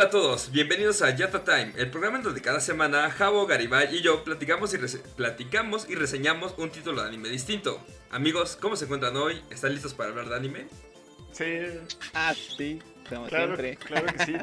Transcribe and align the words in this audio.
Hola 0.00 0.08
a 0.08 0.12
todos, 0.12 0.50
bienvenidos 0.50 1.02
a 1.02 1.14
Yata 1.14 1.44
Time, 1.44 1.74
el 1.76 1.90
programa 1.90 2.16
en 2.16 2.22
donde 2.22 2.40
cada 2.40 2.60
semana 2.60 3.10
Javo, 3.10 3.46
Garibay 3.46 3.94
y 3.94 4.00
yo 4.00 4.24
platicamos 4.24 4.72
y, 4.72 4.78
platicamos 5.14 5.90
y 5.90 5.94
reseñamos 5.94 6.54
un 6.56 6.70
título 6.70 7.02
de 7.02 7.08
anime 7.08 7.28
distinto. 7.28 7.84
Amigos, 8.10 8.56
¿cómo 8.58 8.76
se 8.76 8.86
encuentran 8.86 9.14
hoy? 9.18 9.42
¿Están 9.50 9.74
listos 9.74 9.92
para 9.92 10.08
hablar 10.08 10.30
de 10.30 10.36
anime? 10.36 10.68
Sí. 11.32 11.44
Ah, 12.14 12.32
sí, 12.34 12.78
como 13.10 13.26
claro, 13.26 13.56
siempre. 13.56 13.76
Claro 13.76 14.06
que 14.06 14.24
sí. 14.24 14.36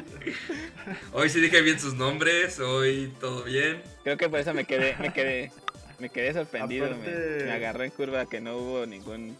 hoy 1.12 1.28
sí 1.28 1.40
dije 1.40 1.60
bien 1.60 1.80
sus 1.80 1.94
nombres, 1.94 2.60
hoy 2.60 3.12
todo 3.18 3.42
bien. 3.42 3.82
Creo 4.04 4.16
que 4.16 4.28
por 4.28 4.38
eso 4.38 4.54
me 4.54 4.64
quedé, 4.64 4.94
me 5.00 5.12
quedé, 5.12 5.50
me 5.98 6.08
quedé 6.08 6.34
sorprendido. 6.34 6.88
Me, 6.88 7.44
me 7.46 7.50
agarré 7.50 7.86
en 7.86 7.90
curva 7.90 8.26
que 8.26 8.40
no 8.40 8.58
hubo 8.58 8.86
ningún 8.86 9.36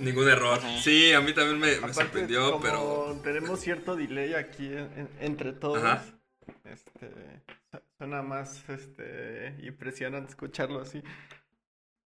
Ningún 0.00 0.28
error. 0.28 0.60
Sí, 0.82 1.12
a 1.12 1.20
mí 1.20 1.32
también 1.34 1.58
me, 1.58 1.92
sorprendió, 1.92 2.52
como 2.52 2.62
pero. 2.62 3.20
Tenemos 3.22 3.60
cierto 3.60 3.96
delay 3.96 4.34
aquí 4.34 4.70
entre 5.20 5.52
todos. 5.52 5.82
Este. 6.64 7.10
Suena 7.98 8.22
más 8.22 8.66
este, 8.68 9.54
impresionante 9.62 10.30
escucharlo 10.30 10.80
así. 10.80 11.02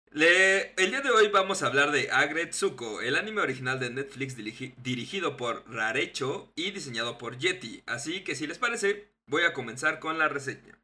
Le... 0.10 0.74
El 0.82 0.92
día 0.92 1.02
de 1.02 1.12
hoy 1.12 1.28
vamos 1.28 1.64
a 1.64 1.68
hablar 1.68 1.92
de 1.92 2.10
Agretsuko, 2.12 3.02
el 3.02 3.18
anime 3.18 3.42
original 3.42 3.80
de 3.80 3.90
Netflix 3.90 4.36
dirigido 4.38 5.36
por 5.36 5.70
Rarecho 5.70 6.52
y 6.56 6.72
diseñado 6.72 7.18
por 7.18 7.38
Yeti. 7.38 7.84
Así 7.88 8.24
que 8.24 8.36
si 8.36 8.48
les 8.48 8.58
parece, 8.58 9.10
voy 9.26 9.44
a 9.44 9.54
comenzar 9.54 10.00
con 10.00 10.18
la 10.18 10.30
reseña. 10.30 10.81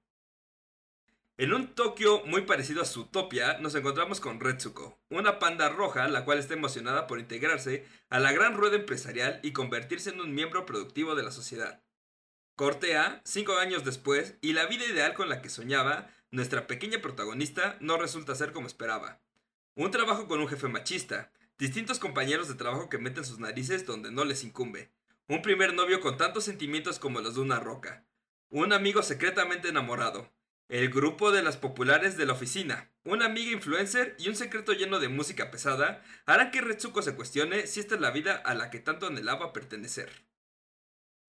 En 1.40 1.54
un 1.54 1.68
Tokio 1.76 2.26
muy 2.26 2.42
parecido 2.42 2.82
a 2.82 2.86
Zootopia, 2.86 3.60
nos 3.60 3.76
encontramos 3.76 4.20
con 4.20 4.40
Retsuko, 4.40 5.00
una 5.12 5.38
panda 5.38 5.70
roja 5.70 6.08
la 6.08 6.26
cual 6.26 6.40
está 6.40 6.56
emocionada 6.56 7.06
por 7.06 7.20
integrarse 7.20 7.86
a 8.10 8.20
la 8.20 8.32
gran 8.32 8.56
rueda 8.56 8.78
empresarial 8.78 9.40
y 9.44 9.54
convertirse 9.54 10.10
en 10.10 10.20
un 10.20 10.34
miembro 10.34 10.66
productivo 10.66 11.14
de 11.14 11.22
la 11.22 11.30
sociedad. 11.30 11.84
Cortea, 12.56 13.22
cinco 13.24 13.60
años 13.60 13.86
después, 13.86 14.34
y 14.42 14.54
la 14.54 14.66
vida 14.66 14.86
ideal 14.86 15.14
con 15.14 15.30
la 15.30 15.44
que 15.44 15.50
soñaba, 15.50 16.10
nuestra 16.32 16.66
pequeña 16.66 17.04
protagonista 17.04 17.78
no 17.82 17.98
resulta 17.98 18.34
ser 18.34 18.52
como 18.52 18.66
esperaba. 18.66 19.20
Un 19.76 19.92
trabajo 19.92 20.28
con 20.28 20.40
un 20.40 20.48
jefe 20.48 20.68
machista, 20.70 21.32
distintos 21.60 22.00
compañeros 22.00 22.48
de 22.48 22.56
trabajo 22.56 22.90
que 22.90 22.98
meten 22.98 23.26
sus 23.26 23.38
narices 23.38 23.86
donde 23.86 24.10
no 24.10 24.26
les 24.26 24.44
incumbe, 24.44 24.90
un 25.28 25.44
primer 25.44 25.76
novio 25.76 26.00
con 26.00 26.18
tantos 26.18 26.46
sentimientos 26.46 26.98
como 26.98 27.22
los 27.22 27.36
de 27.36 27.42
una 27.42 27.60
roca, 27.60 28.08
un 28.50 28.74
amigo 28.74 29.04
secretamente 29.04 29.70
enamorado, 29.70 30.32
el 30.70 30.90
grupo 30.90 31.32
de 31.32 31.44
las 31.44 31.58
populares 31.58 32.18
de 32.18 32.26
la 32.26 32.34
oficina, 32.34 32.92
una 33.04 33.26
amiga 33.26 33.52
influencer 33.52 34.16
y 34.20 34.28
un 34.28 34.36
secreto 34.36 34.74
lleno 34.74 35.00
de 35.00 35.08
música 35.08 35.50
pesada 35.50 36.04
harán 36.26 36.52
que 36.52 36.62
Retsuko 36.62 37.02
se 37.02 37.16
cuestione 37.16 37.68
si 37.68 37.80
esta 37.80 37.96
es 37.96 38.02
la 38.02 38.12
vida 38.12 38.36
a 38.36 38.54
la 38.54 38.70
que 38.70 38.80
tanto 38.80 39.08
anhelaba 39.08 39.54
pertenecer. 39.54 40.10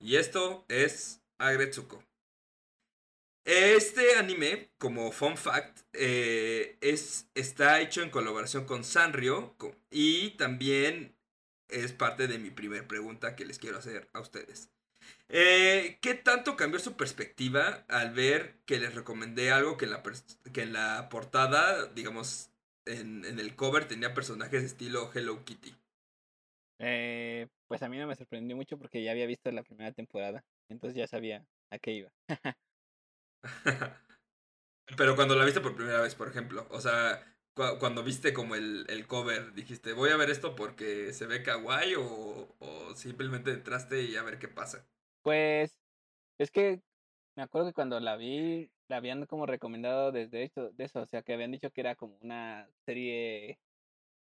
Y 0.00 0.16
esto 0.16 0.64
es 0.68 1.22
Agretsuko. 1.38 2.04
Este 3.44 4.16
anime, 4.16 4.70
como 4.78 5.10
fun 5.10 5.36
fact, 5.36 5.80
eh, 5.94 6.76
es, 6.80 7.30
está 7.34 7.80
hecho 7.80 8.02
en 8.02 8.10
colaboración 8.10 8.66
con 8.66 8.84
Sanrio 8.84 9.56
y 9.90 10.30
también 10.32 11.16
es 11.68 11.92
parte 11.92 12.26
de 12.26 12.38
mi 12.38 12.50
primer 12.50 12.86
pregunta 12.86 13.36
que 13.36 13.46
les 13.46 13.58
quiero 13.58 13.78
hacer 13.78 14.10
a 14.12 14.20
ustedes. 14.20 14.70
Eh, 15.30 15.98
¿Qué 16.00 16.14
tanto 16.14 16.56
cambió 16.56 16.80
su 16.80 16.96
perspectiva 16.96 17.84
al 17.88 18.12
ver 18.14 18.60
que 18.64 18.78
les 18.78 18.94
recomendé 18.94 19.50
algo 19.50 19.76
que 19.76 19.84
en 19.84 19.90
la, 19.90 20.02
que 20.52 20.62
en 20.62 20.72
la 20.72 21.08
portada, 21.10 21.86
digamos, 21.88 22.50
en, 22.86 23.24
el 23.24 23.54
cover 23.54 23.86
tenía 23.86 24.14
personajes 24.14 24.62
de 24.62 24.66
estilo 24.66 25.10
Hello 25.14 25.44
Kitty? 25.44 25.74
Eh, 26.78 27.48
pues 27.66 27.82
a 27.82 27.88
mí 27.88 27.98
no 27.98 28.06
me 28.06 28.16
sorprendió 28.16 28.56
mucho 28.56 28.78
porque 28.78 29.02
ya 29.02 29.10
había 29.10 29.26
visto 29.26 29.50
la 29.50 29.62
primera 29.62 29.92
temporada, 29.92 30.44
entonces 30.70 30.96
ya 30.96 31.06
sabía 31.06 31.44
a 31.70 31.78
qué 31.78 31.92
iba. 31.92 32.12
Pero 34.96 35.14
cuando 35.14 35.36
la 35.36 35.44
viste 35.44 35.60
por 35.60 35.76
primera 35.76 36.00
vez, 36.00 36.14
por 36.14 36.28
ejemplo, 36.28 36.66
o 36.70 36.80
sea, 36.80 37.22
cuando 37.78 38.02
viste 38.02 38.32
como 38.32 38.54
el, 38.54 38.86
el, 38.88 39.06
cover, 39.06 39.52
dijiste, 39.52 39.92
voy 39.92 40.10
a 40.10 40.16
ver 40.16 40.30
esto 40.30 40.56
porque 40.56 41.12
se 41.12 41.26
ve 41.26 41.42
kawaii 41.42 41.96
o, 41.96 42.56
o 42.58 42.94
simplemente 42.94 43.50
entraste 43.50 44.02
y 44.02 44.16
a 44.16 44.22
ver 44.22 44.38
qué 44.38 44.48
pasa. 44.48 44.86
Pues 45.28 45.78
es 46.38 46.50
que 46.50 46.80
me 47.36 47.42
acuerdo 47.42 47.68
que 47.68 47.74
cuando 47.74 48.00
la 48.00 48.16
vi, 48.16 48.70
la 48.88 48.96
habían 48.96 49.26
como 49.26 49.44
recomendado 49.44 50.10
desde 50.10 50.42
esto, 50.42 50.70
de 50.70 50.84
eso, 50.84 51.02
o 51.02 51.06
sea, 51.06 51.20
que 51.20 51.34
habían 51.34 51.52
dicho 51.52 51.70
que 51.70 51.82
era 51.82 51.96
como 51.96 52.16
una 52.22 52.66
serie 52.86 53.58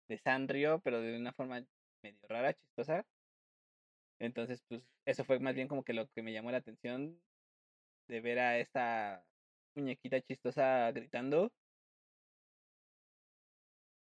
de 0.07 0.19
Sanrio, 0.19 0.81
pero 0.85 1.01
de 1.01 1.19
una 1.19 1.33
forma 1.33 1.61
medio 2.05 2.21
rara, 2.29 2.55
chistosa. 2.55 3.05
Entonces, 4.21 4.63
pues 4.69 4.85
eso 5.05 5.25
fue 5.25 5.41
más 5.41 5.57
bien 5.57 5.67
como 5.67 5.83
que 5.83 5.93
lo 5.93 6.07
que 6.07 6.23
me 6.23 6.33
llamó 6.33 6.53
la 6.53 6.59
atención 6.59 7.21
de 8.07 8.21
ver 8.21 8.39
a 8.39 8.59
esta 8.59 9.25
muñequita 9.75 10.21
chistosa 10.21 10.93
gritando. 10.93 11.51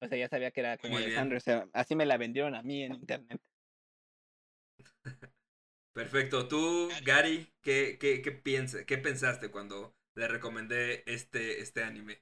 O 0.01 0.07
sea, 0.09 0.17
ya 0.17 0.27
sabía 0.27 0.51
que 0.51 0.59
era 0.59 0.77
como 0.77 0.99
de 0.99 1.15
Sanrio, 1.15 1.37
o 1.37 1.39
sea, 1.39 1.65
así 1.71 1.95
me 1.95 2.05
la 2.05 2.17
vendieron 2.17 2.55
a 2.55 2.61
mí 2.61 2.83
en 2.83 2.95
internet. 2.95 3.39
Perfecto. 5.93 6.47
Tú, 6.47 6.89
Gary, 7.05 7.47
¿qué, 7.61 7.97
qué, 7.99 8.21
qué, 8.21 8.41
qué 8.85 8.97
pensaste 8.97 9.49
cuando 9.49 9.95
le 10.15 10.27
recomendé 10.27 11.03
este, 11.05 11.61
este 11.61 11.83
anime? 11.83 12.21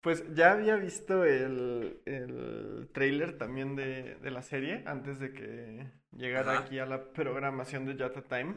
Pues 0.00 0.24
ya 0.34 0.52
había 0.52 0.76
visto 0.76 1.24
el, 1.24 2.00
el 2.06 2.88
trailer 2.92 3.36
también 3.36 3.76
de, 3.76 4.14
de, 4.14 4.30
la 4.30 4.42
serie 4.42 4.82
antes 4.86 5.18
de 5.18 5.32
que 5.32 5.90
llegara 6.12 6.60
aquí 6.60 6.78
a 6.78 6.86
la 6.86 7.12
programación 7.12 7.84
de 7.84 7.96
Yata 7.96 8.22
Time. 8.22 8.54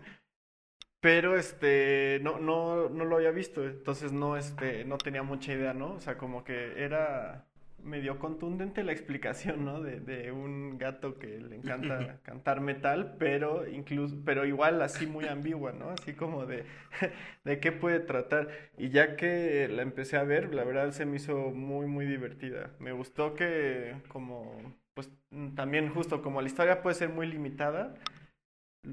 Pero 1.02 1.36
este 1.36 2.20
no, 2.22 2.40
no, 2.40 2.88
no 2.90 3.06
lo 3.06 3.16
había 3.16 3.32
visto, 3.32 3.66
entonces 3.66 4.12
no, 4.12 4.38
este, 4.38 4.86
no 4.86 5.00
tenía 5.00 5.24
mucha 5.24 5.52
idea, 5.52 5.74
¿no? 5.74 5.94
O 5.94 6.00
sea, 6.00 6.16
como 6.16 6.44
que 6.44 6.84
era 6.84 7.51
medio 7.84 8.20
contundente 8.20 8.84
la 8.84 8.92
explicación, 8.92 9.66
¿no? 9.66 9.82
De, 9.82 10.00
de, 10.00 10.32
un 10.32 10.78
gato 10.78 11.18
que 11.18 11.40
le 11.40 11.56
encanta 11.56 12.20
cantar 12.24 12.62
metal, 12.62 13.16
pero 13.20 13.68
incluso, 13.68 14.18
pero 14.26 14.46
igual 14.46 14.82
así 14.82 15.08
muy 15.08 15.26
ambigua, 15.26 15.72
¿no? 15.72 15.90
Así 15.90 16.14
como 16.14 16.46
de, 16.46 16.66
de 17.44 17.60
qué 17.60 17.72
puede 17.72 18.00
tratar. 18.00 18.50
Y 18.78 18.90
ya 18.90 19.16
que 19.16 19.68
la 19.68 19.82
empecé 19.82 20.18
a 20.18 20.24
ver, 20.24 20.54
la 20.54 20.64
verdad 20.64 20.92
se 20.92 21.06
me 21.06 21.18
hizo 21.18 21.52
muy, 21.52 21.88
muy 21.88 22.06
divertida. 22.06 22.72
Me 22.80 22.92
gustó 22.92 23.34
que 23.34 23.96
como, 24.08 24.76
pues 24.94 25.10
también 25.56 25.90
justo 25.90 26.22
como 26.22 26.42
la 26.42 26.48
historia 26.48 26.82
puede 26.82 26.96
ser 26.96 27.10
muy 27.10 27.28
limitada, 27.28 27.96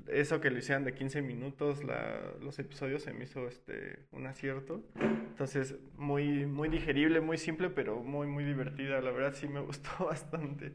eso 0.09 0.41
que 0.41 0.51
lo 0.51 0.59
hicieran 0.59 0.85
de 0.85 0.95
15 0.95 1.23
minutos 1.23 1.83
la, 1.83 2.35
los 2.41 2.59
episodios 2.59 3.03
se 3.03 3.13
me 3.13 3.25
hizo 3.25 3.49
este 3.49 4.07
un 4.11 4.27
acierto. 4.27 4.85
Entonces, 4.97 5.77
muy, 5.97 6.47
muy 6.47 6.69
digerible, 6.69 7.21
muy 7.21 7.39
simple, 7.39 7.71
pero 7.71 8.03
muy, 8.03 8.27
muy 8.27 8.45
divertida. 8.45 9.01
La 9.01 9.11
verdad 9.11 9.35
sí 9.35 9.49
me 9.49 9.61
gustó 9.65 10.07
bastante. 10.07 10.75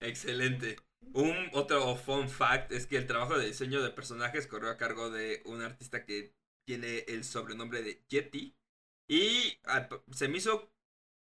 Excelente. 0.00 0.76
Un 1.14 1.34
otro 1.54 1.96
fun 1.96 2.28
fact 2.28 2.72
es 2.72 2.86
que 2.86 2.96
el 2.96 3.06
trabajo 3.06 3.38
de 3.38 3.46
diseño 3.46 3.82
de 3.82 3.90
personajes 3.90 4.46
corrió 4.46 4.70
a 4.70 4.76
cargo 4.76 5.10
de 5.10 5.42
un 5.46 5.62
artista 5.62 6.04
que 6.04 6.34
tiene 6.66 7.04
el 7.08 7.24
sobrenombre 7.24 7.82
de 7.82 8.04
Yeti. 8.08 8.54
Y 9.08 9.58
se 10.12 10.28
me 10.28 10.36
hizo, 10.36 10.70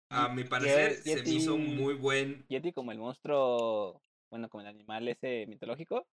a 0.08 0.28
mi 0.28 0.44
parecer, 0.44 0.94
se 0.94 1.22
me 1.22 1.28
hizo 1.28 1.58
muy 1.58 1.94
buen. 1.94 2.46
Yeti 2.48 2.72
como 2.72 2.92
el 2.92 2.98
monstruo 2.98 4.00
bueno, 4.30 4.48
como 4.48 4.62
el 4.62 4.68
animal 4.68 5.08
ese 5.08 5.46
mitológico. 5.46 6.06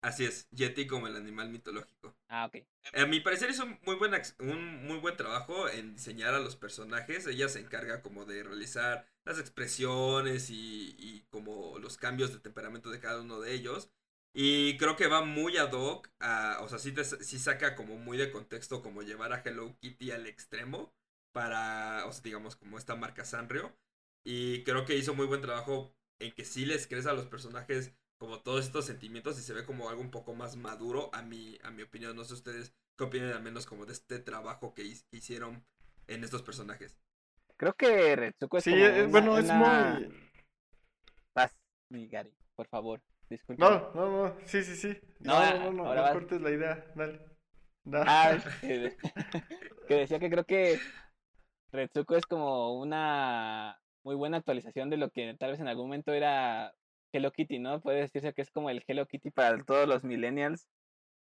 Así 0.00 0.24
es, 0.24 0.48
Yeti 0.50 0.86
como 0.86 1.08
el 1.08 1.16
animal 1.16 1.48
mitológico. 1.50 2.16
Ah, 2.28 2.46
ok. 2.46 2.64
A 2.94 3.06
mi 3.06 3.20
parecer 3.20 3.50
hizo 3.50 3.66
muy 3.84 3.96
buen, 3.96 4.12
un 4.40 4.86
muy 4.86 4.98
buen 4.98 5.16
trabajo 5.16 5.68
en 5.68 5.94
diseñar 5.94 6.34
a 6.34 6.38
los 6.40 6.56
personajes. 6.56 7.26
Ella 7.26 7.48
se 7.48 7.60
encarga 7.60 8.02
como 8.02 8.24
de 8.24 8.42
realizar 8.44 9.06
las 9.24 9.38
expresiones 9.40 10.50
y, 10.50 10.94
y 10.98 11.22
como 11.30 11.78
los 11.80 11.96
cambios 11.98 12.32
de 12.32 12.38
temperamento 12.40 12.90
de 12.90 13.00
cada 13.00 13.20
uno 13.20 13.40
de 13.40 13.54
ellos. 13.54 13.90
Y 14.32 14.76
creo 14.78 14.96
que 14.96 15.08
va 15.08 15.24
muy 15.24 15.56
ad 15.56 15.72
hoc, 15.72 16.10
a, 16.20 16.58
o 16.62 16.68
sea, 16.68 16.78
sí, 16.78 16.92
te, 16.92 17.04
sí 17.04 17.38
saca 17.38 17.74
como 17.74 17.96
muy 17.96 18.16
de 18.18 18.30
contexto 18.30 18.82
como 18.82 19.02
llevar 19.02 19.32
a 19.32 19.42
Hello 19.44 19.76
Kitty 19.80 20.12
al 20.12 20.26
extremo 20.26 20.94
para, 21.32 22.04
o 22.06 22.12
sea, 22.12 22.22
digamos, 22.22 22.56
como 22.56 22.78
esta 22.78 22.94
marca 22.96 23.24
Sanrio. 23.24 23.76
Y 24.24 24.62
creo 24.64 24.84
que 24.84 24.96
hizo 24.96 25.14
muy 25.14 25.26
buen 25.26 25.40
trabajo 25.40 25.92
en 26.20 26.32
que 26.32 26.44
sí 26.44 26.66
les 26.66 26.86
crees 26.86 27.06
a 27.06 27.12
los 27.12 27.26
personajes 27.26 27.92
como 28.18 28.40
todos 28.40 28.64
estos 28.64 28.84
sentimientos 28.84 29.38
y 29.38 29.42
se 29.42 29.54
ve 29.54 29.64
como 29.64 29.88
algo 29.88 30.00
un 30.00 30.10
poco 30.10 30.34
más 30.34 30.56
maduro 30.56 31.10
a 31.12 31.22
mi, 31.22 31.58
a 31.62 31.70
mi 31.70 31.82
opinión. 31.82 32.16
No 32.16 32.24
sé 32.24 32.34
ustedes 32.34 32.74
qué 32.96 33.04
opinan 33.04 33.32
al 33.32 33.42
menos 33.42 33.66
como 33.66 33.86
de 33.86 33.92
este 33.92 34.18
trabajo 34.18 34.74
que 34.74 34.82
hicieron 35.12 35.64
en 36.08 36.24
estos 36.24 36.42
personajes. 36.42 36.98
Creo 37.56 37.74
que 37.74 38.16
Retsuko 38.16 38.58
es 38.58 38.64
sí, 38.64 38.72
bueno, 39.08 39.38
es 39.38 39.50
muy... 39.50 40.28
Paz, 41.32 41.56
mi 41.88 42.08
Gary, 42.08 42.32
por 42.54 42.68
favor, 42.68 43.00
disculpe. 43.28 43.62
No, 43.62 43.92
no, 43.94 44.10
no, 44.10 44.36
sí, 44.44 44.62
sí, 44.62 44.76
sí. 44.76 44.96
No, 45.20 45.38
no, 45.54 45.72
no, 45.72 45.94
no, 45.94 46.12
cortes 46.12 46.40
la 46.40 46.50
idea, 46.50 46.92
dale. 46.94 47.20
Ah, 47.92 48.36
que 48.60 49.94
decía 49.94 50.18
que 50.18 50.30
creo 50.30 50.44
que 50.44 50.78
Retsuko 51.72 52.16
es 52.16 52.26
como 52.26 52.78
una 52.78 53.80
muy 54.08 54.16
buena 54.16 54.38
actualización 54.38 54.88
de 54.88 54.96
lo 54.96 55.10
que 55.10 55.34
tal 55.34 55.50
vez 55.50 55.60
en 55.60 55.68
algún 55.68 55.84
momento 55.88 56.14
era 56.14 56.72
Hello 57.12 57.30
Kitty, 57.30 57.58
¿no? 57.58 57.82
Puede 57.82 58.00
decirse 58.00 58.32
que 58.32 58.40
es 58.40 58.50
como 58.50 58.70
el 58.70 58.82
Hello 58.88 59.04
Kitty 59.06 59.30
para 59.30 59.62
todos 59.62 59.86
los 59.86 60.02
millennials 60.02 60.66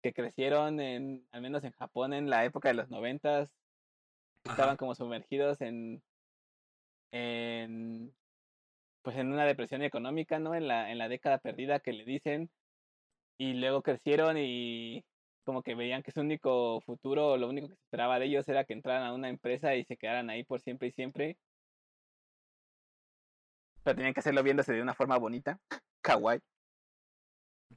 que 0.01 0.13
crecieron 0.13 0.79
en, 0.79 1.27
al 1.33 1.41
menos 1.41 1.65
en 1.65 1.73
Japón 1.73 2.13
en 2.13 2.29
la 2.29 2.45
época 2.45 2.69
de 2.69 2.75
los 2.75 2.89
noventas, 2.89 3.49
estaban 4.45 4.77
como 4.77 4.95
sumergidos 4.95 5.59
en, 5.59 6.01
en, 7.11 8.15
pues 9.01 9.17
en 9.17 9.33
una 9.33 9.43
depresión 9.43 9.81
económica, 9.81 10.39
¿no? 10.39 10.55
En 10.55 10.69
la, 10.69 10.91
en 10.93 10.97
la 10.97 11.09
década 11.09 11.39
perdida 11.39 11.81
que 11.81 11.91
le 11.91 12.05
dicen, 12.05 12.49
y 13.37 13.55
luego 13.55 13.81
crecieron 13.81 14.37
y 14.37 15.03
como 15.43 15.61
que 15.61 15.75
veían 15.75 16.03
que 16.03 16.13
su 16.13 16.21
único 16.21 16.79
futuro, 16.79 17.35
lo 17.35 17.49
único 17.49 17.67
que 17.67 17.75
se 17.75 17.81
esperaba 17.81 18.17
de 18.17 18.27
ellos 18.27 18.47
era 18.47 18.63
que 18.63 18.71
entraran 18.71 19.03
a 19.03 19.13
una 19.13 19.27
empresa 19.27 19.75
y 19.75 19.83
se 19.83 19.97
quedaran 19.97 20.29
ahí 20.29 20.45
por 20.45 20.61
siempre 20.61 20.87
y 20.87 20.91
siempre. 20.93 21.37
Pero 23.83 23.95
tenían 23.95 24.13
que 24.13 24.19
hacerlo 24.19 24.43
viéndose 24.43 24.73
de 24.73 24.81
una 24.81 24.93
forma 24.93 25.17
bonita. 25.17 25.59
Kawaii. 26.01 26.39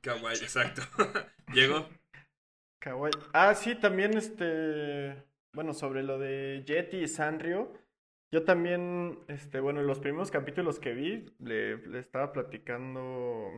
Kawaii, 0.01 0.37
exacto. 0.37 0.83
Diego. 1.53 1.89
Kawaii. 2.81 3.12
Ah, 3.33 3.55
sí, 3.55 3.75
también 3.75 4.17
este. 4.17 5.23
Bueno, 5.53 5.73
sobre 5.73 6.03
lo 6.03 6.19
de 6.19 6.65
Jetty 6.67 6.99
y 6.99 7.09
Sanrio. 7.09 7.73
Yo 8.31 8.45
también, 8.45 9.21
este, 9.29 9.61
bueno, 9.61 9.81
en 9.81 9.87
los 9.87 10.01
primeros 10.01 10.33
capítulos 10.33 10.81
que 10.81 10.93
vi, 10.93 11.27
le, 11.39 11.77
le 11.87 12.01
estaba 12.01 12.33
platicando 12.33 13.49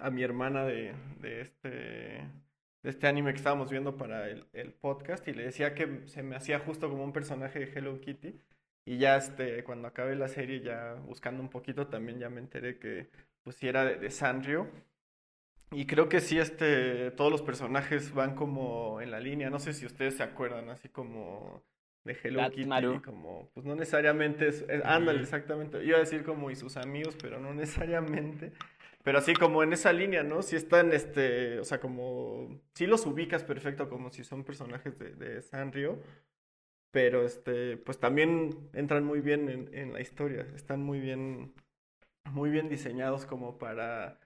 a 0.00 0.10
mi 0.10 0.22
hermana 0.22 0.64
de, 0.64 0.94
de 1.20 1.40
este 1.40 2.30
de 2.84 2.90
este 2.90 3.06
anime 3.06 3.32
que 3.32 3.38
estábamos 3.38 3.70
viendo 3.70 3.96
para 3.96 4.28
el, 4.28 4.46
el, 4.52 4.74
podcast 4.74 5.26
y 5.26 5.32
le 5.32 5.44
decía 5.44 5.74
que 5.74 6.02
se 6.06 6.22
me 6.22 6.36
hacía 6.36 6.58
justo 6.58 6.90
como 6.90 7.02
un 7.02 7.14
personaje 7.14 7.60
de 7.60 7.72
Hello 7.72 7.98
Kitty 7.98 8.38
y 8.84 8.98
ya 8.98 9.16
este 9.16 9.64
cuando 9.64 9.88
acabé 9.88 10.14
la 10.16 10.28
serie 10.28 10.60
ya 10.60 10.94
buscando 11.06 11.42
un 11.42 11.48
poquito 11.48 11.86
también 11.86 12.18
ya 12.18 12.28
me 12.28 12.40
enteré 12.40 12.78
que 12.78 13.08
pues 13.42 13.56
sí 13.56 13.68
era 13.68 13.84
de, 13.84 13.96
de 13.96 14.10
Sanrio. 14.10 14.68
Y 15.70 15.86
creo 15.86 16.08
que 16.08 16.20
sí 16.20 16.38
este 16.38 17.10
todos 17.12 17.32
los 17.32 17.42
personajes 17.42 18.12
van 18.12 18.34
como 18.34 19.00
en 19.00 19.10
la 19.10 19.20
línea 19.20 19.50
no 19.50 19.58
sé 19.58 19.72
si 19.72 19.86
ustedes 19.86 20.16
se 20.16 20.22
acuerdan 20.22 20.68
así 20.68 20.88
como 20.88 21.62
de 22.04 22.16
Hello 22.22 22.48
Kitty 22.50 23.00
como 23.04 23.50
pues 23.54 23.66
no 23.66 23.74
necesariamente 23.74 24.48
es, 24.48 24.64
es 24.68 24.84
ándale 24.84 25.20
exactamente 25.20 25.82
iba 25.84 25.96
a 25.96 26.00
decir 26.00 26.22
como 26.22 26.50
y 26.50 26.54
sus 26.54 26.76
amigos 26.76 27.16
pero 27.20 27.40
no 27.40 27.54
necesariamente 27.54 28.52
pero 29.04 29.18
así 29.18 29.34
como 29.34 29.62
en 29.62 29.72
esa 29.74 29.92
línea, 29.92 30.22
¿no? 30.22 30.40
Si 30.40 30.56
están, 30.56 30.90
este, 30.94 31.60
o 31.60 31.64
sea, 31.64 31.78
como, 31.78 32.58
sí 32.72 32.86
los 32.86 33.04
ubicas 33.04 33.44
perfecto 33.44 33.90
como 33.90 34.10
si 34.10 34.24
son 34.24 34.44
personajes 34.44 34.98
de, 34.98 35.14
de 35.14 35.42
Sanrio, 35.42 36.02
pero 36.94 37.24
este, 37.26 37.76
pues 37.76 37.98
también 37.98 38.70
entran 38.72 39.04
muy 39.04 39.20
bien 39.20 39.48
en, 39.48 39.68
en, 39.74 39.92
la 39.92 40.00
historia, 40.00 40.46
están 40.54 40.80
muy 40.80 41.00
bien, 41.00 41.52
muy 42.30 42.50
bien 42.50 42.68
diseñados 42.68 43.26
como 43.26 43.58
para, 43.58 44.20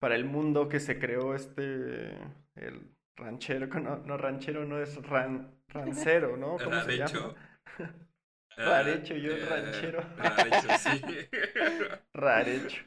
para 0.00 0.16
el 0.16 0.24
mundo 0.24 0.68
que 0.68 0.80
se 0.80 0.98
creó 0.98 1.36
este, 1.36 2.10
el 2.56 2.90
ranchero, 3.16 3.68
no, 3.80 3.98
no 3.98 4.16
ranchero, 4.16 4.64
no 4.64 4.80
es 4.82 4.96
ran, 5.06 5.54
rancero, 5.68 6.36
¿no? 6.36 6.56
¿Cómo 6.58 6.80
se 6.80 6.96
llama? 6.96 7.36
Rarecho, 8.56 9.14
yo 9.14 9.34
uh, 9.34 9.48
ranchero. 9.48 10.02
Rarecho, 10.16 10.68
sí. 10.80 11.00
Rarecho. 12.14 12.82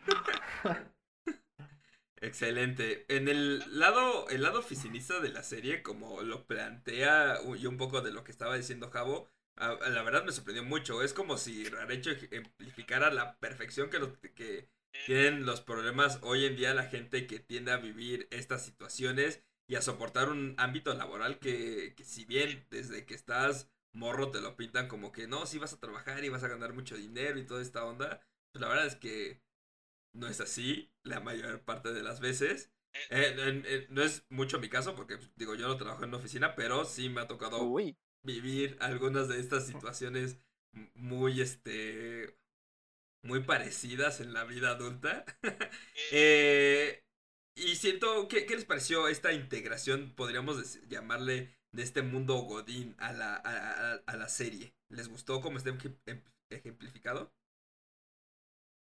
Excelente. 2.22 3.06
En 3.10 3.28
el 3.28 3.64
lado, 3.80 4.30
el 4.30 4.44
lado 4.44 4.60
oficinista 4.60 5.20
de 5.20 5.30
la 5.30 5.42
serie, 5.42 5.82
como 5.82 6.22
lo 6.22 6.46
plantea 6.46 7.40
y 7.58 7.66
un 7.66 7.78
poco 7.78 8.02
de 8.02 8.12
lo 8.12 8.24
que 8.24 8.32
estaba 8.32 8.56
diciendo 8.56 8.92
Javo, 8.92 9.28
la 9.58 10.04
verdad 10.04 10.24
me 10.24 10.32
sorprendió 10.32 10.64
mucho. 10.64 11.02
Es 11.02 11.14
como 11.14 11.38
si 11.38 11.68
Rarecho 11.68 12.12
ejemplificara 12.12 13.12
la 13.12 13.38
perfección 13.40 13.90
que, 13.90 13.98
lo, 14.00 14.14
que 14.36 14.70
tienen 15.06 15.46
los 15.46 15.62
problemas 15.62 16.20
hoy 16.22 16.46
en 16.46 16.56
día 16.56 16.74
la 16.76 16.84
gente 16.86 17.26
que 17.26 17.40
tiende 17.40 17.72
a 17.72 17.78
vivir 17.78 18.28
estas 18.32 18.64
situaciones 18.66 19.42
y 19.68 19.76
a 19.76 19.82
soportar 19.82 20.30
un 20.30 20.54
ámbito 20.58 20.94
laboral 20.94 21.40
que, 21.40 21.96
que 21.96 22.04
si 22.04 22.26
bien 22.26 22.66
desde 22.70 23.06
que 23.06 23.16
estás 23.16 23.70
morro 23.94 24.30
te 24.32 24.42
lo 24.42 24.56
pintan 24.56 24.88
como 24.88 25.12
que 25.12 25.28
no, 25.28 25.46
si 25.48 25.58
vas 25.58 25.74
a 25.74 25.80
trabajar 25.80 26.24
y 26.24 26.30
vas 26.30 26.44
a 26.44 26.48
ganar 26.48 26.74
mucho 26.74 26.96
dinero 26.96 27.40
y 27.40 27.46
toda 27.46 27.62
esta 27.62 27.84
onda, 27.86 28.22
pues 28.52 28.62
la 28.62 28.68
verdad 28.68 28.86
es 28.86 28.96
que 28.96 29.42
no 30.14 30.28
es 30.28 30.42
así 30.42 30.92
la 31.04 31.20
mayor 31.20 31.62
parte 31.62 31.94
de 31.94 32.04
las 32.04 32.20
veces. 32.20 32.72
Eh, 33.10 33.88
no 33.90 34.04
es 34.04 34.26
mucho 34.30 34.60
mi 34.60 34.70
caso 34.70 34.96
porque, 34.96 35.18
pues, 35.18 35.32
digo, 35.36 35.56
yo 35.56 35.68
no 35.68 35.78
trabajo 35.78 36.04
en 36.04 36.10
una 36.10 36.18
oficina, 36.18 36.56
pero 36.56 36.86
sí 36.86 37.10
me 37.10 37.22
ha 37.22 37.28
tocado 37.28 37.74
vivir 38.24 38.78
algunas 38.80 39.28
de 39.28 39.40
estas 39.40 39.66
situaciones 39.66 40.38
muy, 40.96 41.42
este, 41.42 42.38
muy 43.24 43.42
parecidas 43.42 44.20
en 44.20 44.34
la 44.34 44.44
vida 44.44 44.72
adulta. 44.72 45.26
eh, 46.12 47.04
y 47.56 47.76
siento, 47.76 48.28
¿qué, 48.28 48.46
¿qué, 48.46 48.56
les 48.56 48.66
pareció 48.66 49.08
esta 49.08 49.34
integración, 49.34 50.14
podríamos 50.16 50.82
llamarle, 50.88 51.56
de 51.74 51.84
este 51.84 52.02
mundo 52.02 52.36
Godín 52.40 52.96
a 52.98 53.14
la, 53.14 53.36
a, 53.36 53.94
a, 53.94 54.02
a 54.06 54.18
la 54.18 54.28
serie? 54.28 54.74
¿Les 54.90 55.08
gustó 55.08 55.40
cómo 55.42 55.58
está 55.58 55.74
ejemplificado? 56.50 57.32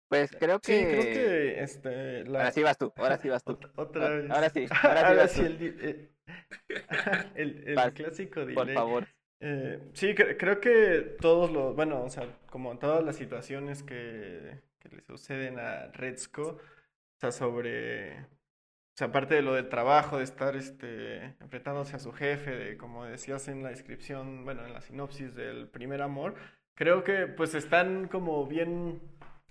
Pues 0.08 0.34
creo 0.38 0.58
que. 0.60 0.72
Sí, 0.72 0.84
creo 0.84 1.02
que 1.02 1.62
este. 1.62 2.24
La... 2.24 2.40
Ahora 2.40 2.52
sí 2.52 2.62
vas 2.62 2.78
tú, 2.78 2.92
ahora 2.96 3.18
sí 3.18 3.28
vas 3.28 3.44
tú. 3.44 3.58
Otra 3.76 4.08
vez. 4.08 4.30
Ahora 4.30 4.48
sí, 4.48 4.66
ahora 4.82 5.00
sí, 5.00 5.06
ahora 5.06 5.28
sí 5.28 5.42
el, 5.42 5.78
eh, 5.80 6.08
el, 7.34 7.68
el 7.68 7.74
Vas, 7.74 7.92
clásico 7.92 8.40
delay. 8.40 8.54
Por 8.54 8.72
favor. 8.72 9.06
Eh, 9.40 9.80
sí, 9.92 10.14
cre 10.14 10.36
creo 10.36 10.60
que 10.60 11.16
todos 11.20 11.50
los. 11.50 11.76
Bueno, 11.76 12.02
o 12.02 12.08
sea, 12.08 12.26
como 12.50 12.78
todas 12.78 13.04
las 13.04 13.16
situaciones 13.16 13.82
que, 13.82 14.60
que 14.80 14.88
le 14.88 15.02
suceden 15.02 15.58
a 15.58 15.88
Redsco, 15.88 16.42
o 16.42 17.20
sea, 17.20 17.30
sobre. 17.30 18.20
O 18.20 18.98
sea, 18.98 19.08
aparte 19.08 19.36
de 19.36 19.42
lo 19.42 19.54
del 19.54 19.68
trabajo, 19.68 20.18
de 20.18 20.24
estar 20.24 20.56
este, 20.56 21.36
enfrentándose 21.40 21.94
a 21.94 22.00
su 22.00 22.12
jefe, 22.12 22.50
de 22.50 22.76
como 22.76 23.04
decías 23.04 23.46
en 23.46 23.62
la 23.62 23.68
descripción, 23.68 24.44
bueno, 24.44 24.66
en 24.66 24.72
la 24.72 24.80
sinopsis 24.80 25.36
del 25.36 25.68
primer 25.68 26.02
amor, 26.02 26.34
creo 26.74 27.04
que 27.04 27.28
pues 27.28 27.54
están 27.54 28.08
como 28.08 28.46
bien 28.46 29.00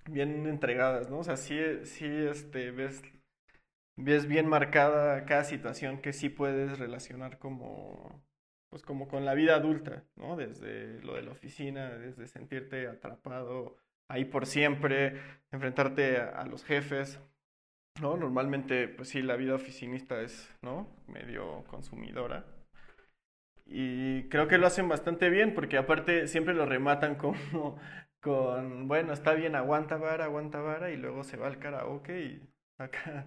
bien 0.09 0.47
entregadas, 0.47 1.09
¿no? 1.09 1.19
O 1.19 1.23
sea, 1.23 1.37
sí, 1.37 1.59
sí 1.83 2.05
este, 2.05 2.71
ves, 2.71 3.01
ves 3.95 4.27
bien 4.27 4.47
marcada 4.47 5.25
cada 5.25 5.43
situación 5.43 6.01
que 6.01 6.13
sí 6.13 6.29
puedes 6.29 6.79
relacionar 6.79 7.39
como, 7.39 8.23
pues 8.69 8.83
como 8.83 9.07
con 9.07 9.25
la 9.25 9.33
vida 9.33 9.55
adulta, 9.55 10.03
¿no? 10.15 10.35
Desde 10.35 11.01
lo 11.01 11.15
de 11.15 11.23
la 11.23 11.31
oficina, 11.31 11.89
desde 11.97 12.27
sentirte 12.27 12.87
atrapado 12.87 13.77
ahí 14.09 14.25
por 14.25 14.45
siempre, 14.45 15.21
enfrentarte 15.51 16.17
a, 16.17 16.29
a 16.29 16.45
los 16.45 16.63
jefes, 16.63 17.19
¿no? 18.01 18.17
Normalmente, 18.17 18.87
pues 18.87 19.09
sí, 19.09 19.21
la 19.21 19.35
vida 19.35 19.55
oficinista 19.55 20.21
es, 20.21 20.49
¿no? 20.61 20.87
Medio 21.07 21.63
consumidora. 21.65 22.45
Y 23.65 24.29
creo 24.29 24.47
que 24.47 24.57
lo 24.57 24.67
hacen 24.67 24.87
bastante 24.87 25.29
bien, 25.29 25.53
porque 25.53 25.77
aparte 25.77 26.27
siempre 26.27 26.53
lo 26.53 26.65
rematan 26.65 27.15
como 27.15 27.77
con, 28.21 28.87
bueno, 28.87 29.13
está 29.13 29.33
bien, 29.33 29.55
aguanta 29.55 29.97
vara, 29.97 30.25
aguanta 30.25 30.59
vara, 30.61 30.91
y 30.91 30.97
luego 30.97 31.23
se 31.23 31.37
va 31.37 31.47
al 31.47 31.59
karaoke 31.59 32.21
y 32.21 32.49
saca 32.77 33.25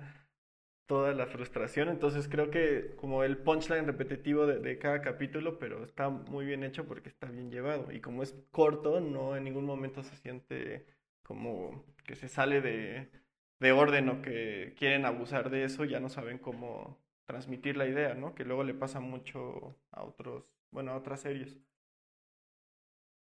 toda 0.86 1.12
la 1.12 1.26
frustración. 1.26 1.88
Entonces 1.88 2.28
creo 2.28 2.50
que 2.50 2.94
como 2.96 3.24
el 3.24 3.38
punchline 3.38 3.86
repetitivo 3.86 4.46
de, 4.46 4.58
de, 4.58 4.78
cada 4.78 5.02
capítulo, 5.02 5.58
pero 5.58 5.84
está 5.84 6.08
muy 6.10 6.46
bien 6.46 6.64
hecho 6.64 6.86
porque 6.86 7.08
está 7.08 7.28
bien 7.28 7.50
llevado. 7.50 7.92
Y 7.92 8.00
como 8.00 8.22
es 8.22 8.34
corto, 8.50 9.00
no 9.00 9.36
en 9.36 9.44
ningún 9.44 9.66
momento 9.66 10.02
se 10.02 10.16
siente 10.16 10.86
como 11.22 11.84
que 12.04 12.16
se 12.16 12.28
sale 12.28 12.60
de, 12.60 13.08
de 13.60 13.72
orden 13.72 14.08
o 14.08 14.22
que 14.22 14.74
quieren 14.76 15.06
abusar 15.06 15.50
de 15.50 15.64
eso, 15.64 15.84
ya 15.84 16.00
no 16.00 16.08
saben 16.08 16.38
cómo 16.38 16.98
transmitir 17.26 17.76
la 17.76 17.86
idea, 17.86 18.14
¿no? 18.14 18.34
Que 18.34 18.44
luego 18.44 18.64
le 18.64 18.74
pasa 18.74 18.98
mucho 19.00 19.76
a 19.92 20.02
otros, 20.02 20.44
bueno, 20.72 20.92
a 20.92 20.96
otras 20.96 21.20
series. 21.20 21.56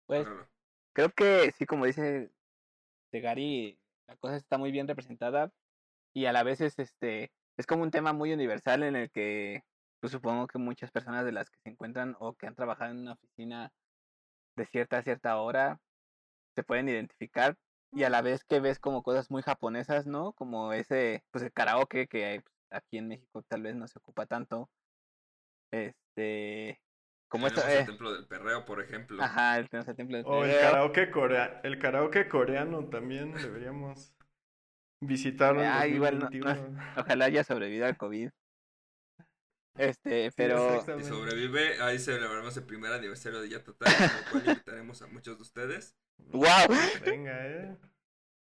Pues 0.07 0.27
creo 0.93 1.11
que 1.11 1.53
sí, 1.59 1.67
como 1.67 1.87
dice 1.87 2.31
de 3.13 3.21
Gary, 3.21 3.79
la 4.07 4.17
cosa 4.17 4.37
está 4.37 4.59
muy 4.59 4.73
bien 4.73 4.89
representada 4.89 5.53
y 6.15 6.27
a 6.27 6.33
la 6.33 6.43
vez 6.43 6.61
es 6.61 6.79
este 6.79 7.33
es 7.57 7.67
como 7.67 7.83
un 7.83 7.91
tema 7.91 8.13
muy 8.13 8.33
universal 8.33 8.83
en 8.83 8.97
el 8.97 9.11
que 9.11 9.63
pues, 10.01 10.13
supongo 10.13 10.47
que 10.49 10.59
muchas 10.59 10.91
personas 10.91 11.25
de 11.25 11.33
las 11.33 11.51
que 11.51 11.59
se 11.61 11.71
encuentran 11.71 12.17
o 12.19 12.35
que 12.35 12.47
han 12.47 12.55
trabajado 12.57 12.93
en 12.93 13.01
una 13.01 13.13
oficina 13.15 13.73
de 14.57 14.67
cierta 14.67 14.99
a 14.99 15.03
cierta 15.03 15.39
hora 15.41 15.81
se 16.55 16.65
pueden 16.65 16.89
identificar 16.89 17.57
y 17.93 18.05
a 18.05 18.11
la 18.11 18.23
vez 18.23 18.45
que 18.45 18.61
ves 18.61 18.79
como 18.81 19.03
cosas 19.03 19.31
muy 19.31 19.43
japonesas, 19.43 20.07
¿no? 20.07 20.33
Como 20.35 20.73
ese 20.73 21.25
pues 21.31 21.45
el 21.45 21.53
karaoke 21.53 22.09
que 22.09 22.43
aquí 22.71 22.99
en 22.99 23.09
México 23.09 23.43
tal 23.49 23.63
vez 23.63 23.77
no 23.77 23.87
se 23.89 23.99
ocupa 23.99 24.27
tanto. 24.27 24.71
Este 25.71 26.81
como 27.33 27.47
esta, 27.47 27.73
eh... 27.73 27.81
el 27.81 27.87
templo 27.87 28.13
del 28.13 28.27
perreo, 28.27 28.67
por 28.67 28.83
ejemplo. 28.83 29.23
Ajá, 29.23 29.57
el, 29.57 29.67
el 29.73 29.97
templo 29.97 30.19
del 30.19 30.27
perreo. 30.27 30.39
O 30.39 30.45
el 30.45 30.61
karaoke, 30.61 31.11
corea 31.11 31.63
el 31.65 31.79
karaoke 31.79 32.29
coreano 32.29 32.85
también 32.91 33.33
deberíamos 33.33 34.13
visitarlo. 35.01 35.63
Ah, 35.65 35.87
igual 35.87 36.19
no, 36.19 36.29
no, 36.29 36.79
ojalá 36.99 37.25
haya 37.25 37.43
sobrevivido 37.43 37.87
al 37.87 37.97
COVID. 37.97 38.29
Este, 39.79 40.31
pero. 40.37 40.83
Si 40.83 41.05
sobrevive, 41.05 41.81
ahí 41.81 41.99
celebraremos 41.99 42.55
el 42.59 42.65
primer 42.65 42.93
aniversario 42.93 43.41
de 43.41 43.49
Yatatán, 43.49 43.95
en 43.95 44.03
el 44.03 44.31
cual 44.31 44.49
invitaremos 44.49 45.01
a 45.01 45.07
muchos 45.07 45.39
de 45.39 45.43
ustedes. 45.43 45.97
¡Wow! 46.19 46.45
Venga, 47.03 47.47
eh. 47.47 47.79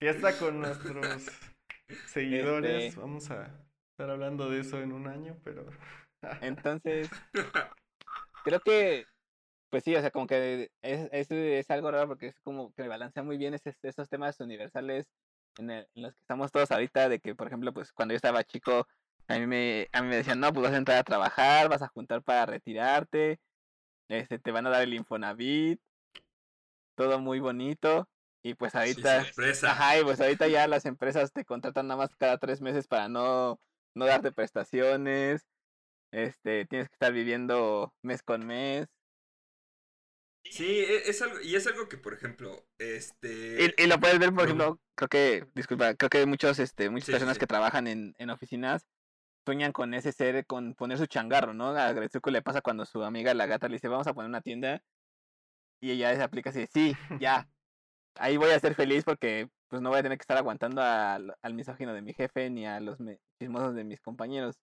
Fiesta 0.01 0.37
con 0.37 0.59
nuestros 0.59 1.31
seguidores. 2.07 2.87
Este 2.87 3.01
vamos 3.01 3.31
a 3.31 3.47
estar 3.93 4.11
hablando 4.11 4.51
de 4.51 4.59
eso 4.59 4.83
en 4.83 4.91
un 4.91 5.07
año, 5.07 5.39
pero... 5.45 5.71
Entonces, 6.41 7.09
creo 8.43 8.61
que, 8.61 9.07
pues 9.71 9.85
sí, 9.85 9.95
o 9.95 10.01
sea, 10.01 10.11
como 10.11 10.27
que 10.27 10.71
es, 10.83 11.09
es, 11.13 11.31
es 11.31 11.71
algo 11.71 11.91
raro 11.91 12.09
porque 12.09 12.29
es 12.29 12.41
como 12.41 12.73
que 12.75 12.89
balancea 12.89 13.23
muy 13.23 13.37
bien 13.37 13.55
esos, 13.55 13.75
esos 13.83 14.09
temas 14.09 14.41
universales 14.41 15.07
en, 15.59 15.71
el, 15.71 15.89
en, 15.95 16.03
los 16.03 16.15
que 16.15 16.21
estamos 16.21 16.53
todos 16.53 16.71
ahorita, 16.71 17.09
de 17.09 17.21
que, 17.21 17.35
por 17.35 17.47
ejemplo, 17.47 17.73
pues 17.73 17.93
cuando 17.93 18.13
yo 18.13 18.17
estaba 18.17 18.45
chico, 18.45 18.87
a 19.29 19.39
mí 19.39 19.47
me, 19.47 19.89
a 19.93 20.03
mí 20.03 20.09
me 20.09 20.17
decían, 20.17 20.41
no, 20.41 20.53
pues 20.53 20.65
vas 20.65 20.75
a 20.75 20.79
entrar 20.79 20.99
a 20.99 21.05
trabajar, 21.05 21.69
vas 21.69 21.83
a 21.83 21.89
juntar 21.89 22.23
para 22.23 22.47
retirarte, 22.47 23.41
este, 24.09 24.39
te 24.39 24.53
van 24.53 24.67
a 24.67 24.71
dar 24.71 24.83
el 24.83 24.95
Infonavit, 24.95 25.81
todo 26.95 27.19
muy 27.19 27.41
bonito. 27.41 28.09
Y 28.45 28.55
pues 28.55 28.75
ahorita, 28.75 29.25
ajá, 29.69 30.01
y 30.01 30.03
pues 30.03 30.21
ahorita 30.21 30.49
ya 30.49 30.67
las 30.67 30.85
empresas 30.85 31.33
te 31.33 31.45
contratan 31.45 31.87
nada 31.87 31.99
más 31.99 32.17
cada 32.17 32.39
tres 32.39 32.61
meses 32.61 32.89
para 32.89 33.09
no, 33.09 33.61
no 33.95 34.05
darte 34.05 34.33
prestaciones, 34.33 35.47
este, 36.13 36.67
tienes 36.67 36.89
que 36.89 36.95
estar 36.95 37.13
viviendo 37.13 37.93
mes 38.03 38.23
con 38.23 38.47
mes. 38.47 38.87
Sí, 40.45 40.81
e, 40.81 41.09
es 41.09 41.23
algo, 41.23 41.41
y 41.41 41.57
es 41.57 41.67
algo 41.67 41.89
que, 41.89 41.97
por 41.97 42.15
ejemplo, 42.15 42.67
este... 42.79 43.75
Y, 43.77 43.87
lo 43.87 43.99
puedes 43.99 44.19
ver, 44.19 44.33
por 44.33 44.45
ejemplo, 44.45 44.81
creo 44.95 45.09
que, 45.09 45.47
disculpa, 45.55 45.95
creo 45.95 46.11
que 46.11 46.27
muchos, 46.27 46.59
este, 46.59 46.91
muchas 46.91 47.11
personas 47.11 47.39
que 47.39 47.47
trabajan 47.47 47.87
en, 47.87 48.15
en 48.19 48.31
oficinas 48.31 48.87
sueñan 49.45 49.73
con 49.73 49.95
ese 49.95 50.13
ser, 50.13 50.47
con 50.47 50.75
poner 50.75 50.99
su 50.99 51.07
changarro, 51.07 51.55
¿no? 51.55 51.69
A 51.69 51.93
Gretsuko 51.93 52.31
le 52.31 52.43
pasa 52.43 52.61
cuando 52.61 52.85
su 52.85 53.03
amiga 53.03 53.35
la 53.35 53.47
gata 53.47 53.69
le 53.69 53.75
dice, 53.75 53.89
vamos 53.89 54.07
a 54.07 54.15
poner 54.15 54.29
una 54.29 54.43
tienda, 54.43 54.83
y 55.81 55.91
ella 55.91 56.15
se 56.15 56.23
aplica 56.23 56.51
así, 56.51 56.67
sí, 56.73 56.95
ya, 57.21 57.49
ahí 58.17 58.37
voy 58.37 58.51
a 58.51 58.61
ser 58.61 58.75
feliz 58.75 59.05
porque 59.05 59.49
pues 59.69 59.83
no 59.83 59.91
voy 59.91 60.01
a 60.01 60.03
tener 60.03 60.19
que 60.19 60.23
estar 60.23 60.37
aguantando 60.37 60.83
al, 60.83 61.35
al 61.41 61.55
misógino 61.55 61.95
de 61.95 62.03
mi 62.03 62.13
jefe 62.15 62.51
ni 62.51 62.67
a 62.67 62.79
los 62.79 62.99
chismosos 63.39 63.75
de 63.75 63.85
mis 63.85 64.01
compañeros. 64.01 64.59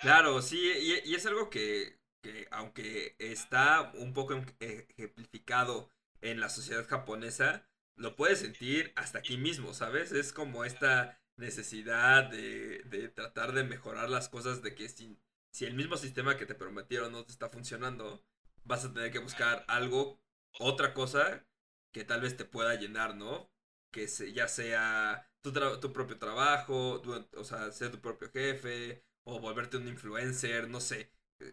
Claro, 0.00 0.40
sí, 0.40 0.58
y, 1.04 1.14
es 1.14 1.26
algo 1.26 1.50
que, 1.50 1.98
que, 2.22 2.48
aunque 2.50 3.14
está 3.18 3.92
un 3.94 4.14
poco 4.14 4.34
ejemplificado 4.58 5.90
en 6.22 6.40
la 6.40 6.48
sociedad 6.48 6.88
japonesa, 6.88 7.68
lo 7.96 8.16
puedes 8.16 8.38
sentir 8.38 8.92
hasta 8.96 9.18
aquí 9.18 9.36
mismo, 9.36 9.74
¿sabes? 9.74 10.12
Es 10.12 10.32
como 10.32 10.64
esta 10.64 11.20
necesidad 11.36 12.30
de, 12.30 12.82
de 12.86 13.08
tratar 13.08 13.52
de 13.52 13.64
mejorar 13.64 14.08
las 14.08 14.30
cosas, 14.30 14.62
de 14.62 14.74
que 14.74 14.88
si, 14.88 15.18
si 15.52 15.66
el 15.66 15.74
mismo 15.74 15.98
sistema 15.98 16.38
que 16.38 16.46
te 16.46 16.54
prometieron 16.54 17.12
no 17.12 17.24
te 17.24 17.32
está 17.32 17.50
funcionando, 17.50 18.24
vas 18.64 18.86
a 18.86 18.92
tener 18.94 19.10
que 19.12 19.18
buscar 19.18 19.66
algo, 19.68 20.18
otra 20.58 20.94
cosa 20.94 21.44
que 21.92 22.04
tal 22.04 22.22
vez 22.22 22.36
te 22.38 22.46
pueda 22.46 22.74
llenar, 22.74 23.16
¿no? 23.16 23.50
Que 23.92 24.06
ya 24.32 24.48
sea 24.48 25.30
tu, 25.42 25.52
tu 25.52 25.92
propio 25.92 26.18
trabajo, 26.18 27.02
o 27.36 27.44
sea, 27.44 27.70
ser 27.72 27.90
tu 27.90 28.00
propio 28.00 28.30
jefe, 28.30 29.04
o 29.24 29.40
volverte 29.40 29.76
un 29.76 29.88
influencer, 29.88 30.68
no 30.68 30.80
sé. 30.80 31.10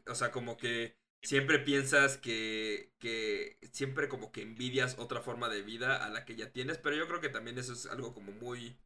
O 0.08 0.16
sea, 0.16 0.32
como 0.32 0.58
que 0.58 0.98
siempre 1.22 1.60
piensas 1.60 2.18
que, 2.18 2.94
que 3.00 3.58
siempre 3.72 4.08
como 4.08 4.32
que 4.32 4.42
envidias 4.42 4.98
otra 5.00 5.22
forma 5.22 5.50
de 5.50 5.62
vida 5.62 6.04
a 6.06 6.10
la 6.10 6.26
que 6.26 6.36
ya 6.36 6.52
tienes, 6.52 6.78
pero 6.78 6.96
yo 6.96 7.08
creo 7.08 7.22
que 7.22 7.30
también 7.30 7.58
eso 7.58 7.74
es 7.74 7.86
algo 7.86 8.14
como 8.14 8.32
muy 8.32 8.78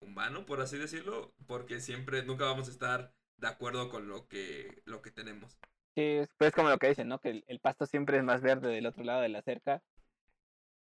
humano, 0.00 0.46
por 0.46 0.60
así 0.60 0.78
decirlo, 0.78 1.34
porque 1.46 1.80
siempre, 1.80 2.22
nunca 2.22 2.44
vamos 2.44 2.68
a 2.68 2.70
estar 2.70 3.12
de 3.38 3.48
acuerdo 3.48 3.88
con 3.88 4.08
lo 4.08 4.28
que, 4.28 4.82
lo 4.84 5.02
que 5.02 5.10
tenemos. 5.10 5.58
Sí, 5.94 6.20
pues 6.36 6.52
como 6.52 6.68
lo 6.68 6.78
que 6.78 6.88
dicen, 6.88 7.08
¿no? 7.08 7.18
Que 7.20 7.42
el, 7.46 7.60
pasto 7.60 7.86
siempre 7.86 8.18
es 8.18 8.24
más 8.24 8.42
verde 8.42 8.68
del 8.68 8.86
otro 8.86 9.02
lado 9.02 9.22
de 9.22 9.30
la 9.30 9.42
cerca. 9.42 9.82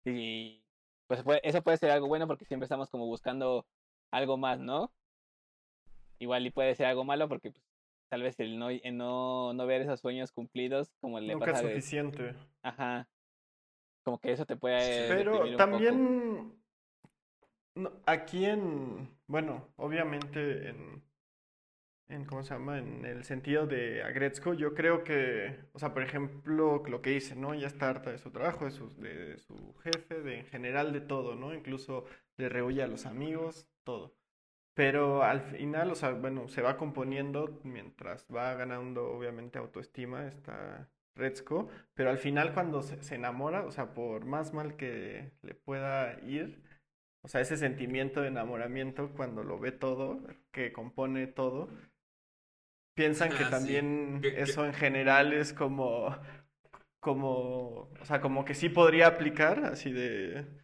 Y 0.05 0.65
pues 1.07 1.23
eso 1.43 1.63
puede 1.63 1.77
ser 1.77 1.91
algo 1.91 2.09
bueno 2.09 2.27
porque 2.27 2.47
siempre 2.47 2.65
estamos 2.65 2.89
como 2.91 3.07
buscando 3.07 3.67
algo 4.11 4.37
más, 4.39 4.59
¿no? 4.61 4.93
Igual 6.25 6.47
y 6.47 6.51
puede 6.51 6.75
ser 6.75 6.87
algo 6.87 7.05
malo 7.05 7.29
porque 7.29 7.51
pues, 7.51 7.65
tal 8.09 8.23
vez 8.23 8.39
el 8.41 8.59
no, 8.59 8.69
no, 8.93 9.53
no 9.53 9.67
ver 9.67 9.83
esos 9.83 10.01
sueños 10.01 10.33
cumplidos 10.33 10.93
como 11.01 11.21
le 11.21 11.35
Nunca 11.35 11.53
pasa 11.53 11.63
es 11.65 11.75
suficiente. 11.75 12.35
Ajá. 12.63 13.09
Como 14.03 14.21
que 14.21 14.33
eso 14.33 14.45
te 14.45 14.57
puede... 14.57 15.09
Pero 15.09 15.57
también... 15.57 16.53
aquí 18.07 18.45
en... 18.45 19.09
Bueno, 19.27 19.69
obviamente 19.77 20.69
en... 20.69 21.03
En, 22.09 22.27
¿Cómo 22.27 22.43
se 22.43 22.53
llama? 22.53 22.79
En 22.79 23.07
el 23.07 23.25
sentido 23.25 23.67
de 23.67 24.03
Agretzko, 24.03 24.53
yo 24.53 24.75
creo 24.75 25.05
que, 25.05 25.59
o 25.73 25.79
sea, 25.79 25.95
por 25.95 26.03
ejemplo, 26.03 26.83
lo 26.87 27.01
que 27.01 27.11
dice, 27.11 27.35
¿no? 27.35 27.55
Ya 27.55 27.67
está 27.67 27.89
harta 27.89 28.13
de 28.13 28.19
su 28.19 28.31
trabajo, 28.31 28.67
de 28.67 28.73
su, 28.73 28.95
de 28.97 29.39
su 29.39 29.75
jefe, 29.83 30.21
de 30.21 30.41
en 30.41 30.45
general 30.45 30.93
de 30.93 31.01
todo, 31.01 31.35
¿no? 31.35 31.55
Incluso 31.55 32.05
le 32.37 32.51
rehuye 32.51 32.83
a 32.83 32.89
los 32.89 33.07
amigos, 33.07 33.71
todo. 33.85 34.15
Pero 34.75 35.23
al 35.23 35.41
final, 35.41 35.93
o 35.93 35.95
sea, 35.95 36.11
bueno, 36.11 36.49
se 36.49 36.61
va 36.61 36.77
componiendo 36.77 37.61
mientras 37.63 38.27
va 38.35 38.55
ganando, 38.55 39.07
obviamente, 39.13 39.59
autoestima 39.59 40.27
esta 40.27 40.91
Retzko, 41.17 41.69
pero 41.95 42.11
al 42.11 42.19
final 42.19 42.53
cuando 42.55 42.83
se, 42.83 43.15
enamora, 43.15 43.65
o 43.65 43.71
sea, 43.71 43.95
por 43.95 44.25
más 44.25 44.53
mal 44.53 44.77
que 44.77 45.31
le 45.43 45.55
pueda 45.55 46.21
ir, 46.25 46.61
o 47.23 47.29
sea, 47.29 47.41
ese 47.41 47.57
sentimiento 47.57 48.21
de 48.21 48.29
enamoramiento 48.29 49.13
cuando 49.13 49.45
lo 49.45 49.59
ve 49.61 49.71
todo, 49.71 50.27
que 50.51 50.73
compone 50.73 51.29
todo, 51.29 51.69
piensan 52.95 53.31
que 53.31 53.45
ah, 53.45 53.51
también 53.51 54.23
eso 54.25 54.67
en 54.67 54.75
general 54.75 55.33
es 55.33 55.53
como, 55.53 56.17
como, 56.99 57.91
o 58.01 58.05
sea, 58.05 58.21
como 58.21 58.45
que 58.45 58.55
sí 58.55 58.69
podría 58.69 59.07
aplicar, 59.07 59.65
así 59.65 59.93
de 59.93 60.64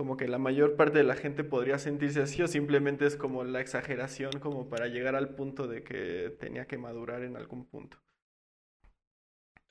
como 0.00 0.16
que 0.16 0.26
la 0.28 0.38
mayor 0.38 0.76
parte 0.76 0.96
de 0.96 1.04
la 1.04 1.14
gente 1.14 1.44
podría 1.44 1.78
sentirse 1.78 2.22
así 2.22 2.40
o 2.40 2.48
simplemente 2.48 3.04
es 3.04 3.16
como 3.16 3.44
la 3.44 3.60
exageración 3.60 4.32
como 4.40 4.70
para 4.70 4.86
llegar 4.86 5.14
al 5.14 5.34
punto 5.34 5.68
de 5.68 5.84
que 5.84 6.34
tenía 6.40 6.66
que 6.66 6.78
madurar 6.78 7.22
en 7.22 7.36
algún 7.36 7.66
punto. 7.66 8.02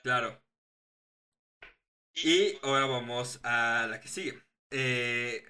Claro. 0.04 0.40
Y 2.14 2.56
ahora 2.62 2.86
vamos 2.86 3.40
a 3.42 3.88
la 3.90 4.00
que 4.00 4.06
sigue. 4.06 4.40
Eh, 4.70 5.42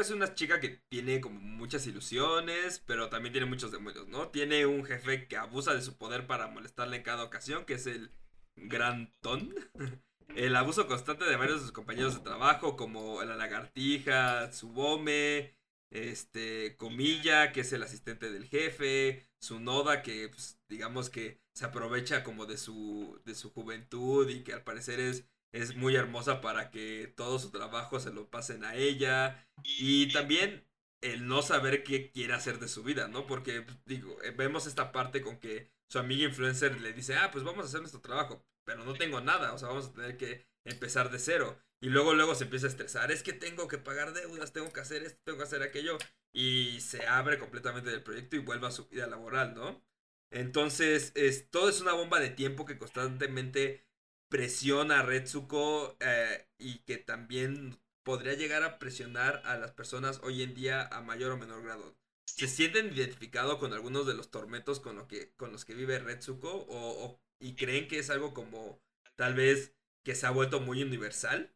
es 0.00 0.10
una 0.10 0.34
chica 0.34 0.58
que 0.58 0.82
tiene 0.88 1.20
como 1.20 1.38
muchas 1.38 1.86
ilusiones, 1.86 2.82
pero 2.84 3.10
también 3.10 3.32
tiene 3.32 3.46
muchos 3.46 3.70
demonios, 3.70 4.08
¿no? 4.08 4.30
Tiene 4.30 4.66
un 4.66 4.84
jefe 4.84 5.28
que 5.28 5.36
abusa 5.36 5.72
de 5.72 5.82
su 5.82 5.96
poder 5.96 6.26
para 6.26 6.48
molestarle 6.48 6.96
en 6.96 7.04
cada 7.04 7.22
ocasión, 7.22 7.64
que 7.64 7.74
es 7.74 7.86
el 7.86 8.10
Gran 8.56 9.14
Ton. 9.20 9.54
el 10.36 10.56
abuso 10.56 10.86
constante 10.86 11.24
de 11.24 11.36
varios 11.36 11.60
de 11.60 11.62
sus 11.62 11.72
compañeros 11.72 12.14
de 12.14 12.20
trabajo, 12.20 12.76
como 12.76 13.22
la 13.22 13.36
lagartija, 13.36 14.50
Tsubome, 14.50 15.54
este, 15.90 16.76
Comilla, 16.76 17.52
que 17.52 17.60
es 17.62 17.72
el 17.72 17.82
asistente 17.82 18.30
del 18.30 18.46
jefe, 18.46 19.28
su 19.40 19.60
Noda, 19.60 20.02
que 20.02 20.28
pues, 20.28 20.58
digamos 20.68 21.10
que 21.10 21.40
se 21.54 21.64
aprovecha 21.64 22.22
como 22.24 22.46
de 22.46 22.58
su, 22.58 23.20
de 23.24 23.34
su 23.34 23.50
juventud 23.52 24.28
y 24.28 24.42
que 24.44 24.52
al 24.52 24.62
parecer 24.62 25.00
es, 25.00 25.24
es 25.52 25.76
muy 25.76 25.96
hermosa 25.96 26.40
para 26.40 26.70
que 26.70 27.12
todo 27.16 27.38
su 27.38 27.50
trabajo 27.50 27.98
se 28.00 28.12
lo 28.12 28.30
pasen 28.30 28.64
a 28.64 28.74
ella. 28.76 29.46
Y 29.64 30.12
también 30.12 30.64
el 31.02 31.26
no 31.26 31.42
saber 31.42 31.82
qué 31.82 32.10
quiere 32.10 32.34
hacer 32.34 32.58
de 32.58 32.68
su 32.68 32.82
vida, 32.82 33.08
¿no? 33.08 33.26
Porque, 33.26 33.66
digo, 33.84 34.16
vemos 34.36 34.66
esta 34.66 34.92
parte 34.92 35.22
con 35.22 35.38
que 35.38 35.70
su 35.88 35.98
amiga 35.98 36.24
influencer 36.24 36.80
le 36.80 36.92
dice, 36.92 37.16
ah, 37.16 37.30
pues 37.32 37.42
vamos 37.44 37.64
a 37.64 37.68
hacer 37.68 37.80
nuestro 37.80 38.00
trabajo 38.00 38.44
pero 38.64 38.84
no 38.84 38.94
tengo 38.94 39.20
nada, 39.20 39.52
o 39.52 39.58
sea, 39.58 39.68
vamos 39.68 39.86
a 39.86 39.92
tener 39.92 40.16
que 40.16 40.46
empezar 40.64 41.10
de 41.10 41.18
cero. 41.18 41.58
Y 41.82 41.88
luego, 41.88 42.12
luego 42.14 42.34
se 42.34 42.44
empieza 42.44 42.66
a 42.66 42.70
estresar, 42.70 43.10
es 43.10 43.22
que 43.22 43.32
tengo 43.32 43.66
que 43.66 43.78
pagar 43.78 44.12
deudas, 44.12 44.52
tengo 44.52 44.70
que 44.72 44.80
hacer 44.80 45.02
esto, 45.02 45.18
tengo 45.24 45.38
que 45.38 45.44
hacer 45.44 45.62
aquello, 45.62 45.96
y 46.32 46.80
se 46.80 47.06
abre 47.06 47.38
completamente 47.38 47.90
del 47.90 48.02
proyecto 48.02 48.36
y 48.36 48.40
vuelve 48.40 48.66
a 48.66 48.70
su 48.70 48.86
vida 48.88 49.06
laboral, 49.06 49.54
¿no? 49.54 49.82
Entonces, 50.30 51.12
es, 51.14 51.50
todo 51.50 51.68
es 51.68 51.80
una 51.80 51.92
bomba 51.92 52.20
de 52.20 52.30
tiempo 52.30 52.64
que 52.64 52.78
constantemente 52.78 53.84
presiona 54.28 55.00
a 55.00 55.02
Retsuko 55.02 55.96
eh, 56.00 56.46
y 56.58 56.78
que 56.80 56.98
también 56.98 57.80
podría 58.04 58.34
llegar 58.34 58.62
a 58.62 58.78
presionar 58.78 59.42
a 59.44 59.56
las 59.58 59.72
personas 59.72 60.20
hoy 60.22 60.42
en 60.42 60.54
día 60.54 60.86
a 60.86 61.00
mayor 61.02 61.32
o 61.32 61.36
menor 61.36 61.62
grado. 61.62 61.96
¿Se 62.26 62.46
sienten 62.46 62.94
identificados 62.94 63.58
con 63.58 63.72
algunos 63.72 64.06
de 64.06 64.14
los 64.14 64.30
tormentos 64.30 64.78
con, 64.78 64.96
lo 64.96 65.08
que, 65.08 65.32
con 65.36 65.50
los 65.50 65.64
que 65.64 65.74
vive 65.74 65.98
Retsuko? 65.98 66.64
¿O, 66.68 67.20
y 67.40 67.56
creen 67.56 67.88
que 67.88 67.98
es 67.98 68.10
algo 68.10 68.32
como 68.34 68.78
tal 69.16 69.34
vez 69.34 69.74
que 70.04 70.14
se 70.14 70.26
ha 70.26 70.30
vuelto 70.30 70.60
muy 70.60 70.82
universal. 70.82 71.52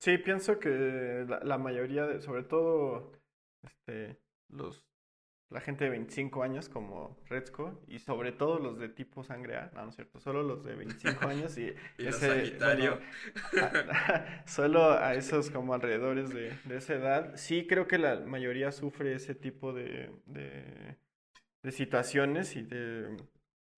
Sí, 0.00 0.16
pienso 0.18 0.58
que 0.58 1.26
la, 1.42 1.58
mayoría, 1.58 2.06
de, 2.06 2.20
sobre 2.20 2.44
todo 2.44 3.12
este, 3.62 4.18
los, 4.48 4.86
la 5.50 5.60
gente 5.60 5.84
de 5.84 5.90
25 5.90 6.42
años 6.42 6.68
como 6.68 7.18
Retzko 7.26 7.82
y 7.88 7.98
sobre 7.98 8.32
todo 8.32 8.58
los 8.58 8.78
de 8.78 8.88
tipo 8.88 9.24
sangre 9.24 9.56
A, 9.56 9.70
no, 9.74 9.82
no 9.82 9.88
es 9.90 9.96
cierto, 9.96 10.20
solo 10.20 10.42
los 10.42 10.62
de 10.62 10.76
25 10.76 11.26
años 11.26 11.58
y, 11.58 11.74
ese, 11.98 12.58
solo 14.46 14.92
a 14.92 15.14
esos 15.14 15.50
como 15.50 15.74
alrededores 15.74 16.30
de, 16.30 16.56
de, 16.64 16.76
esa 16.76 16.94
edad, 16.94 17.36
sí 17.36 17.66
creo 17.66 17.88
que 17.88 17.98
la 17.98 18.20
mayoría 18.20 18.70
sufre 18.70 19.14
ese 19.14 19.34
tipo 19.34 19.72
de, 19.72 20.12
de 20.26 20.96
de 21.68 21.72
situaciones 21.72 22.56
y 22.56 22.62
de, 22.62 23.14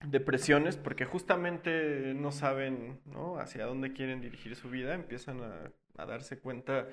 depresiones 0.06 0.76
porque 0.76 1.06
justamente 1.06 2.14
no 2.14 2.30
saben 2.30 3.00
¿no? 3.04 3.40
hacia 3.40 3.66
dónde 3.66 3.92
quieren 3.92 4.20
dirigir 4.20 4.54
su 4.54 4.70
vida, 4.70 4.94
empiezan 4.94 5.40
a, 5.42 5.72
darse 6.06 6.38
cuenta 6.38 6.86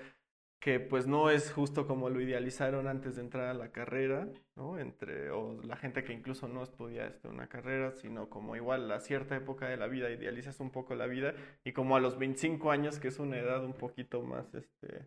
que 0.60 0.82
pues 0.82 1.08
no 1.08 1.30
es 1.30 1.54
justo 1.54 1.86
como 1.88 2.10
lo 2.10 2.20
idealizaron 2.20 2.88
antes 2.88 3.16
de 3.16 3.22
entrar 3.22 3.48
a 3.48 3.54
la 3.54 3.72
carrera, 3.72 4.28
¿no? 4.58 4.78
Entre, 4.78 5.30
o 5.30 5.62
la 5.64 5.78
gente 5.78 6.04
que 6.04 6.12
incluso 6.12 6.50
no 6.50 6.62
estudia 6.62 7.08
esto, 7.08 7.30
una 7.30 7.48
carrera, 7.48 7.94
sino 7.94 8.30
como 8.30 8.58
igual 8.58 8.92
a 8.92 9.00
cierta 9.00 9.38
época 9.38 9.70
de 9.70 9.78
la 9.78 9.88
vida 9.88 10.10
idealizas 10.10 10.60
un 10.60 10.72
poco 10.72 10.94
la 10.96 11.06
vida 11.06 11.36
y 11.64 11.72
como 11.72 11.96
a 11.96 12.02
los 12.02 12.18
25 12.18 12.70
años, 12.70 13.00
que 13.00 13.08
es 13.08 13.20
una 13.20 13.38
edad 13.38 13.64
un 13.64 13.76
poquito 13.76 14.22
más, 14.24 14.54
este, 14.54 15.06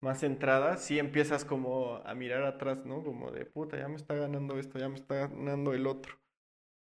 más 0.00 0.20
centrada, 0.20 0.76
sí 0.78 0.98
empiezas 0.98 1.44
como 1.44 1.96
a 2.04 2.14
mirar 2.14 2.44
atrás, 2.44 2.84
¿no? 2.86 3.02
Como 3.04 3.30
de 3.30 3.46
puta, 3.46 3.78
ya 3.78 3.88
me 3.88 3.96
está 3.96 4.14
ganando 4.14 4.58
esto, 4.58 4.78
ya 4.78 4.88
me 4.88 4.96
está 4.96 5.28
ganando 5.28 5.72
el 5.74 5.86
otro. 5.86 6.18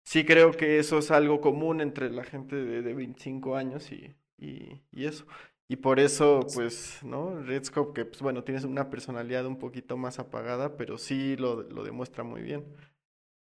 Sí 0.05 0.25
creo 0.25 0.51
que 0.51 0.79
eso 0.79 0.99
es 0.99 1.11
algo 1.11 1.41
común 1.41 1.81
entre 1.81 2.09
la 2.11 2.23
gente 2.23 2.55
de, 2.55 2.81
de 2.81 2.93
25 2.93 3.55
años 3.55 3.91
y, 3.91 4.15
y, 4.37 4.81
y 4.91 5.05
eso. 5.05 5.25
Y 5.67 5.77
por 5.77 5.99
eso, 5.99 6.41
pues, 6.53 6.99
¿no? 7.03 7.41
Redscope, 7.41 7.93
que 7.93 8.05
pues 8.05 8.21
bueno, 8.21 8.43
tienes 8.43 8.63
una 8.65 8.89
personalidad 8.89 9.45
un 9.45 9.57
poquito 9.59 9.97
más 9.97 10.19
apagada, 10.19 10.77
pero 10.77 10.97
sí 10.97 11.35
lo, 11.37 11.63
lo 11.63 11.83
demuestra 11.83 12.23
muy 12.23 12.41
bien. 12.41 12.65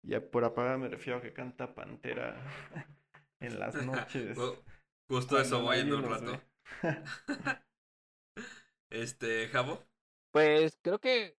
Ya 0.03 0.21
por 0.21 0.43
apagada 0.45 0.77
me 0.77 0.89
refiero 0.89 1.19
a 1.19 1.21
que 1.21 1.33
canta 1.33 1.75
Pantera 1.75 2.41
en 3.39 3.59
las 3.59 3.75
noches. 3.85 4.37
Justo 5.07 5.39
eso 5.39 5.61
voy 5.63 5.79
en 5.79 5.93
un 5.93 6.03
rato. 6.03 6.41
este, 8.89 9.47
Javo. 9.47 9.85
Pues 10.31 10.77
creo 10.81 10.99
que 10.99 11.35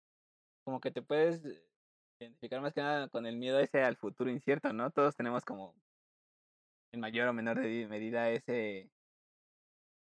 como 0.65 0.81
que 0.81 0.91
te 0.91 1.03
puedes 1.03 1.43
identificar 2.21 2.61
más 2.61 2.75
que 2.75 2.83
nada 2.83 3.09
con 3.09 3.27
el 3.27 3.37
miedo 3.37 3.59
ese 3.61 3.83
al 3.83 3.97
futuro 3.97 4.31
incierto, 4.31 4.73
¿no? 4.73 4.91
Todos 4.91 5.17
tenemos 5.17 5.45
como 5.45 5.75
en 6.93 7.01
mayor 7.01 7.29
o 7.29 7.33
menor 7.33 7.59
medida 7.61 8.31
ese 8.31 8.91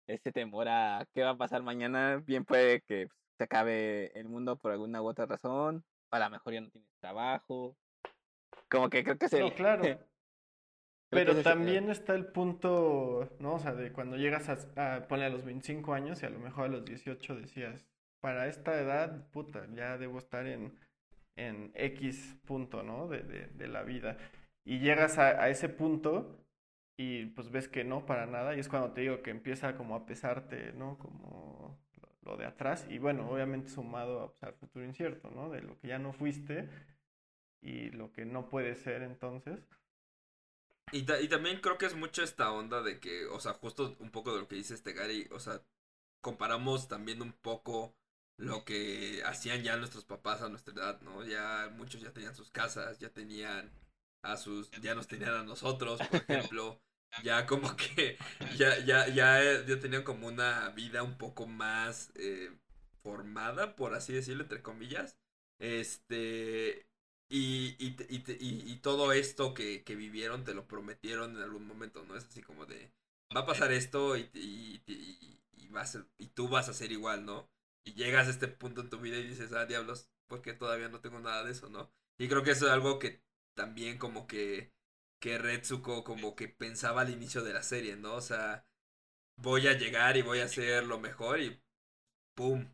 ese 0.06 0.32
temor 0.32 0.68
a 0.68 1.06
qué 1.12 1.22
va 1.22 1.30
a 1.30 1.36
pasar 1.36 1.62
mañana, 1.62 2.16
bien 2.16 2.44
puede 2.44 2.80
que 2.82 3.08
se 3.38 3.44
acabe 3.44 4.10
el 4.18 4.28
mundo 4.28 4.56
por 4.56 4.72
alguna 4.72 5.00
u 5.00 5.06
otra 5.06 5.26
razón, 5.26 5.84
a 6.10 6.18
lo 6.18 6.30
mejor 6.30 6.52
ya 6.52 6.60
no 6.60 6.70
tienes 6.70 6.90
trabajo. 7.00 7.76
Como 8.68 8.90
que 8.90 9.04
creo 9.04 9.18
que. 9.18 9.40
No, 9.40 9.54
claro. 9.54 9.82
Pero 11.10 11.42
también 11.42 11.90
está 11.90 12.14
el 12.14 12.26
punto, 12.26 13.28
¿no? 13.40 13.54
O 13.54 13.58
sea, 13.58 13.74
de 13.74 13.92
cuando 13.92 14.16
llegas 14.16 14.48
a, 14.48 14.58
a 14.76 14.96
a 14.96 15.28
los 15.28 15.44
25 15.44 15.92
años 15.92 16.22
y 16.22 16.26
a 16.26 16.30
lo 16.30 16.38
mejor 16.38 16.66
a 16.66 16.68
los 16.68 16.84
18 16.84 17.34
decías, 17.36 17.84
para 18.20 18.46
esta 18.46 18.80
edad, 18.80 19.28
puta, 19.30 19.66
ya 19.74 19.98
debo 19.98 20.18
estar 20.18 20.46
en, 20.46 20.78
en 21.36 21.72
X 21.74 22.36
punto, 22.44 22.82
¿no? 22.82 23.08
De, 23.08 23.22
de, 23.22 23.46
de 23.48 23.68
la 23.68 23.82
vida. 23.82 24.16
Y 24.64 24.78
llegas 24.78 25.18
a, 25.18 25.42
a 25.42 25.48
ese 25.48 25.68
punto 25.68 26.44
y 26.96 27.26
pues 27.26 27.50
ves 27.50 27.66
que 27.68 27.82
no 27.82 28.04
para 28.06 28.26
nada 28.26 28.54
y 28.54 28.60
es 28.60 28.68
cuando 28.68 28.92
te 28.92 29.00
digo 29.00 29.22
que 29.22 29.30
empieza 29.30 29.74
como 29.76 29.94
a 29.96 30.06
pesarte, 30.06 30.72
¿no? 30.74 30.98
Como 30.98 31.78
lo 32.22 32.36
de 32.36 32.44
atrás 32.44 32.86
y 32.90 32.98
bueno, 32.98 33.28
obviamente 33.30 33.70
sumado 33.70 34.22
a 34.22 34.32
pues, 34.38 34.54
futuro 34.56 34.84
incierto, 34.84 35.30
¿no? 35.30 35.50
De 35.50 35.62
lo 35.62 35.78
que 35.78 35.88
ya 35.88 35.98
no 35.98 36.12
fuiste 36.12 36.68
y 37.62 37.90
lo 37.90 38.12
que 38.12 38.24
no 38.26 38.48
puede 38.48 38.74
ser 38.74 39.02
entonces. 39.02 39.66
Y, 40.92 40.98
y 40.98 41.28
también 41.28 41.60
creo 41.60 41.78
que 41.78 41.86
es 41.86 41.94
mucho 41.94 42.22
esta 42.22 42.52
onda 42.52 42.82
de 42.82 43.00
que, 43.00 43.26
o 43.26 43.40
sea, 43.40 43.54
justo 43.54 43.96
un 44.00 44.10
poco 44.10 44.32
de 44.32 44.40
lo 44.40 44.48
que 44.48 44.56
dice 44.56 44.74
este 44.74 44.92
Gary, 44.92 45.28
o 45.32 45.40
sea, 45.40 45.62
comparamos 46.20 46.88
también 46.88 47.22
un 47.22 47.32
poco 47.32 47.94
lo 48.36 48.64
que 48.64 49.22
hacían 49.24 49.62
ya 49.62 49.76
nuestros 49.76 50.04
papás 50.04 50.42
a 50.42 50.48
nuestra 50.48 50.74
edad, 50.74 51.00
¿no? 51.02 51.24
Ya 51.24 51.70
muchos 51.76 52.00
ya 52.00 52.12
tenían 52.12 52.34
sus 52.34 52.50
casas, 52.50 52.98
ya 52.98 53.10
tenían 53.10 53.70
a 54.22 54.36
sus, 54.36 54.70
ya 54.80 54.94
nos 54.94 55.06
tenían 55.08 55.34
a 55.34 55.42
nosotros, 55.44 56.00
por 56.00 56.24
ejemplo 56.28 56.80
ya 57.22 57.46
como 57.46 57.76
que 57.76 58.16
ya, 58.56 58.78
ya, 58.84 59.08
ya, 59.08 59.42
eh, 59.42 59.64
ya 59.66 59.78
tenían 59.80 60.02
como 60.02 60.26
una 60.28 60.70
vida 60.70 61.02
un 61.02 61.18
poco 61.18 61.46
más 61.46 62.12
eh, 62.14 62.50
formada, 63.02 63.76
por 63.76 63.94
así 63.94 64.12
decirlo, 64.12 64.42
entre 64.44 64.62
comillas. 64.62 65.16
Este, 65.58 66.86
y, 67.30 67.76
y, 67.78 67.96
y, 68.08 68.72
y 68.72 68.76
todo 68.78 69.12
esto 69.12 69.54
que, 69.54 69.84
que, 69.84 69.96
vivieron 69.96 70.44
te 70.44 70.54
lo 70.54 70.66
prometieron 70.68 71.36
en 71.36 71.42
algún 71.42 71.66
momento, 71.66 72.04
¿no? 72.04 72.16
Es 72.16 72.26
así 72.26 72.42
como 72.42 72.66
de, 72.66 72.92
va 73.36 73.42
a 73.42 73.46
pasar 73.46 73.72
esto 73.72 74.16
y, 74.18 74.28
y, 74.34 74.82
y, 75.56 75.68
vas, 75.68 75.98
y 76.18 76.26
tú 76.28 76.48
vas 76.48 76.68
a 76.68 76.74
ser 76.74 76.92
igual, 76.92 77.24
¿no? 77.24 77.48
Y 77.84 77.94
llegas 77.94 78.26
a 78.28 78.30
este 78.30 78.48
punto 78.48 78.80
en 78.82 78.90
tu 78.90 78.98
vida 79.00 79.16
y 79.18 79.26
dices, 79.28 79.52
ah, 79.52 79.66
diablos, 79.66 80.10
porque 80.28 80.52
todavía 80.54 80.88
no 80.88 81.00
tengo 81.00 81.20
nada 81.20 81.44
de 81.44 81.52
eso, 81.52 81.70
¿no? 81.70 81.90
Y 82.18 82.28
creo 82.28 82.42
que 82.42 82.50
eso 82.52 82.66
es 82.66 82.72
algo 82.72 82.98
que 82.98 83.22
también 83.54 83.98
como 83.98 84.26
que 84.26 84.72
que 85.20 85.38
Retsuko 85.38 86.02
como 86.04 86.34
que 86.34 86.48
pensaba 86.48 87.02
al 87.02 87.10
inicio 87.10 87.42
de 87.42 87.52
la 87.52 87.62
serie, 87.62 87.96
¿no? 87.96 88.14
O 88.16 88.20
sea, 88.22 88.66
voy 89.36 89.68
a 89.68 89.74
llegar 89.74 90.16
y 90.16 90.22
voy 90.22 90.40
a 90.40 90.46
hacer 90.46 90.84
lo 90.86 91.00
mejor 91.00 91.40
y 91.40 91.60
¡pum! 92.34 92.66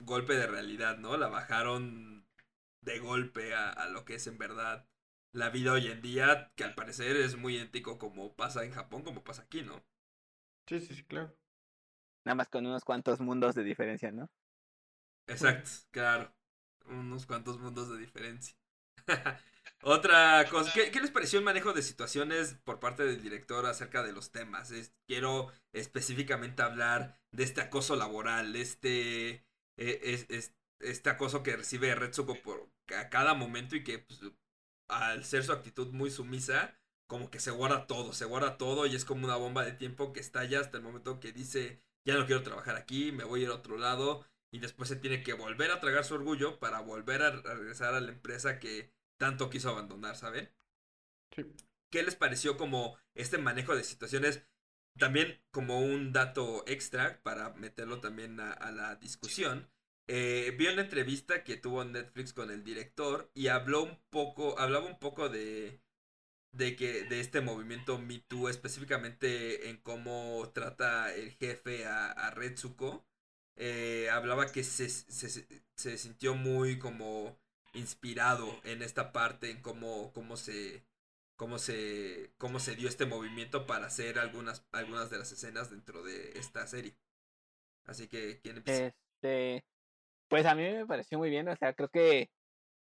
Golpe 0.00 0.34
de 0.34 0.46
realidad, 0.46 0.98
¿no? 0.98 1.16
La 1.16 1.28
bajaron 1.28 2.21
de 2.82 2.98
golpe 2.98 3.54
a, 3.54 3.70
a 3.70 3.88
lo 3.88 4.04
que 4.04 4.16
es 4.16 4.26
en 4.26 4.38
verdad 4.38 4.86
la 5.32 5.48
vida 5.48 5.72
hoy 5.72 5.86
en 5.86 6.02
día, 6.02 6.52
que 6.54 6.64
al 6.64 6.74
parecer 6.74 7.16
es 7.16 7.36
muy 7.36 7.56
idéntico 7.56 7.98
como 7.98 8.34
pasa 8.34 8.64
en 8.64 8.72
Japón, 8.72 9.02
como 9.02 9.24
pasa 9.24 9.42
aquí, 9.42 9.62
¿no? 9.62 9.82
Sí, 10.66 10.80
sí, 10.80 10.94
sí, 10.94 11.04
claro. 11.04 11.34
Nada 12.24 12.36
más 12.36 12.48
con 12.48 12.66
unos 12.66 12.84
cuantos 12.84 13.20
mundos 13.20 13.54
de 13.54 13.64
diferencia, 13.64 14.12
¿no? 14.12 14.30
Exacto, 15.26 15.70
claro. 15.90 16.32
Unos 16.86 17.26
cuantos 17.26 17.58
mundos 17.58 17.90
de 17.90 17.98
diferencia. 17.98 18.54
Otra 19.82 20.48
cosa, 20.48 20.72
¿qué, 20.72 21.00
les 21.00 21.10
pareció 21.10 21.38
el 21.38 21.44
manejo 21.44 21.72
de 21.72 21.82
situaciones 21.82 22.54
por 22.64 22.78
parte 22.78 23.04
del 23.04 23.22
director 23.22 23.66
acerca 23.66 24.02
de 24.02 24.12
los 24.12 24.30
temas? 24.30 24.72
quiero 25.06 25.50
específicamente 25.72 26.62
hablar 26.62 27.18
de 27.32 27.42
este 27.42 27.60
acoso 27.62 27.96
laboral, 27.96 28.54
este, 28.54 29.44
e, 29.76 30.24
es, 30.28 30.54
este 30.82 31.10
acoso 31.10 31.42
que 31.42 31.56
recibe 31.56 31.94
Retsuko 31.94 32.40
por 32.42 32.68
a 32.96 33.08
cada 33.08 33.34
momento 33.34 33.76
y 33.76 33.84
que 33.84 34.00
pues, 34.00 34.20
al 34.88 35.24
ser 35.24 35.44
su 35.44 35.52
actitud 35.52 35.92
muy 35.92 36.10
sumisa, 36.10 36.76
como 37.06 37.30
que 37.30 37.40
se 37.40 37.50
guarda 37.50 37.86
todo, 37.86 38.12
se 38.12 38.24
guarda 38.24 38.58
todo 38.58 38.86
y 38.86 38.94
es 38.94 39.04
como 39.04 39.24
una 39.24 39.36
bomba 39.36 39.64
de 39.64 39.72
tiempo 39.72 40.12
que 40.12 40.20
estalla 40.20 40.60
hasta 40.60 40.78
el 40.78 40.82
momento 40.82 41.20
que 41.20 41.32
dice, 41.32 41.82
ya 42.04 42.14
no 42.14 42.26
quiero 42.26 42.42
trabajar 42.42 42.76
aquí, 42.76 43.12
me 43.12 43.24
voy 43.24 43.40
a 43.40 43.44
ir 43.44 43.50
a 43.50 43.54
otro 43.54 43.78
lado 43.78 44.26
y 44.50 44.58
después 44.58 44.88
se 44.88 44.96
tiene 44.96 45.22
que 45.22 45.32
volver 45.32 45.70
a 45.70 45.80
tragar 45.80 46.04
su 46.04 46.14
orgullo 46.14 46.58
para 46.58 46.80
volver 46.80 47.22
a 47.22 47.30
regresar 47.30 47.94
a 47.94 48.00
la 48.00 48.10
empresa 48.10 48.58
que 48.58 48.92
tanto 49.18 49.50
quiso 49.50 49.70
abandonar, 49.70 50.16
¿saben? 50.16 50.50
Sí. 51.34 51.46
¿Qué 51.90 52.02
les 52.02 52.16
pareció 52.16 52.56
como 52.56 52.98
este 53.14 53.38
manejo 53.38 53.76
de 53.76 53.84
situaciones? 53.84 54.42
También 54.98 55.42
como 55.50 55.80
un 55.80 56.12
dato 56.12 56.64
extra 56.66 57.22
para 57.22 57.50
meterlo 57.50 58.00
también 58.00 58.40
a, 58.40 58.72
la 58.72 58.96
discusión. 58.96 59.70
Eh, 60.08 60.54
vi 60.58 60.66
una 60.66 60.82
entrevista 60.82 61.44
que 61.44 61.56
tuvo 61.56 61.84
Netflix 61.84 62.32
con 62.32 62.50
el 62.50 62.64
director 62.64 63.30
y 63.34 63.48
habló 63.48 63.82
un 63.84 63.98
poco, 64.10 64.58
hablaba 64.58 64.86
un 64.86 64.98
poco 64.98 65.28
de, 65.28 65.80
de 66.52 66.76
que 66.76 67.04
de 67.04 67.20
este 67.20 67.40
movimiento 67.40 67.98
Me 67.98 68.18
Too, 68.20 68.48
específicamente 68.48 69.70
en 69.70 69.78
cómo 69.78 70.50
trata 70.52 71.14
el 71.14 71.32
jefe 71.32 71.86
a, 71.86 72.10
a 72.10 72.30
Retsuko. 72.30 73.04
Eh, 73.56 74.08
hablaba 74.10 74.50
que 74.50 74.64
se, 74.64 74.88
se, 74.88 75.98
sintió 75.98 76.34
muy 76.34 76.78
como 76.78 77.38
inspirado 77.74 78.60
en 78.64 78.82
esta 78.82 79.12
parte, 79.12 79.50
en 79.50 79.60
cómo, 79.60 80.12
cómo 80.12 80.36
se 80.36 80.82
cómo 81.36 81.58
se 81.58 82.30
cómo 82.38 82.60
se 82.60 82.76
dio 82.76 82.88
este 82.88 83.06
movimiento 83.06 83.66
para 83.66 83.86
hacer 83.86 84.18
algunas 84.18 84.64
algunas 84.72 85.10
de 85.10 85.18
las 85.18 85.32
escenas 85.32 85.70
dentro 85.70 86.02
de 86.02 86.38
esta 86.38 86.66
serie. 86.66 86.94
Así 87.84 88.08
que 88.08 88.40
quién 88.40 88.58
empieza. 88.58 88.86
Este, 88.86 89.64
pues 90.32 90.46
a 90.46 90.54
mí 90.54 90.62
me 90.62 90.86
pareció 90.86 91.18
muy 91.18 91.28
bien, 91.28 91.46
o 91.48 91.56
sea, 91.56 91.74
creo 91.74 91.90
que 91.90 92.30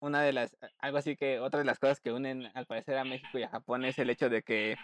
una 0.00 0.22
de 0.22 0.32
las 0.32 0.56
algo 0.78 0.98
así 0.98 1.16
que 1.16 1.40
otra 1.40 1.58
de 1.58 1.66
las 1.66 1.80
cosas 1.80 2.00
que 2.00 2.12
unen 2.12 2.46
al 2.54 2.66
parecer 2.66 2.96
a 2.98 3.04
México 3.04 3.36
y 3.36 3.42
a 3.42 3.48
Japón 3.48 3.84
es 3.84 3.98
el 3.98 4.10
hecho 4.10 4.30
de 4.30 4.42
que 4.44 4.76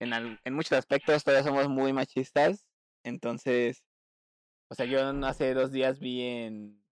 en, 0.00 0.12
en 0.44 0.54
muchos 0.54 0.72
aspectos 0.72 1.22
todavía 1.22 1.48
somos 1.48 1.68
muy 1.68 1.92
machistas, 1.92 2.66
entonces 3.04 3.84
o 4.68 4.74
sea, 4.74 4.86
yo 4.86 5.00
hace 5.24 5.54
dos 5.54 5.70
días 5.70 6.00
vi 6.00 6.22
en 6.22 6.84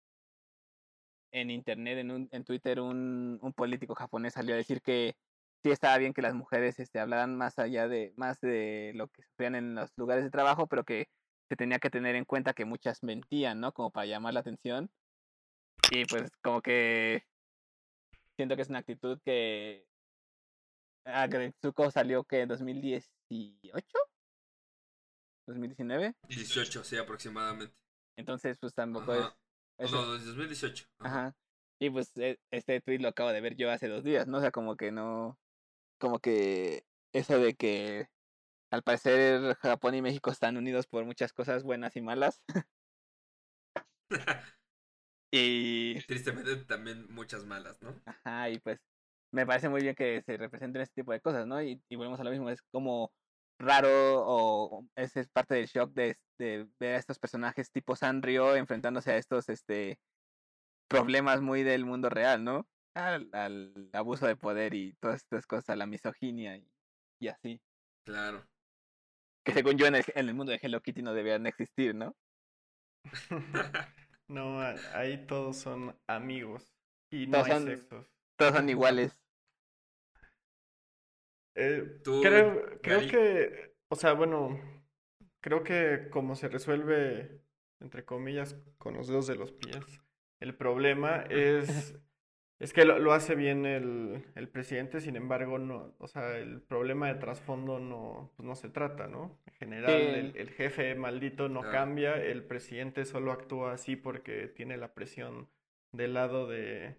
en 1.32 1.50
internet, 1.50 1.98
en, 1.98 2.12
un, 2.12 2.28
en 2.30 2.44
Twitter, 2.44 2.78
un, 2.80 3.40
un 3.42 3.52
político 3.54 3.96
japonés 3.96 4.34
salió 4.34 4.54
a 4.54 4.58
decir 4.58 4.82
que 4.82 5.16
sí 5.64 5.72
estaba 5.72 5.98
bien 5.98 6.12
que 6.14 6.22
las 6.22 6.34
mujeres 6.34 6.78
este, 6.78 7.00
hablaran 7.00 7.36
más 7.36 7.58
allá 7.58 7.88
de, 7.88 8.14
más 8.16 8.40
de 8.40 8.92
lo 8.94 9.08
que 9.08 9.22
sufrían 9.24 9.56
en 9.56 9.74
los 9.74 9.90
lugares 9.96 10.22
de 10.22 10.30
trabajo, 10.30 10.68
pero 10.68 10.84
que 10.84 11.08
se 11.48 11.56
tenía 11.56 11.80
que 11.80 11.90
tener 11.90 12.14
en 12.14 12.24
cuenta 12.24 12.54
que 12.54 12.64
muchas 12.64 13.02
mentían, 13.02 13.58
¿no? 13.60 13.72
Como 13.72 13.90
para 13.90 14.06
llamar 14.06 14.34
la 14.34 14.40
atención. 14.40 14.90
Y 15.90 16.04
pues 16.04 16.30
como 16.42 16.60
que 16.60 17.24
siento 18.36 18.56
que 18.56 18.62
es 18.62 18.68
una 18.68 18.80
actitud 18.80 19.18
que 19.24 19.86
Agretsuko 21.04 21.90
salió 21.90 22.24
que 22.24 22.42
en 22.42 22.48
2018, 22.48 23.86
2019. 25.46 26.14
18, 26.28 26.84
sí, 26.84 26.96
aproximadamente. 26.96 27.74
Entonces, 28.16 28.58
pues 28.58 28.74
tampoco 28.74 29.14
es 29.78 29.92
no, 29.92 30.04
2018. 30.04 30.86
Ajá. 30.98 31.34
Y 31.80 31.90
pues 31.90 32.16
e, 32.16 32.38
este 32.50 32.80
tweet 32.80 32.98
lo 32.98 33.08
acabo 33.08 33.30
de 33.30 33.40
ver 33.40 33.56
yo 33.56 33.70
hace 33.70 33.88
dos 33.88 34.04
días, 34.04 34.26
¿no? 34.26 34.38
O 34.38 34.40
sea, 34.40 34.50
como 34.50 34.76
que 34.76 34.92
no. 34.92 35.38
como 35.98 36.18
que 36.18 36.84
eso 37.12 37.38
de 37.38 37.54
que 37.54 38.08
al 38.70 38.82
parecer 38.82 39.54
Japón 39.56 39.94
y 39.94 40.02
México 40.02 40.30
están 40.30 40.56
unidos 40.56 40.86
por 40.86 41.04
muchas 41.04 41.32
cosas 41.32 41.62
buenas 41.62 41.96
y 41.96 42.02
malas. 42.02 42.42
y 45.30 46.00
tristemente 46.06 46.56
también 46.56 47.06
muchas 47.12 47.44
malas, 47.44 47.80
¿no? 47.82 47.94
Ajá, 48.06 48.50
y 48.50 48.58
pues 48.60 48.80
me 49.32 49.46
parece 49.46 49.68
muy 49.68 49.82
bien 49.82 49.94
que 49.94 50.22
se 50.22 50.36
representen 50.36 50.82
este 50.82 51.02
tipo 51.02 51.12
de 51.12 51.20
cosas, 51.20 51.46
¿no? 51.46 51.62
Y, 51.62 51.82
y 51.88 51.96
volvemos 51.96 52.20
a 52.20 52.24
lo 52.24 52.30
mismo, 52.30 52.48
es 52.50 52.62
como 52.70 53.12
raro 53.60 54.24
o 54.24 54.86
ese 54.96 55.20
es 55.20 55.28
parte 55.28 55.54
del 55.54 55.66
shock 55.66 55.92
de, 55.92 56.16
de, 56.38 56.68
ver 56.78 56.94
a 56.94 56.98
estos 56.98 57.18
personajes 57.18 57.72
tipo 57.72 57.96
Sanrio 57.96 58.54
enfrentándose 58.54 59.10
a 59.10 59.16
estos 59.16 59.48
este 59.48 59.98
problemas 60.88 61.40
muy 61.40 61.62
del 61.62 61.84
mundo 61.84 62.08
real, 62.08 62.42
¿no? 62.44 62.66
Al, 62.94 63.28
al 63.32 63.90
abuso 63.92 64.26
de 64.26 64.36
poder 64.36 64.74
y 64.74 64.94
todas 64.94 65.16
estas 65.16 65.46
cosas, 65.46 65.76
la 65.76 65.86
misoginia 65.86 66.56
y, 66.56 66.66
y 67.20 67.28
así. 67.28 67.60
Claro. 68.04 68.46
Que 69.44 69.52
según 69.52 69.76
yo 69.76 69.86
en 69.86 69.96
el, 69.96 70.04
en 70.14 70.28
el 70.28 70.34
mundo 70.34 70.52
de 70.52 70.58
Hello 70.60 70.80
Kitty 70.80 71.02
no 71.02 71.12
debían 71.12 71.46
existir, 71.46 71.94
¿no? 71.94 72.16
no, 74.28 74.60
ahí 74.94 75.26
todos 75.26 75.56
son 75.56 75.96
amigos 76.06 76.74
y 77.10 77.26
no 77.26 77.42
hay 77.42 77.60
sexos. 77.62 78.06
Todos 78.36 78.54
son 78.54 78.68
iguales. 78.68 79.20
Eh, 81.54 82.00
creo, 82.04 82.78
creo 82.82 83.08
que, 83.08 83.74
o 83.88 83.96
sea, 83.96 84.12
bueno, 84.12 84.60
creo 85.40 85.64
que 85.64 86.08
como 86.10 86.36
se 86.36 86.48
resuelve, 86.48 87.42
entre 87.80 88.04
comillas, 88.04 88.54
con 88.78 88.94
los 88.94 89.08
dedos 89.08 89.26
de 89.26 89.34
los 89.34 89.52
pies, 89.52 89.84
el 90.40 90.54
problema 90.56 91.16
es, 91.30 91.98
es 92.58 92.72
que 92.72 92.84
lo, 92.84 93.12
hace 93.12 93.36
bien 93.36 93.66
el, 93.66 94.24
el, 94.34 94.48
presidente, 94.48 95.00
sin 95.00 95.14
embargo, 95.14 95.58
no, 95.58 95.94
o 95.98 96.08
sea, 96.08 96.36
el 96.38 96.60
problema 96.60 97.06
de 97.06 97.14
trasfondo 97.14 97.78
no, 97.78 98.32
pues 98.36 98.46
no 98.46 98.56
se 98.56 98.68
trata, 98.68 99.06
¿no? 99.06 99.38
En 99.46 99.54
general, 99.54 99.92
el, 99.92 100.36
el, 100.36 100.50
jefe 100.50 100.94
maldito 100.96 101.48
no 101.48 101.62
cambia, 101.62 102.16
el 102.16 102.42
presidente 102.44 103.04
solo 103.04 103.30
actúa 103.30 103.72
así 103.72 103.94
porque 103.94 104.48
tiene 104.48 104.76
la 104.76 104.92
presión 104.92 105.48
del 105.92 106.14
lado 106.14 106.48
de, 106.48 106.96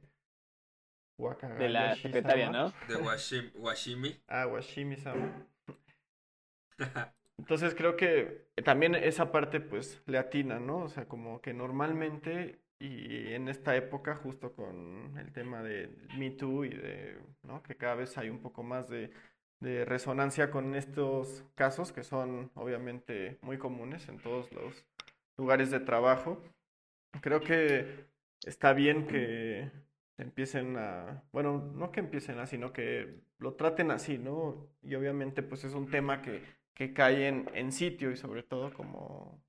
de 1.58 1.70
la 1.70 1.96
secretaria, 1.96 2.50
¿no? 2.50 2.74
De 2.88 2.96
Washimi. 3.56 4.18
Ah, 4.28 4.48
Washimi-sama. 4.48 5.46
Entonces 7.38 7.76
creo 7.76 7.96
que 7.96 8.48
también 8.64 8.96
esa 8.96 9.32
parte 9.32 9.60
pues 9.60 10.02
le 10.06 10.18
atina, 10.18 10.60
¿no? 10.60 10.80
O 10.80 10.90
sea, 10.90 11.06
como 11.08 11.42
que 11.42 11.54
normalmente 11.54 12.60
y 12.80 13.34
en 13.34 13.50
esta 13.50 13.76
época 13.76 14.16
justo 14.16 14.54
con 14.54 15.18
el 15.18 15.32
tema 15.34 15.62
de 15.62 15.90
Me 16.18 16.32
Too 16.32 16.66
y 16.66 16.70
de. 16.70 17.18
Que 17.64 17.76
cada 17.76 17.96
vez 17.96 18.18
hay 18.18 18.30
un 18.30 18.40
poco 18.40 18.64
más 18.64 18.90
de, 18.90 19.12
de 19.60 19.86
resonancia 19.86 20.52
con 20.52 20.76
estos 20.76 21.44
casos 21.56 21.92
que 21.92 22.04
son 22.04 22.52
obviamente 22.56 23.38
muy 23.42 23.58
comunes 23.58 24.08
en 24.08 24.20
todos 24.20 24.52
los 24.54 24.86
lugares 25.38 25.72
de 25.72 25.80
trabajo. 25.80 26.42
Creo 27.22 27.42
que 27.42 28.06
está 28.46 28.74
bien 28.74 29.08
que 29.08 29.72
empiecen 30.18 30.78
a, 30.78 31.24
bueno, 31.32 31.72
no 31.76 31.92
que 31.92 32.00
empiecen 32.02 32.40
así, 32.40 32.56
sino 32.56 32.72
que 32.72 33.22
lo 33.40 33.54
traten 33.56 33.92
así, 33.92 34.18
¿no? 34.18 34.68
Y 34.82 34.96
obviamente 34.96 35.44
pues 35.44 35.64
es 35.64 35.74
un 35.74 35.90
tema 35.90 36.22
que, 36.22 36.44
que 36.74 36.94
cae 36.94 37.28
en, 37.28 37.50
en 37.54 37.72
sitio 37.72 38.12
y 38.12 38.18
sobre 38.18 38.44
todo 38.44 38.74
como 38.74 39.42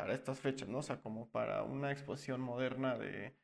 para 0.00 0.14
estas 0.14 0.40
fechas, 0.40 0.66
¿no? 0.66 0.78
O 0.78 0.82
sea, 0.82 1.02
como 1.02 1.30
para 1.30 1.62
una 1.62 1.92
exposición 1.92 2.40
moderna 2.40 2.96
de, 2.96 3.36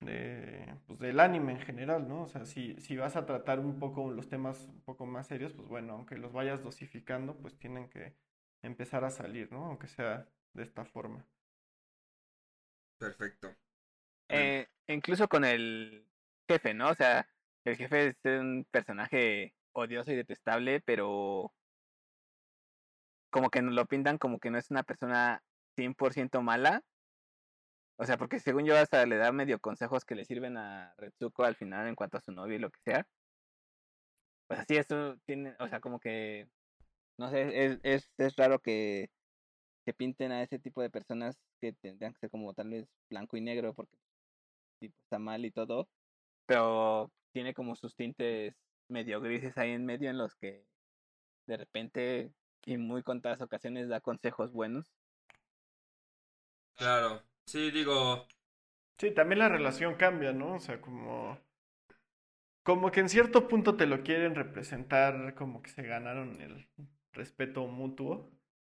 de 0.00 0.74
pues, 0.86 0.98
del 0.98 1.20
anime 1.20 1.52
en 1.52 1.60
general, 1.60 2.08
¿no? 2.08 2.22
O 2.22 2.26
sea, 2.26 2.46
si, 2.46 2.80
si 2.80 2.96
vas 2.96 3.16
a 3.16 3.26
tratar 3.26 3.58
un 3.60 3.78
poco 3.78 4.10
los 4.10 4.26
temas 4.26 4.66
un 4.66 4.80
poco 4.80 5.04
más 5.04 5.26
serios, 5.26 5.52
pues 5.52 5.68
bueno, 5.68 5.92
aunque 5.92 6.16
los 6.16 6.32
vayas 6.32 6.62
dosificando, 6.62 7.36
pues 7.36 7.58
tienen 7.58 7.90
que 7.90 8.16
empezar 8.62 9.04
a 9.04 9.10
salir, 9.10 9.52
¿no? 9.52 9.66
Aunque 9.66 9.88
sea 9.88 10.26
de 10.54 10.62
esta 10.62 10.86
forma. 10.86 11.26
Perfecto. 12.98 13.54
Eh, 14.30 14.68
incluso 14.86 15.28
con 15.28 15.44
el 15.44 16.06
jefe, 16.48 16.72
¿no? 16.72 16.88
O 16.88 16.94
sea, 16.94 17.28
el 17.66 17.76
jefe 17.76 18.06
es 18.06 18.16
un 18.24 18.66
personaje 18.70 19.54
odioso 19.72 20.12
y 20.12 20.16
detestable, 20.16 20.80
pero 20.80 21.52
como 23.28 23.50
que 23.50 23.60
nos 23.60 23.74
lo 23.74 23.84
pintan 23.84 24.16
como 24.16 24.38
que 24.40 24.50
no 24.50 24.56
es 24.56 24.70
una 24.70 24.82
persona 24.82 25.42
100% 25.76 26.42
mala. 26.42 26.82
O 27.96 28.04
sea, 28.06 28.16
porque 28.16 28.40
según 28.40 28.64
yo 28.64 28.76
hasta 28.76 29.04
le 29.06 29.16
da 29.16 29.32
medio 29.32 29.60
consejos 29.60 30.04
que 30.04 30.14
le 30.14 30.24
sirven 30.24 30.56
a 30.56 30.94
Retsuko 30.98 31.44
al 31.44 31.56
final 31.56 31.86
en 31.88 31.94
cuanto 31.94 32.16
a 32.16 32.20
su 32.20 32.32
novio 32.32 32.56
y 32.56 32.58
lo 32.58 32.70
que 32.70 32.80
sea. 32.80 33.06
Pues 34.46 34.60
así 34.60 34.76
eso 34.76 35.16
tiene, 35.26 35.54
o 35.60 35.68
sea, 35.68 35.80
como 35.80 36.00
que, 36.00 36.48
no 37.18 37.30
sé, 37.30 37.64
es, 37.66 37.78
es, 37.82 38.10
es 38.18 38.36
raro 38.36 38.58
que, 38.60 39.10
que 39.84 39.94
pinten 39.94 40.32
a 40.32 40.42
ese 40.42 40.58
tipo 40.58 40.82
de 40.82 40.90
personas 40.90 41.38
que 41.60 41.72
tendrían 41.74 42.12
que 42.14 42.20
ser 42.20 42.30
como 42.30 42.54
tal 42.54 42.70
vez 42.70 42.88
blanco 43.08 43.36
y 43.36 43.42
negro, 43.42 43.74
porque 43.74 43.96
está 44.80 45.18
mal 45.18 45.44
y 45.44 45.50
todo, 45.50 45.88
pero 46.46 47.12
tiene 47.32 47.54
como 47.54 47.76
sus 47.76 47.94
tintes 47.94 48.54
medio 48.88 49.20
grises 49.20 49.56
ahí 49.58 49.70
en 49.72 49.84
medio 49.86 50.10
en 50.10 50.18
los 50.18 50.34
que 50.36 50.66
de 51.46 51.56
repente 51.56 52.32
y 52.66 52.76
muy 52.76 53.02
contadas 53.02 53.40
ocasiones 53.40 53.88
da 53.88 54.00
consejos 54.00 54.52
buenos. 54.52 54.92
Claro, 56.80 57.22
sí, 57.44 57.70
digo. 57.70 58.26
Sí, 58.98 59.10
también 59.10 59.40
la 59.40 59.50
relación 59.50 59.96
cambia, 59.96 60.32
¿no? 60.32 60.54
O 60.54 60.60
sea, 60.60 60.80
como. 60.80 61.38
Como 62.62 62.90
que 62.90 63.00
en 63.00 63.10
cierto 63.10 63.48
punto 63.48 63.76
te 63.76 63.86
lo 63.86 64.02
quieren 64.02 64.34
representar 64.34 65.34
como 65.34 65.62
que 65.62 65.70
se 65.70 65.82
ganaron 65.82 66.40
el 66.40 66.66
respeto 67.12 67.66
mutuo 67.66 68.30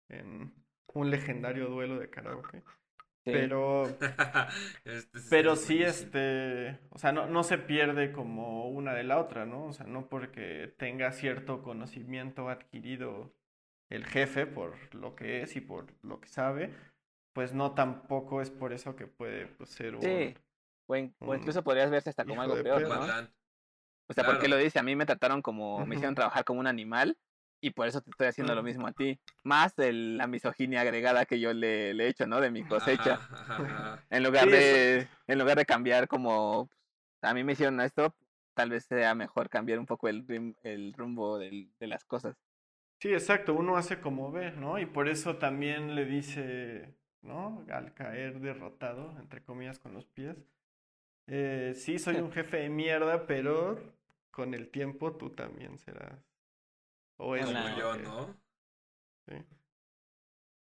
en 0.08 0.54
un 0.94 1.10
legendario 1.10 1.68
duelo 1.68 1.98
de 1.98 2.08
karaoke. 2.08 2.62
Pero, 3.24 3.84
este 4.84 5.18
pero 5.28 5.56
sí, 5.56 5.82
este, 5.82 6.78
o 6.90 6.98
sea, 6.98 7.12
no, 7.12 7.26
no 7.26 7.42
se 7.42 7.58
pierde 7.58 8.12
como 8.12 8.68
una 8.70 8.94
de 8.94 9.04
la 9.04 9.18
otra, 9.18 9.44
¿no? 9.44 9.66
O 9.66 9.72
sea, 9.72 9.86
no 9.86 10.08
porque 10.08 10.74
tenga 10.78 11.12
cierto 11.12 11.62
conocimiento 11.62 12.48
adquirido 12.48 13.34
el 13.90 14.06
jefe 14.06 14.46
por 14.46 14.94
lo 14.94 15.14
que 15.14 15.42
es 15.42 15.56
y 15.56 15.60
por 15.60 15.86
lo 16.02 16.20
que 16.20 16.28
sabe, 16.28 16.72
pues 17.38 17.54
no 17.54 17.70
tampoco 17.70 18.42
es 18.42 18.50
por 18.50 18.72
eso 18.72 18.96
que 18.96 19.06
puede 19.06 19.46
pues, 19.46 19.70
ser 19.70 19.94
un... 19.94 20.02
Sí, 20.02 20.34
o, 20.88 21.34
incluso 21.36 21.62
podrías 21.62 21.88
verse 21.88 22.10
hasta 22.10 22.24
como 22.24 22.42
algo 22.42 22.60
peor, 22.60 22.82
¿no? 22.82 22.98
O 24.08 24.12
sea, 24.12 24.24
porque 24.24 24.48
lo 24.48 24.56
dice, 24.56 24.80
a 24.80 24.82
mí 24.82 24.96
me 24.96 25.06
trataron 25.06 25.40
como, 25.40 25.86
me 25.86 25.94
hicieron 25.94 26.16
trabajar 26.16 26.42
como 26.42 26.58
un 26.58 26.66
animal 26.66 27.16
y 27.60 27.70
por 27.70 27.86
eso 27.86 28.00
te 28.00 28.10
estoy 28.10 28.26
haciendo 28.26 28.56
lo 28.56 28.64
mismo 28.64 28.88
a 28.88 28.92
ti. 28.92 29.20
Más 29.44 29.76
de 29.76 29.92
la 29.92 30.26
misoginia 30.26 30.80
agregada 30.80 31.26
que 31.26 31.38
yo 31.38 31.52
le, 31.52 31.94
le 31.94 32.06
he 32.06 32.08
hecho, 32.08 32.26
¿no? 32.26 32.40
De 32.40 32.50
mi 32.50 32.64
cosecha. 32.64 33.20
en 34.10 34.24
lugar 34.24 34.50
de 34.50 35.06
en 35.28 35.38
lugar 35.38 35.58
de 35.58 35.64
cambiar 35.64 36.08
como 36.08 36.68
a 37.22 37.34
mí 37.34 37.44
me 37.44 37.52
hicieron 37.52 37.80
esto, 37.80 38.16
tal 38.54 38.70
vez 38.70 38.84
sea 38.84 39.14
mejor 39.14 39.48
cambiar 39.48 39.78
un 39.78 39.86
poco 39.86 40.08
el, 40.08 40.56
el 40.64 40.92
rumbo 40.92 41.38
del, 41.38 41.70
de 41.78 41.86
las 41.86 42.04
cosas. 42.04 42.34
Sí, 43.00 43.12
exacto, 43.12 43.54
uno 43.54 43.76
hace 43.76 44.00
como 44.00 44.32
ve, 44.32 44.50
¿no? 44.50 44.80
Y 44.80 44.86
por 44.86 45.08
eso 45.08 45.36
también 45.36 45.94
le 45.94 46.04
dice, 46.04 46.96
¿no? 47.22 47.64
Al 47.70 47.94
caer 47.94 48.40
derrotado, 48.40 49.16
entre 49.18 49.42
comillas, 49.42 49.78
con 49.78 49.94
los 49.94 50.06
pies. 50.06 50.36
Eh, 51.26 51.74
sí, 51.76 51.98
soy 51.98 52.16
un 52.16 52.32
jefe 52.32 52.58
de 52.58 52.68
mierda, 52.70 53.26
pero 53.26 53.78
con 54.30 54.54
el 54.54 54.70
tiempo 54.70 55.16
tú 55.16 55.30
también 55.30 55.78
serás 55.78 56.28
o 57.18 57.36
es 57.36 57.44
como 57.44 57.78
yo, 57.78 57.96
¿no? 57.96 58.40
Sí. 59.26 59.34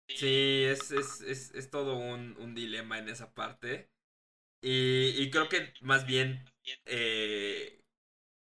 Sí, 0.07 0.63
es, 0.65 0.91
es, 0.91 1.21
es, 1.21 1.53
es 1.53 1.69
todo 1.69 1.95
un, 1.95 2.35
un, 2.37 2.55
dilema 2.55 2.97
en 2.97 3.09
esa 3.09 3.33
parte. 3.33 3.89
Y, 4.61 5.09
y 5.21 5.29
creo 5.29 5.47
que 5.47 5.73
más 5.81 6.05
bien, 6.05 6.43
eh, 6.85 7.83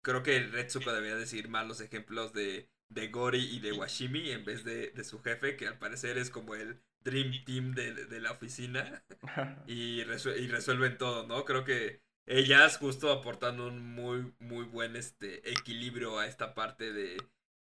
creo 0.03 0.23
que 0.23 0.41
Retsuko 0.41 0.93
debería 0.93 1.17
decir 1.17 1.49
más 1.49 1.67
los 1.67 1.81
ejemplos 1.81 2.33
de, 2.33 2.71
de 2.89 3.09
Gori 3.09 3.57
y 3.57 3.61
de 3.61 3.73
Washimi 3.73 4.31
en 4.31 4.45
vez 4.45 4.65
de, 4.65 4.91
de 4.91 5.05
su 5.05 5.21
jefe, 5.21 5.57
que 5.57 5.67
al 5.69 5.79
parecer 5.79 6.17
es 6.17 6.31
como 6.31 6.55
el 6.55 6.83
Dream 7.11 7.45
Team 7.45 7.73
de, 7.75 7.95
de 8.07 8.21
la 8.21 8.33
oficina 8.33 9.03
y, 9.67 10.01
y 10.01 10.05
resuelven 10.05 10.99
todo, 10.99 11.27
¿no? 11.27 11.45
Creo 11.45 11.65
que 11.65 12.01
ellas 12.27 12.77
justo 12.79 13.11
aportando 13.11 13.67
un 13.69 13.95
muy, 13.95 14.35
muy 14.39 14.65
buen 14.65 14.97
este, 14.97 15.51
equilibrio 15.51 16.19
a 16.19 16.27
esta 16.27 16.55
parte 16.55 16.93
de, 16.93 17.17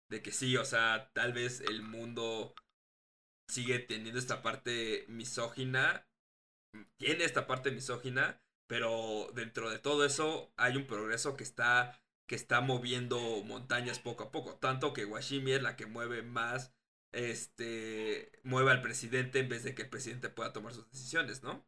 de 0.09 0.21
que 0.21 0.31
sí, 0.31 0.57
o 0.57 0.65
sea, 0.65 1.09
tal 1.13 1.33
vez 1.33 1.61
el 1.61 1.81
mundo 1.81 2.53
sigue 3.47 3.79
teniendo 3.79 4.19
esta 4.19 4.41
parte 4.41 5.05
misógina, 5.07 6.07
tiene 6.97 7.23
esta 7.23 7.47
parte 7.47 7.71
misógina, 7.71 8.41
pero 8.67 9.29
dentro 9.33 9.69
de 9.69 9.79
todo 9.79 10.05
eso 10.05 10.51
hay 10.57 10.77
un 10.77 10.87
progreso 10.87 11.37
que 11.37 11.43
está 11.43 11.99
que 12.27 12.35
está 12.35 12.59
moviendo 12.59 13.19
montañas 13.45 13.99
poco 13.99 14.25
a 14.25 14.31
poco, 14.31 14.55
tanto 14.57 14.93
que 14.93 15.05
Washimi 15.05 15.53
es 15.53 15.61
la 15.63 15.77
que 15.77 15.85
mueve 15.85 16.23
más 16.23 16.73
este 17.11 18.31
mueve 18.43 18.71
al 18.71 18.81
presidente 18.81 19.39
en 19.39 19.49
vez 19.49 19.63
de 19.63 19.75
que 19.75 19.83
el 19.83 19.89
presidente 19.89 20.29
pueda 20.29 20.53
tomar 20.53 20.73
sus 20.73 20.89
decisiones, 20.89 21.43
¿no? 21.43 21.65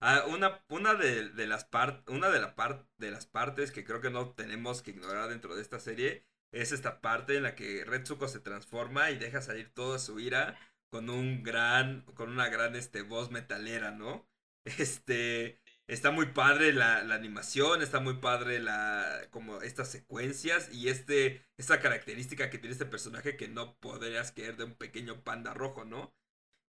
Ah, 0.00 0.24
una, 0.28 0.62
una 0.68 0.94
de, 0.94 1.30
de 1.30 1.46
las 1.46 1.64
part, 1.64 2.08
una 2.10 2.30
de, 2.30 2.40
la 2.40 2.54
de 2.98 3.10
las 3.10 3.26
partes 3.26 3.72
que 3.72 3.84
creo 3.84 4.00
que 4.00 4.10
no 4.10 4.30
tenemos 4.34 4.82
que 4.82 4.90
ignorar 4.92 5.28
dentro 5.30 5.56
de 5.56 5.62
esta 5.62 5.80
serie 5.80 6.26
es 6.52 6.72
esta 6.72 7.00
parte 7.00 7.36
en 7.36 7.42
la 7.44 7.54
que 7.54 7.84
Retsuko 7.84 8.28
se 8.28 8.40
transforma 8.40 9.10
y 9.10 9.18
deja 9.18 9.42
salir 9.42 9.72
toda 9.72 9.98
su 9.98 10.20
ira 10.20 10.58
con 10.90 11.10
un 11.10 11.42
gran, 11.42 12.02
con 12.14 12.30
una 12.30 12.48
gran 12.48 12.76
este, 12.76 13.02
voz 13.02 13.30
metalera, 13.30 13.90
¿no? 13.90 14.28
Este, 14.78 15.60
está 15.86 16.10
muy 16.10 16.26
padre 16.26 16.72
la, 16.72 16.98
animación, 17.14 17.82
está 17.82 18.00
muy 18.00 18.14
padre 18.14 18.60
la, 18.60 19.28
como 19.30 19.62
estas 19.62 19.90
secuencias 19.90 20.72
y 20.72 20.88
este, 20.88 21.44
esta 21.58 21.80
característica 21.80 22.50
que 22.50 22.58
tiene 22.58 22.72
este 22.72 22.86
personaje 22.86 23.36
que 23.36 23.48
no 23.48 23.76
podrías 23.78 24.32
creer 24.32 24.56
de 24.56 24.64
un 24.64 24.74
pequeño 24.74 25.22
panda 25.22 25.54
rojo, 25.54 25.84
¿no? 25.84 26.14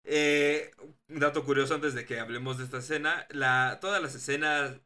Eh, 0.07 0.71
un 1.09 1.21
dato 1.21 1.45
curioso 1.45 1.75
antes 1.75 1.95
de 1.95 2.05
que 2.05 2.21
hablemos 2.21 2.59
de 2.59 2.65
esta 2.65 2.79
escena, 2.79 3.27
la, 3.31 3.79
todas 3.81 4.03
las 4.03 4.15
escenas, 4.15 4.81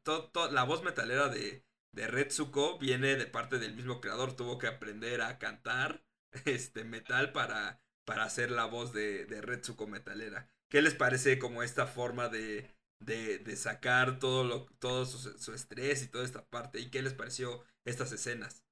la 0.52 0.64
voz 0.64 0.84
metalera 0.84 1.28
de, 1.28 1.64
de 1.92 2.06
Retsuko 2.06 2.78
viene 2.78 3.16
de 3.16 3.26
parte 3.26 3.58
del 3.58 3.74
mismo 3.74 4.00
creador, 4.00 4.36
tuvo 4.36 4.58
que 4.58 4.68
aprender 4.68 5.22
a 5.22 5.38
cantar 5.38 6.04
este 6.44 6.84
metal 6.84 7.32
para, 7.32 7.80
para 8.04 8.24
hacer 8.24 8.50
la 8.50 8.66
voz 8.66 8.92
de, 8.92 9.26
de 9.26 9.40
Retsuko 9.40 9.86
metalera. 9.86 10.48
¿Qué 10.70 10.82
les 10.82 10.94
parece 10.94 11.38
como 11.38 11.62
esta 11.62 11.86
forma 11.86 12.28
de, 12.28 12.70
de, 13.00 13.38
de 13.38 13.56
sacar 13.56 14.18
todo, 14.18 14.44
lo, 14.44 14.66
todo 14.78 15.06
su, 15.06 15.18
su, 15.38 15.54
estrés 15.54 16.02
y 16.02 16.08
toda 16.08 16.24
esta 16.24 16.44
parte? 16.44 16.80
¿Y 16.80 16.90
qué 16.90 17.02
les 17.02 17.14
pareció 17.14 17.64
estas 17.84 18.12
escenas? 18.12 18.64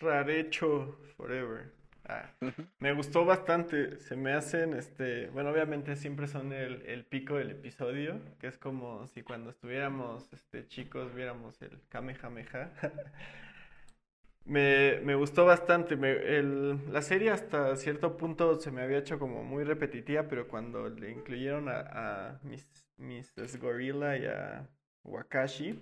Rarecho 0.00 0.98
Forever. 1.16 1.72
Ah, 2.08 2.30
me 2.78 2.92
gustó 2.92 3.24
bastante. 3.24 3.98
Se 4.00 4.16
me 4.16 4.32
hacen, 4.32 4.74
este, 4.74 5.28
bueno, 5.30 5.50
obviamente 5.50 5.96
siempre 5.96 6.28
son 6.28 6.52
el, 6.52 6.82
el, 6.86 7.04
pico 7.04 7.34
del 7.36 7.50
episodio, 7.50 8.20
que 8.38 8.46
es 8.46 8.58
como 8.58 9.06
si 9.08 9.22
cuando 9.22 9.50
estuviéramos 9.50 10.32
este, 10.32 10.68
chicos 10.68 11.14
viéramos 11.14 11.60
el 11.62 11.80
Kamehameha. 11.88 12.70
me, 14.44 15.00
me 15.02 15.14
gustó 15.16 15.44
bastante. 15.46 15.96
Me, 15.96 16.12
el, 16.12 16.92
la 16.92 17.02
serie 17.02 17.30
hasta 17.30 17.74
cierto 17.76 18.16
punto 18.16 18.60
se 18.60 18.70
me 18.70 18.82
había 18.82 18.98
hecho 18.98 19.18
como 19.18 19.42
muy 19.44 19.64
repetitiva, 19.64 20.28
pero 20.28 20.46
cuando 20.48 20.88
le 20.88 21.10
incluyeron 21.10 21.68
a, 21.68 21.80
a 21.80 22.40
Miss, 22.44 22.66
Miss 22.98 23.34
Gorilla 23.60 24.16
y 24.16 24.26
a 24.26 24.68
Wakashi, 25.04 25.80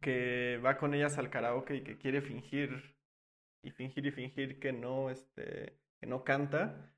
que 0.00 0.60
va 0.64 0.76
con 0.76 0.94
ellas 0.94 1.18
al 1.18 1.30
karaoke 1.30 1.76
y 1.76 1.82
que 1.82 1.98
quiere 1.98 2.20
fingir 2.20 2.96
y 3.62 3.70
fingir 3.70 4.06
y 4.06 4.10
fingir 4.10 4.58
que 4.60 4.72
no, 4.72 5.10
este, 5.10 5.78
que 6.00 6.06
no 6.06 6.24
canta 6.24 6.92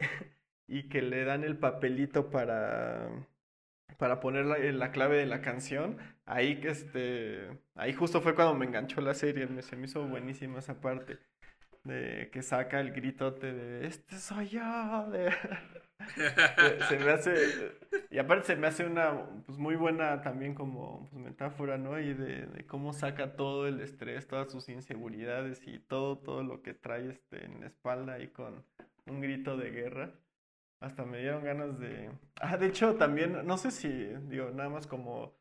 y 0.66 0.88
que 0.88 1.02
le 1.02 1.24
dan 1.24 1.44
el 1.44 1.58
papelito 1.58 2.30
para, 2.30 3.08
para 3.96 4.20
poner 4.20 4.44
la, 4.46 4.58
la, 4.58 4.92
clave 4.92 5.16
de 5.18 5.26
la 5.26 5.40
canción. 5.42 5.98
Ahí 6.26 6.60
que 6.60 6.68
este, 6.68 7.48
ahí 7.74 7.92
justo 7.92 8.20
fue 8.20 8.34
cuando 8.34 8.54
me 8.54 8.66
enganchó 8.66 9.00
la 9.00 9.14
serie, 9.14 9.46
me, 9.46 9.62
se 9.62 9.76
me 9.76 9.86
hizo 9.86 10.06
buenísima 10.06 10.58
esa 10.58 10.80
parte 10.80 11.18
de 11.84 12.30
que 12.32 12.42
saca 12.42 12.80
el 12.80 12.92
gritote 12.92 13.52
de 13.52 13.86
este 13.86 14.18
soy 14.18 14.48
yo. 14.48 15.10
De... 15.10 15.32
se 16.88 16.98
me 16.98 17.10
hace, 17.10 17.72
y 18.10 18.18
aparte 18.18 18.46
se 18.46 18.56
me 18.56 18.68
hace 18.68 18.84
una 18.84 19.26
pues 19.46 19.58
muy 19.58 19.74
buena 19.74 20.22
también 20.22 20.54
como 20.54 21.08
pues, 21.10 21.22
metáfora, 21.22 21.76
¿no? 21.76 21.98
Y 21.98 22.14
de, 22.14 22.46
de, 22.46 22.66
cómo 22.66 22.92
saca 22.92 23.34
todo 23.34 23.66
el 23.66 23.80
estrés, 23.80 24.28
todas 24.28 24.50
sus 24.50 24.68
inseguridades 24.68 25.66
y 25.66 25.78
todo, 25.78 26.18
todo 26.18 26.42
lo 26.42 26.62
que 26.62 26.74
trae 26.74 27.10
este, 27.10 27.44
en 27.44 27.60
la 27.60 27.66
espalda 27.66 28.20
y 28.20 28.28
con 28.28 28.64
un 29.06 29.20
grito 29.20 29.56
de 29.56 29.70
guerra. 29.70 30.14
Hasta 30.80 31.04
me 31.04 31.18
dieron 31.18 31.42
ganas 31.42 31.78
de... 31.80 32.10
Ah, 32.40 32.56
de 32.56 32.66
hecho 32.66 32.94
también, 32.94 33.44
no 33.44 33.58
sé 33.58 33.72
si, 33.72 33.88
digo, 33.88 34.50
nada 34.50 34.68
más 34.68 34.86
como 34.86 35.37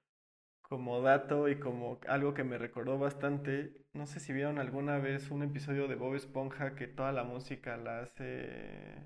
como 0.70 1.02
dato 1.02 1.48
y 1.48 1.60
como 1.60 2.00
algo 2.08 2.34
que 2.34 2.44
me 2.44 2.58
recordó 2.58 2.98
bastante, 2.98 3.86
no 3.94 4.06
sé 4.06 4.20
si 4.20 4.34
vieron 4.34 4.60
alguna 4.60 4.98
vez 4.98 5.32
un 5.32 5.44
episodio 5.44 5.88
de 5.88 5.96
Bob 5.96 6.16
Esponja 6.16 6.76
que 6.76 6.88
toda 6.88 7.12
la 7.12 7.24
música 7.24 7.78
la 7.78 8.02
hace 8.02 9.04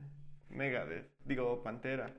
Megadeth, 0.50 1.12
digo 1.26 1.62
Pantera. 1.63 2.13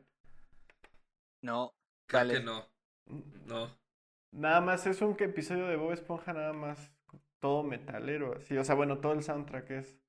No, 1.43 1.75
creo 2.07 2.29
que 2.29 2.41
no. 2.41 2.67
Mm. 3.07 3.47
No. 3.47 3.69
Nada 4.33 4.61
más 4.61 4.87
es 4.87 5.03
un 5.03 5.17
episodio 5.19 5.67
de 5.67 5.77
Bob 5.77 5.93
Esponja 5.93 6.33
nada 6.33 6.53
más 6.53 6.93
todo 7.41 7.65
metalero, 7.65 8.37
así, 8.37 8.57
o 8.57 8.65
sea, 8.65 8.77
bueno, 8.77 8.99
todo 8.99 9.13
el 9.13 9.23
soundtrack 9.23 9.71
es 9.73 10.03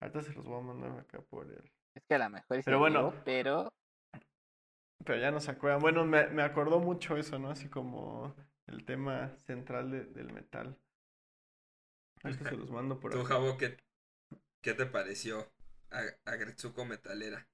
Ahorita 0.00 0.22
se 0.22 0.32
los 0.34 0.44
voy 0.46 0.58
a 0.58 0.62
mandar 0.62 0.98
acá 0.98 1.20
por 1.22 1.50
él. 1.50 1.72
Es 1.94 2.04
que 2.04 2.14
a 2.14 2.18
lo 2.18 2.30
mejor 2.30 2.58
es 2.58 2.64
Pero 2.64 2.78
bueno, 2.78 3.14
pero 3.24 3.72
pero 5.04 5.20
ya 5.20 5.30
no 5.30 5.40
se 5.40 5.50
acuerdan. 5.50 5.80
Bueno, 5.80 6.04
me, 6.04 6.26
me 6.28 6.42
acordó 6.42 6.80
mucho 6.80 7.16
eso, 7.16 7.38
¿no? 7.38 7.50
Así 7.50 7.68
como 7.68 8.34
el 8.66 8.84
tema 8.84 9.36
central 9.46 9.90
de, 9.90 10.04
del 10.04 10.32
metal. 10.32 10.76
Ahorita 12.22 12.50
se 12.50 12.56
los 12.56 12.70
mando 12.70 12.98
por 12.98 13.12
¿Tú, 13.12 13.22
Javo, 13.24 13.56
¿qué, 13.56 13.76
qué 14.60 14.74
te 14.74 14.86
pareció 14.86 15.52
a, 15.90 16.02
Metalera? 16.86 17.46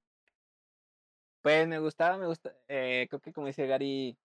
Pues 1.42 1.66
me 1.68 1.78
gustaba, 1.78 2.16
me 2.16 2.26
gusta. 2.26 2.54
Eh, 2.68 3.06
creo 3.08 3.20
que 3.20 3.32
como 3.32 3.48
dice 3.48 3.66
Gary, 3.66 4.16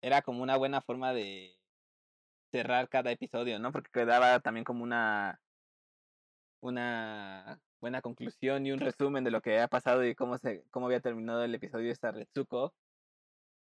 era 0.00 0.22
como 0.22 0.42
una 0.42 0.56
buena 0.56 0.80
forma 0.80 1.12
de 1.12 1.56
cerrar 2.50 2.88
cada 2.88 3.10
episodio, 3.10 3.58
¿no? 3.58 3.72
Porque 3.72 3.90
quedaba 3.90 4.40
también 4.40 4.64
como 4.64 4.82
una 4.82 5.40
una 6.60 7.60
buena 7.84 8.00
conclusión 8.00 8.64
y 8.66 8.72
un 8.72 8.80
resumen 8.80 9.24
de 9.24 9.30
lo 9.30 9.42
que 9.42 9.50
había 9.50 9.68
pasado 9.68 10.02
y 10.06 10.14
cómo 10.14 10.38
se 10.38 10.64
cómo 10.70 10.86
había 10.86 11.00
terminado 11.00 11.44
el 11.44 11.54
episodio 11.54 11.84
de 11.88 11.92
esta 11.92 12.12
Retsuko 12.12 12.72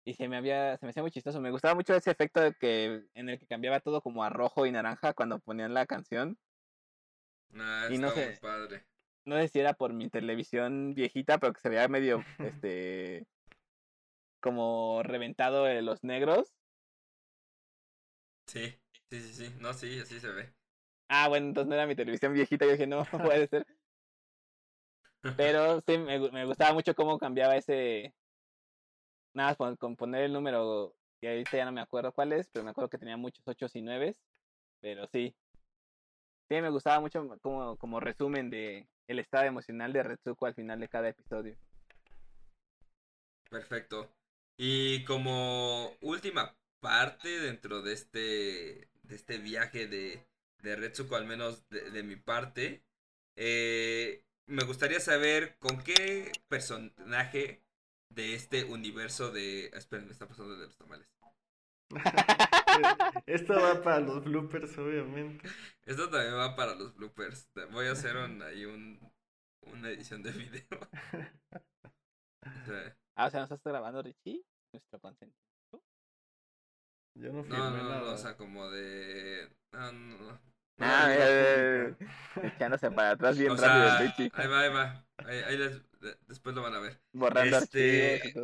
y 0.06 0.14
se 0.14 0.28
me 0.28 0.38
había 0.38 0.78
se 0.78 0.86
me 0.86 0.90
hacía 0.90 1.02
muy 1.02 1.10
chistoso 1.10 1.42
me 1.42 1.50
gustaba 1.50 1.74
mucho 1.74 1.94
ese 1.94 2.10
efecto 2.10 2.40
de 2.40 2.54
que 2.54 3.04
en 3.12 3.28
el 3.28 3.38
que 3.38 3.46
cambiaba 3.46 3.80
todo 3.80 4.00
como 4.00 4.24
a 4.24 4.30
rojo 4.30 4.64
y 4.64 4.72
naranja 4.72 5.12
cuando 5.12 5.40
ponían 5.40 5.74
la 5.74 5.84
canción. 5.84 6.38
Nah, 7.50 7.90
y 7.90 7.98
no 7.98 8.10
sé 8.10 8.38
padre. 8.40 8.86
no 9.26 9.36
sé 9.36 9.48
si 9.48 9.60
era 9.60 9.74
por 9.74 9.92
mi 9.92 10.08
televisión 10.08 10.94
viejita 10.94 11.36
pero 11.36 11.52
que 11.52 11.60
se 11.60 11.68
veía 11.68 11.86
medio 11.88 12.24
este 12.38 13.26
como 14.40 15.02
reventado 15.02 15.64
de 15.64 15.82
los 15.82 16.02
negros. 16.02 16.54
Sí 18.46 18.74
sí 19.10 19.20
sí 19.20 19.34
sí. 19.34 19.54
No 19.60 19.74
sí 19.74 20.00
así 20.00 20.18
se 20.18 20.28
ve. 20.28 20.54
Ah 21.08 21.28
bueno 21.28 21.48
entonces 21.48 21.68
no 21.68 21.74
era 21.74 21.86
mi 21.86 21.94
televisión 21.94 22.32
viejita 22.32 22.64
yo 22.64 22.72
dije 22.72 22.86
no 22.86 23.04
puede 23.36 23.48
ser 23.48 23.66
pero 25.36 25.82
sí 25.86 25.98
me, 25.98 26.18
me 26.30 26.44
gustaba 26.44 26.72
mucho 26.72 26.94
cómo 26.94 27.18
cambiaba 27.18 27.56
ese 27.56 28.12
Nada 29.34 29.56
más 29.58 29.78
con 29.78 29.94
poner 29.94 30.24
el 30.24 30.32
número, 30.32 30.96
y 31.20 31.26
ahorita 31.26 31.56
ya 31.56 31.64
no 31.64 31.72
me 31.72 31.80
acuerdo 31.80 32.12
cuál 32.12 32.32
es, 32.32 32.48
pero 32.48 32.64
me 32.64 32.70
acuerdo 32.70 32.88
que 32.88 32.98
tenía 32.98 33.16
muchos 33.16 33.46
8 33.46 33.66
y 33.74 33.82
9, 33.82 34.16
pero 34.80 35.06
sí. 35.12 35.34
Sí, 36.48 36.60
me 36.60 36.70
gustaba 36.70 37.00
mucho 37.00 37.26
como, 37.40 37.76
como 37.76 38.00
resumen 38.00 38.50
de 38.50 38.88
el 39.06 39.18
estado 39.18 39.44
emocional 39.44 39.92
de 39.92 40.02
Retsuko 40.02 40.46
al 40.46 40.54
final 40.54 40.80
de 40.80 40.88
cada 40.88 41.08
episodio. 41.08 41.56
Perfecto. 43.50 44.10
Y 44.56 45.04
como 45.04 45.92
última 46.00 46.56
parte 46.80 47.28
dentro 47.28 47.82
de 47.82 47.92
este, 47.92 48.88
de 49.02 49.14
este 49.14 49.38
viaje 49.38 49.86
de, 49.86 50.26
de 50.62 50.76
Retsuko, 50.76 51.16
al 51.16 51.26
menos 51.26 51.68
de, 51.68 51.90
de 51.90 52.02
mi 52.02 52.16
parte, 52.16 52.82
eh, 53.36 54.24
me 54.48 54.64
gustaría 54.64 54.98
saber 54.98 55.56
con 55.58 55.82
qué 55.82 56.32
personaje 56.48 57.62
de 58.08 58.34
este 58.34 58.64
universo 58.64 59.30
de... 59.30 59.66
Esperen, 59.66 60.06
me 60.06 60.12
está 60.12 60.26
pasando 60.26 60.56
de 60.56 60.66
los 60.66 60.76
tamales. 60.76 61.06
Esto 63.26 63.54
va 63.54 63.82
para 63.82 64.00
los 64.00 64.24
bloopers, 64.24 64.76
obviamente. 64.78 65.48
Esto 65.84 66.10
también 66.10 66.34
va 66.34 66.56
para 66.56 66.74
los 66.74 66.94
bloopers. 66.94 67.48
Voy 67.72 67.86
a 67.86 67.92
hacer 67.92 68.16
un, 68.16 68.42
ahí 68.42 68.64
un, 68.64 68.98
una 69.72 69.90
edición 69.90 70.22
de 70.22 70.32
video. 70.32 70.64
ah, 73.16 73.26
o 73.26 73.30
sea, 73.30 73.40
¿no 73.40 73.44
estás 73.44 73.62
grabando, 73.62 74.02
Richie? 74.02 74.44
Nuestro 74.72 75.00
consentimiento. 75.00 75.38
Yo 77.14 77.32
no 77.32 77.42
firmé 77.42 77.58
no, 77.58 77.70
no, 77.70 77.76
nada. 77.76 78.00
No, 78.00 78.12
o 78.12 78.18
sea, 78.18 78.36
como 78.36 78.70
de... 78.70 79.50
No, 79.72 79.92
no, 79.92 80.18
no. 80.18 80.40
Ah, 80.80 81.12
eh, 81.12 81.27
echándose 82.48 82.90
para 82.90 83.10
atrás 83.12 83.38
bien 83.38 83.52
o 83.52 83.56
rápido, 83.56 83.84
sea, 83.84 83.98
Richie. 83.98 84.30
Ahí 84.34 84.48
va, 84.48 84.60
ahí 84.60 84.72
va. 84.72 85.06
Ahí, 85.24 85.38
ahí 85.38 85.56
les, 85.58 85.82
después 86.26 86.54
lo 86.54 86.62
van 86.62 86.74
a 86.74 86.80
ver. 86.80 87.00
Borrando 87.12 87.58
Este, 87.58 88.34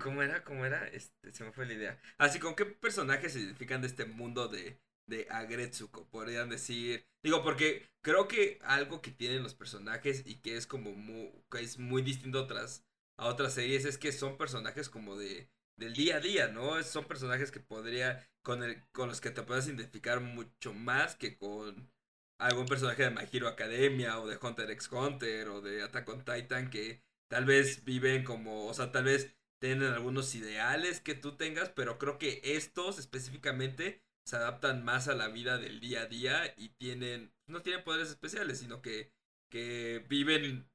¿Cómo 0.00 0.22
era? 0.22 0.44
¿Cómo 0.44 0.64
era? 0.64 0.86
Este, 0.88 1.32
se 1.32 1.44
me 1.44 1.52
fue 1.52 1.66
la 1.66 1.74
idea. 1.74 2.00
Así, 2.18 2.38
¿con 2.38 2.54
qué 2.54 2.64
personajes 2.64 3.32
se 3.32 3.40
identifican 3.40 3.80
de 3.80 3.86
este 3.86 4.04
mundo 4.04 4.48
de, 4.48 4.78
de 5.06 5.26
Agretsuko? 5.30 6.06
Podrían 6.10 6.48
decir. 6.48 7.06
Digo, 7.22 7.42
porque 7.42 7.88
creo 8.02 8.28
que 8.28 8.58
algo 8.62 9.00
que 9.00 9.10
tienen 9.10 9.42
los 9.42 9.54
personajes 9.54 10.22
y 10.26 10.36
que 10.36 10.56
es 10.56 10.66
como 10.66 10.92
muy, 10.92 11.32
que 11.50 11.60
es 11.60 11.78
muy 11.78 12.02
distinto 12.02 12.38
a 12.38 12.42
otras, 12.42 12.84
a 13.18 13.26
otras 13.26 13.54
series 13.54 13.84
es 13.84 13.98
que 13.98 14.12
son 14.12 14.36
personajes 14.36 14.88
como 14.88 15.16
de 15.16 15.48
del 15.76 15.94
día 15.94 16.16
a 16.16 16.20
día, 16.20 16.48
¿no? 16.48 16.82
Son 16.82 17.04
personajes 17.04 17.50
que 17.50 17.60
podría, 17.60 18.28
con, 18.42 18.62
el, 18.62 18.82
con 18.92 19.08
los 19.08 19.20
que 19.20 19.30
te 19.30 19.42
puedes 19.42 19.66
identificar 19.66 20.20
mucho 20.20 20.72
más 20.72 21.16
que 21.16 21.36
con 21.36 21.90
algún 22.38 22.66
personaje 22.66 23.04
de 23.04 23.10
My 23.10 23.28
Hero 23.32 23.48
Academia 23.48 24.18
o 24.20 24.26
de 24.26 24.38
Hunter 24.40 24.70
x 24.70 24.90
Hunter 24.90 25.48
o 25.48 25.60
de 25.60 25.82
Attack 25.82 26.08
on 26.08 26.24
Titan 26.24 26.70
que 26.70 27.02
tal 27.28 27.44
vez 27.44 27.84
viven 27.84 28.24
como, 28.24 28.66
o 28.66 28.74
sea, 28.74 28.92
tal 28.92 29.04
vez 29.04 29.34
tienen 29.60 29.92
algunos 29.92 30.34
ideales 30.34 31.00
que 31.00 31.14
tú 31.14 31.36
tengas, 31.36 31.70
pero 31.70 31.98
creo 31.98 32.18
que 32.18 32.40
estos 32.44 32.98
específicamente 32.98 34.02
se 34.26 34.36
adaptan 34.36 34.84
más 34.84 35.08
a 35.08 35.14
la 35.14 35.28
vida 35.28 35.58
del 35.58 35.80
día 35.80 36.02
a 36.02 36.06
día 36.06 36.54
y 36.56 36.70
tienen, 36.70 37.32
no 37.46 37.62
tienen 37.62 37.84
poderes 37.84 38.10
especiales, 38.10 38.58
sino 38.58 38.82
que, 38.82 39.12
que 39.50 40.04
viven, 40.08 40.68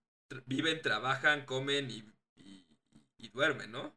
viven, 0.45 0.81
trabajan, 0.81 1.45
comen 1.45 1.89
y, 1.89 2.03
y, 3.17 3.29
duermen, 3.29 3.71
¿no? 3.71 3.95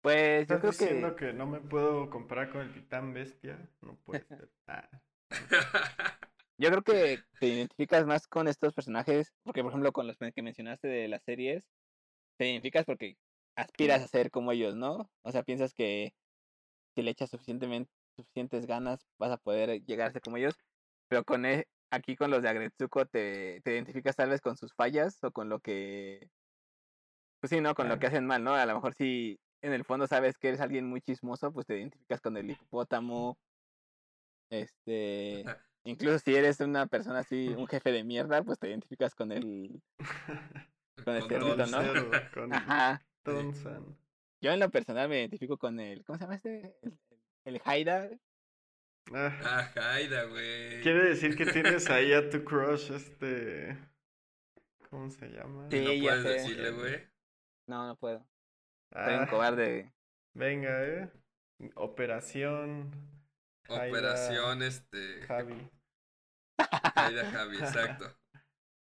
Pues 0.00 0.48
yo 0.48 0.58
creo 0.60 0.70
diciendo 0.70 1.16
que... 1.16 1.32
no 1.32 1.46
me 1.46 1.60
puedo 1.60 2.08
comparar 2.08 2.50
con 2.50 2.62
el 2.62 2.72
titán 2.72 3.12
bestia, 3.12 3.58
no 3.80 3.96
puede 3.96 4.24
ser. 4.24 4.48
Ah. 4.68 4.88
Yo 6.60 6.68
creo 6.68 6.82
que 6.82 7.24
te 7.40 7.46
identificas 7.46 8.04
más 8.04 8.28
con 8.28 8.46
estos 8.46 8.74
personajes, 8.74 9.32
porque 9.44 9.62
por 9.62 9.70
ejemplo 9.70 9.92
con 9.92 10.06
los 10.06 10.18
que 10.18 10.42
mencionaste 10.42 10.88
de 10.88 11.08
las 11.08 11.22
series, 11.22 11.64
te 12.36 12.50
identificas 12.50 12.84
porque 12.84 13.16
aspiras 13.56 14.02
a 14.02 14.08
ser 14.08 14.30
como 14.30 14.52
ellos, 14.52 14.76
¿no? 14.76 15.10
O 15.22 15.32
sea, 15.32 15.42
piensas 15.42 15.72
que 15.72 16.12
si 16.94 17.00
le 17.00 17.12
echas 17.12 17.30
suficientemente, 17.30 17.90
suficientes 18.14 18.66
ganas 18.66 19.08
vas 19.18 19.30
a 19.30 19.38
poder 19.38 19.82
llegar 19.86 20.08
a 20.08 20.12
ser 20.12 20.20
como 20.20 20.36
ellos, 20.36 20.54
pero 21.08 21.24
con 21.24 21.46
e, 21.46 21.66
aquí 21.90 22.14
con 22.14 22.30
los 22.30 22.42
de 22.42 22.50
Agretsuko 22.50 23.06
te, 23.06 23.62
te 23.62 23.72
identificas 23.72 24.16
tal 24.16 24.28
vez 24.28 24.42
con 24.42 24.58
sus 24.58 24.74
fallas 24.74 25.24
o 25.24 25.32
con 25.32 25.48
lo 25.48 25.60
que, 25.60 26.28
pues 27.40 27.48
sí, 27.48 27.62
¿no? 27.62 27.74
Con 27.74 27.88
lo 27.88 27.98
que 27.98 28.08
hacen 28.08 28.26
mal, 28.26 28.44
¿no? 28.44 28.54
A 28.54 28.66
lo 28.66 28.74
mejor 28.74 28.92
si 28.92 29.40
en 29.62 29.72
el 29.72 29.86
fondo 29.86 30.06
sabes 30.06 30.36
que 30.36 30.48
eres 30.48 30.60
alguien 30.60 30.86
muy 30.86 31.00
chismoso, 31.00 31.54
pues 31.54 31.66
te 31.66 31.78
identificas 31.78 32.20
con 32.20 32.36
el 32.36 32.50
hipopótamo, 32.50 33.38
este... 34.50 35.46
Incluso 35.84 36.18
si 36.18 36.34
eres 36.34 36.60
una 36.60 36.86
persona 36.86 37.20
así, 37.20 37.48
un 37.48 37.66
jefe 37.68 37.92
de 37.92 38.04
mierda, 38.04 38.42
pues 38.42 38.58
te 38.58 38.68
identificas 38.68 39.14
con 39.14 39.32
el. 39.32 39.80
Con 41.04 41.16
el 41.16 41.22
cerdito, 41.22 41.66
¿no? 41.66 41.78
con 42.34 42.52
Ajá. 42.52 43.02
Yo 44.42 44.52
en 44.52 44.60
lo 44.60 44.70
personal 44.70 45.08
me 45.08 45.20
identifico 45.20 45.56
con 45.56 45.80
el. 45.80 46.04
¿Cómo 46.04 46.18
se 46.18 46.24
llama 46.24 46.36
este? 46.36 46.74
El, 46.82 46.98
el 47.44 47.60
Haida. 47.64 48.10
Ah, 49.12 49.38
ah 49.44 49.94
Haida, 49.94 50.24
güey. 50.24 50.82
Quiere 50.82 51.08
decir 51.08 51.36
que 51.36 51.46
tienes 51.46 51.88
ahí 51.90 52.12
a 52.12 52.28
tu 52.28 52.44
crush, 52.44 52.92
este. 52.92 53.76
¿Cómo 54.88 55.08
se 55.10 55.28
llama? 55.28 55.68
Sí, 55.70 55.80
no 55.80 56.02
puedes 56.02 56.24
decirle, 56.24 56.70
güey. 56.72 57.06
No, 57.66 57.86
no 57.86 57.96
puedo. 57.96 58.26
Soy 58.92 59.14
un 59.14 59.22
ah. 59.22 59.28
cobarde. 59.30 59.92
Venga, 60.34 60.84
eh. 60.84 61.10
Operación. 61.74 62.90
Operación, 63.70 64.62
este. 64.62 65.22
Javi. 65.22 65.70
Jaida 66.94 67.30
Javi, 67.30 67.56
exacto. 67.60 68.16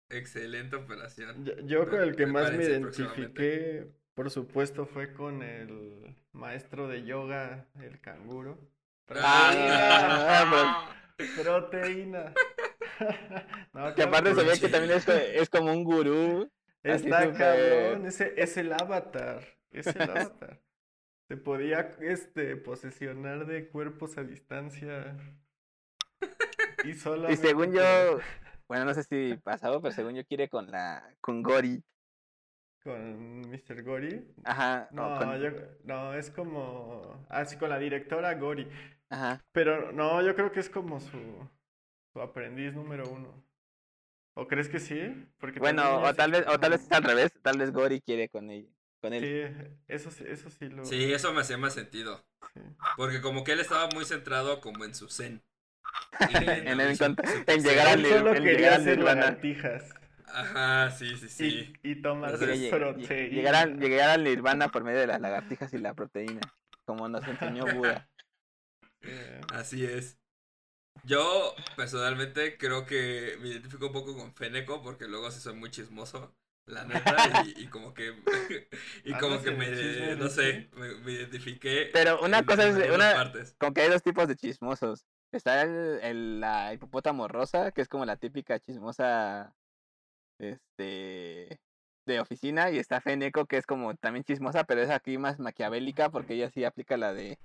Excelente 0.10 0.76
operación. 0.76 1.46
Yo, 1.68 1.90
con 1.90 2.02
el 2.02 2.16
que 2.16 2.28
más 2.28 2.52
me 2.54 2.64
identifiqué, 2.64 3.88
por 4.14 4.30
supuesto, 4.30 4.86
fue 4.86 5.14
con 5.14 5.42
el 5.42 6.16
maestro 6.32 6.88
de 6.88 7.04
yoga, 7.04 7.68
el 7.82 8.00
canguro. 8.00 8.60
Ah, 9.16 10.90
proteína. 11.44 12.34
no, 13.74 13.96
que 13.96 14.04
aparte 14.04 14.36
se 14.36 14.44
ve 14.44 14.60
que 14.60 14.70
también 14.70 15.00
es, 15.34 15.50
como 15.50 15.72
un 15.72 15.84
gurú. 15.84 16.52
Está 16.84 17.32
cabrón, 17.34 18.06
ese 18.06 18.34
es 18.38 18.58
el 18.58 18.74
avatar. 18.74 19.44
Es 19.72 19.88
el 19.88 20.02
avatar. 20.10 20.60
Se 21.34 21.38
podía 21.38 21.90
este, 22.00 22.56
posesionar 22.58 23.48
de 23.48 23.68
cuerpos 23.68 24.20
a 24.20 24.24
distancia. 24.24 25.18
Y, 26.84 26.92
y 27.32 27.36
según 27.38 27.74
yo, 27.74 28.20
bueno, 28.68 28.86
no 28.86 28.94
sé 28.94 29.02
si 29.02 29.36
pasado, 29.38 29.82
pero 29.82 29.96
según 29.96 30.14
yo 30.14 30.24
quiere 30.26 30.48
con 30.48 30.70
la. 30.70 31.04
con 31.22 31.42
Gori. 31.42 31.84
¿Con 32.84 33.50
Mr. 33.50 33.82
Gori? 33.82 34.32
Ajá. 34.44 34.88
No, 34.92 35.36
yo, 35.38 35.50
no, 35.86 36.14
es 36.14 36.30
como. 36.30 37.26
Ah, 37.30 37.46
sí, 37.46 37.58
con 37.58 37.72
la 37.72 37.80
directora 37.80 38.36
Gori. 38.36 38.70
Ajá. 39.10 39.44
Pero 39.54 39.92
no, 39.92 40.22
yo 40.22 40.36
creo 40.36 40.52
que 40.52 40.60
es 40.60 40.70
como 40.70 41.00
su. 41.00 41.18
su 42.12 42.22
aprendiz 42.22 42.76
número 42.76 43.10
uno. 43.10 43.44
¿O 44.36 44.48
crees 44.48 44.70
que 44.70 44.78
sí? 44.78 45.28
Porque 45.40 45.60
bueno, 45.60 46.04
o 46.04 46.14
tal 46.14 46.30
vez, 46.30 46.46
o 46.48 46.60
tal 46.60 46.74
vez 46.74 46.84
es 46.84 46.92
al 46.92 47.04
revés, 47.04 47.34
tal 47.42 47.58
vez 47.58 47.72
Gori 47.72 48.02
quiere 48.02 48.30
con 48.30 48.52
ella. 48.52 48.70
Con 49.04 49.12
él. 49.12 49.22
Sí, 49.22 49.76
eso 49.90 50.12
sí, 50.12 50.24
eso 50.26 50.50
sí 50.50 50.70
lo. 50.70 50.86
Sí, 50.86 51.12
eso 51.12 51.34
me 51.34 51.42
hacía 51.42 51.58
más 51.58 51.74
sentido. 51.74 52.24
Porque 52.96 53.20
como 53.20 53.44
que 53.44 53.52
él 53.52 53.60
estaba 53.60 53.90
muy 53.94 54.06
centrado 54.06 54.62
como 54.62 54.86
en 54.86 54.96
su 54.96 55.10
zen. 55.10 55.44
en, 56.30 56.80
el, 56.80 56.98
en, 57.02 57.64
llegar 57.64 57.88
al 57.88 58.06
Solo 58.06 58.34
quería 58.34 58.76
hacer 58.76 59.00
lagartijas. 59.00 59.94
Ajá, 60.28 60.90
sí, 60.92 61.18
sí, 61.18 61.28
sí. 61.28 61.76
Y, 61.84 61.92
y 61.92 62.02
tomar 62.02 62.38
proteína. 62.38 62.94
Llegar, 63.76 64.10
al 64.10 64.24
nirvana 64.24 64.70
por 64.70 64.86
medio 64.86 65.02
de 65.02 65.08
las 65.08 65.20
lagartijas 65.20 65.74
y 65.74 65.80
la 65.80 65.94
proteína. 65.94 66.40
Como 66.86 67.10
nos 67.10 67.28
enseñó 67.28 67.66
Buda. 67.76 68.10
Así 69.54 69.84
es. 69.84 70.18
Yo 71.04 71.54
personalmente 71.76 72.58
creo 72.58 72.86
que 72.86 73.38
me 73.42 73.50
identifico 73.50 73.88
un 73.88 73.94
poco 73.94 74.16
con 74.16 74.34
Feneco 74.34 74.82
porque 74.82 75.10
luego 75.10 75.30
sí 75.30 75.42
soy 75.42 75.56
muy 75.56 75.72
chismoso 75.72 76.34
la 76.66 76.86
neta, 76.86 77.44
y, 77.58 77.68
como 77.68 77.94
que, 77.94 78.14
y 79.04 79.14
como 79.14 79.42
que 79.42 79.52
me, 79.52 80.16
no 80.16 80.30
sé, 80.30 80.70
me, 80.74 81.12
identifiqué. 81.12 81.90
Pero 81.92 82.22
una 82.22 82.44
cosa 82.46 82.68
es, 82.68 82.90
una, 82.90 83.32
como 83.58 83.74
que 83.74 83.82
hay 83.82 83.90
dos 83.90 84.04
tipos 84.04 84.28
de 84.28 84.36
chismosos. 84.36 85.06
Está 85.32 85.64
el, 85.64 86.40
la 86.40 86.74
hipopótamo 86.74 87.28
rosa, 87.28 87.72
que 87.72 87.82
es 87.82 87.90
como 87.90 88.06
la 88.06 88.18
típica 88.18 88.60
chismosa, 88.60 89.54
este, 90.40 91.60
de 92.06 92.20
oficina, 92.20 92.72
y 92.72 92.78
está 92.78 93.02
Feneco, 93.02 93.46
que 93.46 93.58
es 93.58 93.66
como 93.66 93.96
también 93.96 94.24
chismosa, 94.24 94.64
pero 94.64 94.82
es 94.82 94.90
aquí 94.90 95.18
más 95.18 95.40
maquiavélica, 95.40 96.10
porque 96.10 96.36
ella 96.36 96.50
sí 96.50 96.64
aplica 96.64 96.98
la 96.98 97.14
de... 97.14 97.40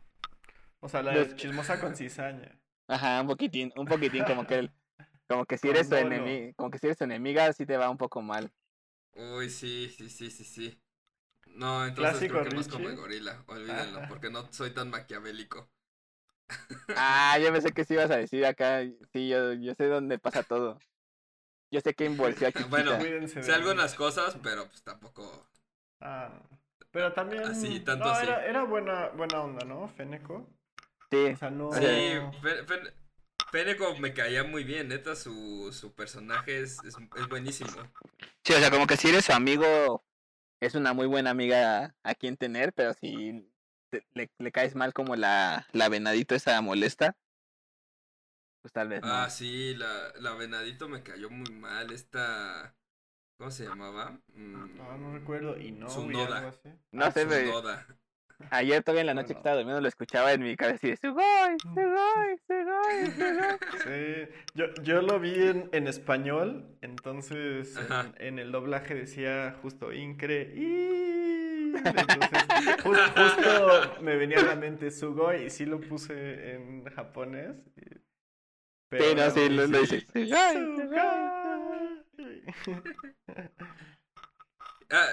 O 0.80 0.88
sea, 0.88 1.02
la 1.02 1.12
de 1.12 1.34
chismosa 1.34 1.80
con 1.80 1.96
cizaña. 1.96 2.58
Ajá, 2.86 3.20
un 3.20 3.26
poquitín, 3.26 3.72
un 3.76 3.86
poquitín, 3.86 4.24
como 4.24 4.46
que 4.46 4.54
el, 4.54 4.70
como 5.28 5.44
que 5.44 5.58
si 5.58 5.68
eres 5.68 5.88
tu 5.88 5.96
enemiga, 5.96 6.52
como 6.56 6.70
que 6.70 6.78
si 6.78 6.86
eres 6.86 6.98
tu 6.98 7.04
enemiga, 7.04 7.52
sí 7.52 7.66
te 7.66 7.76
va 7.76 7.90
un 7.90 7.98
poco 7.98 8.22
mal. 8.22 8.50
Uy, 9.18 9.50
sí, 9.50 9.90
sí, 9.94 10.08
sí, 10.08 10.30
sí, 10.30 10.44
sí. 10.44 10.82
No, 11.46 11.86
entonces 11.86 12.24
creo 12.26 12.42
que 12.42 12.50
más 12.50 12.68
como 12.68 12.88
el 12.88 12.96
gorila, 12.96 13.44
olvídenlo, 13.48 14.06
porque 14.08 14.30
no 14.30 14.52
soy 14.52 14.72
tan 14.72 14.90
maquiavélico. 14.90 15.70
Ah, 16.94 17.38
yo 17.38 17.52
pensé 17.52 17.72
que 17.72 17.84
sí 17.84 17.94
ibas 17.94 18.10
a 18.10 18.16
decir 18.16 18.44
acá. 18.44 18.82
Sí, 19.12 19.28
yo, 19.28 19.52
yo 19.54 19.74
sé 19.74 19.86
dónde 19.86 20.18
pasa 20.18 20.42
todo. 20.42 20.78
Yo 21.70 21.80
sé 21.80 21.94
que 21.94 22.06
involucró 22.06 22.48
a 22.48 22.52
Bueno, 22.70 22.92
sé 23.28 23.52
algunas 23.52 23.94
cosas, 23.94 24.36
pero 24.42 24.68
pues 24.68 24.82
tampoco. 24.82 25.46
Ah, 26.00 26.40
pero 26.90 27.12
también. 27.12 27.44
Así, 27.44 27.80
tanto 27.80 28.08
no, 28.08 28.20
Era, 28.20 28.46
era 28.46 28.64
buena, 28.64 29.08
buena 29.10 29.40
onda, 29.42 29.64
¿no? 29.64 29.88
Feneco. 29.88 30.46
Sí. 31.10 31.34
O 31.34 31.36
sea, 31.36 31.50
no. 31.50 31.70
Sí, 31.70 32.18
Feneco 33.50 33.96
me 33.96 34.12
caía 34.12 34.44
muy 34.44 34.64
bien, 34.64 34.88
neta, 34.88 35.16
su, 35.16 35.72
su 35.72 35.94
personaje 35.94 36.60
es, 36.60 36.78
es, 36.84 36.96
buenísimo. 37.28 37.70
Sí, 38.44 38.52
o 38.52 38.58
sea, 38.58 38.70
como 38.70 38.86
que 38.86 38.96
si 38.96 39.08
eres 39.08 39.24
su 39.24 39.32
amigo, 39.32 40.04
es 40.60 40.74
una 40.74 40.92
muy 40.92 41.06
buena 41.06 41.30
amiga 41.30 41.94
a 42.02 42.14
quien 42.14 42.36
tener, 42.36 42.72
pero 42.72 42.92
si 42.94 43.50
le, 44.12 44.30
le 44.38 44.52
caes 44.52 44.74
mal 44.74 44.92
como 44.92 45.16
la, 45.16 45.66
la 45.72 45.88
venadito 45.88 46.34
esa 46.34 46.60
molesta, 46.60 47.16
pues 48.60 48.72
tal 48.72 48.88
vez. 48.88 49.00
Ah, 49.02 49.30
sí, 49.30 49.74
la, 49.74 50.12
la 50.16 50.34
venadito 50.34 50.88
me 50.88 51.02
cayó 51.02 51.30
muy 51.30 51.50
mal, 51.52 51.92
esta... 51.92 52.74
¿Cómo 53.38 53.52
se 53.52 53.66
llamaba? 53.66 54.18
Mm, 54.34 54.76
no, 54.76 54.98
no 54.98 55.12
recuerdo. 55.12 55.56
Y 55.56 55.70
no. 55.70 55.86
Tsunoda. 55.86 56.52
No 56.90 57.04
ah, 57.04 57.12
sé. 57.12 57.24
Ayer 58.50 58.82
todavía 58.82 59.02
en 59.02 59.06
la 59.06 59.14
noche 59.14 59.28
que 59.28 59.38
estaba 59.38 59.56
durmiendo 59.56 59.80
lo 59.80 59.88
escuchaba 59.88 60.32
en 60.32 60.42
mi 60.42 60.56
cabeza 60.56 60.86
y 60.86 60.90
de 60.90 60.96
Sugoi, 60.96 61.56
Sugoi, 61.62 62.36
Sugoi, 62.46 63.06
Sugoi. 63.12 63.58
Sí, 63.84 64.26
yo, 64.54 64.66
yo 64.82 65.02
lo 65.02 65.20
vi 65.20 65.34
en, 65.34 65.68
en 65.72 65.86
español, 65.86 66.64
entonces 66.80 67.76
en, 67.76 68.14
en, 68.26 68.38
el 68.38 68.50
doblaje 68.52 68.94
decía 68.94 69.54
justo 69.62 69.92
incre 69.92 70.50
y 70.54 71.74
entonces 71.76 72.82
justo 72.82 74.00
me 74.00 74.16
venía 74.16 74.40
a 74.40 74.44
la 74.44 74.56
mente 74.56 74.90
Sugoi 74.90 75.44
y 75.44 75.50
sí 75.50 75.66
lo 75.66 75.78
puse 75.80 76.54
en 76.54 76.84
japonés. 76.84 77.56
Pero 78.88 79.04
sí, 79.04 79.14
no, 79.14 79.30
sí, 79.30 79.48
lo, 79.50 79.66
lo 79.66 79.80
dice. 79.80 80.06
Ah, 84.90 85.06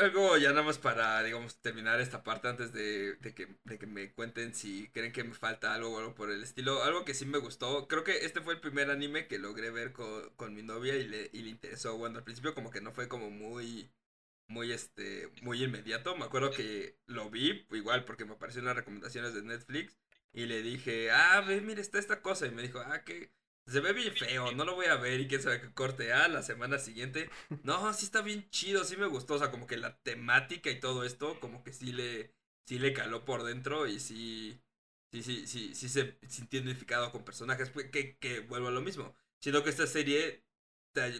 algo 0.00 0.36
ya 0.36 0.50
nada 0.50 0.62
más 0.62 0.76
para, 0.76 1.22
digamos, 1.22 1.58
terminar 1.62 1.98
esta 1.98 2.22
parte 2.22 2.48
antes 2.48 2.72
de, 2.74 3.16
que, 3.34 3.56
de, 3.64 3.78
que, 3.78 3.86
me 3.86 4.12
cuenten 4.12 4.54
si 4.54 4.88
creen 4.90 5.12
que 5.12 5.24
me 5.24 5.34
falta 5.34 5.72
algo 5.74 5.94
o 5.94 5.98
algo 5.98 6.14
por 6.14 6.30
el 6.30 6.42
estilo. 6.42 6.82
Algo 6.82 7.04
que 7.06 7.14
sí 7.14 7.24
me 7.24 7.38
gustó. 7.38 7.88
Creo 7.88 8.04
que 8.04 8.26
este 8.26 8.42
fue 8.42 8.54
el 8.54 8.60
primer 8.60 8.90
anime 8.90 9.26
que 9.26 9.38
logré 9.38 9.70
ver 9.70 9.92
con, 9.92 10.28
con 10.36 10.54
mi 10.54 10.62
novia 10.62 10.94
y 10.96 11.08
le, 11.08 11.30
y 11.32 11.40
le 11.42 11.50
interesó. 11.50 11.96
Bueno, 11.96 12.18
al 12.18 12.24
principio 12.24 12.54
como 12.54 12.70
que 12.70 12.82
no 12.82 12.92
fue 12.92 13.08
como 13.08 13.30
muy, 13.30 13.90
muy, 14.48 14.72
este, 14.72 15.30
muy 15.42 15.62
inmediato. 15.62 16.16
Me 16.16 16.26
acuerdo 16.26 16.50
que 16.50 16.98
lo 17.06 17.30
vi 17.30 17.66
igual 17.72 18.04
porque 18.04 18.26
me 18.26 18.34
aparecieron 18.34 18.66
las 18.66 18.76
recomendaciones 18.76 19.34
de 19.34 19.42
Netflix. 19.42 19.96
Y 20.32 20.46
le 20.46 20.62
dije, 20.62 21.10
ah, 21.10 21.40
ve, 21.46 21.60
mira, 21.62 21.80
está 21.80 21.98
esta 21.98 22.20
cosa. 22.22 22.46
Y 22.46 22.50
me 22.50 22.62
dijo, 22.62 22.80
ah, 22.80 23.04
que 23.04 23.32
se 23.68 23.80
ve 23.80 23.92
bien 23.92 24.14
feo, 24.16 24.52
no 24.52 24.64
lo 24.64 24.74
voy 24.74 24.86
a 24.86 24.96
ver 24.96 25.20
y 25.20 25.28
quién 25.28 25.42
sabe 25.42 25.60
qué 25.60 25.72
corte. 25.72 26.12
Ah, 26.12 26.28
la 26.28 26.42
semana 26.42 26.78
siguiente. 26.78 27.30
No, 27.62 27.92
sí 27.92 28.04
está 28.06 28.22
bien 28.22 28.48
chido, 28.50 28.84
sí 28.84 28.96
me 28.96 29.06
gustó. 29.06 29.34
O 29.34 29.38
sea, 29.38 29.50
como 29.50 29.66
que 29.66 29.76
la 29.76 29.96
temática 30.02 30.70
y 30.70 30.80
todo 30.80 31.04
esto, 31.04 31.38
como 31.40 31.62
que 31.64 31.72
sí 31.72 31.92
le, 31.92 32.32
sí 32.66 32.78
le 32.78 32.92
caló 32.92 33.24
por 33.24 33.42
dentro 33.44 33.86
y 33.86 34.00
sí, 34.00 34.60
sí, 35.12 35.22
sí, 35.22 35.46
sí, 35.46 35.74
sí 35.74 35.88
se 35.88 36.18
sintió 36.28 36.60
identificado 36.60 37.10
con 37.12 37.24
personajes, 37.24 37.70
pues, 37.70 37.90
que, 37.90 38.16
que 38.18 38.40
vuelvo 38.40 38.68
a 38.68 38.70
lo 38.70 38.80
mismo. 38.80 39.14
Sino 39.40 39.62
que 39.62 39.70
esta 39.70 39.86
serie, 39.86 40.44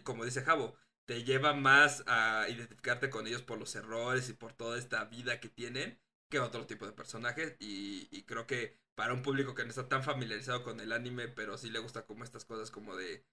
como 0.02 0.24
dice 0.24 0.42
Javo, 0.42 0.76
te 1.06 1.24
lleva 1.24 1.54
más 1.54 2.04
a 2.06 2.46
identificarte 2.48 3.10
con 3.10 3.26
ellos 3.26 3.42
por 3.42 3.58
los 3.58 3.74
errores 3.74 4.28
y 4.28 4.34
por 4.34 4.52
toda 4.52 4.78
esta 4.78 5.04
vida 5.04 5.40
que 5.40 5.48
tienen 5.48 5.98
que 6.28 6.40
otro 6.40 6.66
tipo 6.66 6.86
de 6.86 6.92
personajes. 6.92 7.56
Y, 7.60 8.08
y 8.10 8.22
creo 8.22 8.46
que 8.46 8.76
para 8.94 9.14
un 9.14 9.22
público 9.22 9.54
que 9.54 9.64
no 9.64 9.70
está 9.70 9.88
tan 9.88 10.02
familiarizado 10.02 10.62
con 10.62 10.80
el 10.80 10.92
anime, 10.92 11.28
pero 11.28 11.58
sí 11.58 11.70
le 11.70 11.78
gusta 11.78 12.06
como 12.06 12.24
estas 12.24 12.44
cosas 12.44 12.70
como 12.70 12.96
de 12.96 13.24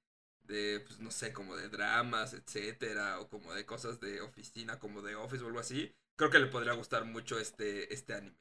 de, 0.48 0.82
pues 0.86 1.00
no 1.00 1.12
sé, 1.12 1.34
como 1.34 1.56
de 1.56 1.70
dramas, 1.70 2.34
etcétera, 2.34 3.20
o 3.20 3.30
como 3.30 3.54
de 3.54 3.66
cosas 3.66 4.00
de 4.00 4.22
oficina, 4.22 4.80
como 4.80 5.02
de 5.02 5.16
Office 5.16 5.43
o 5.43 5.48
algo 5.48 5.60
así, 5.60 5.93
creo 6.16 6.30
que 6.30 6.39
le 6.39 6.48
podría 6.48 6.74
gustar 6.74 7.06
mucho 7.06 7.39
este, 7.39 7.93
este 7.93 8.14
anime. 8.14 8.38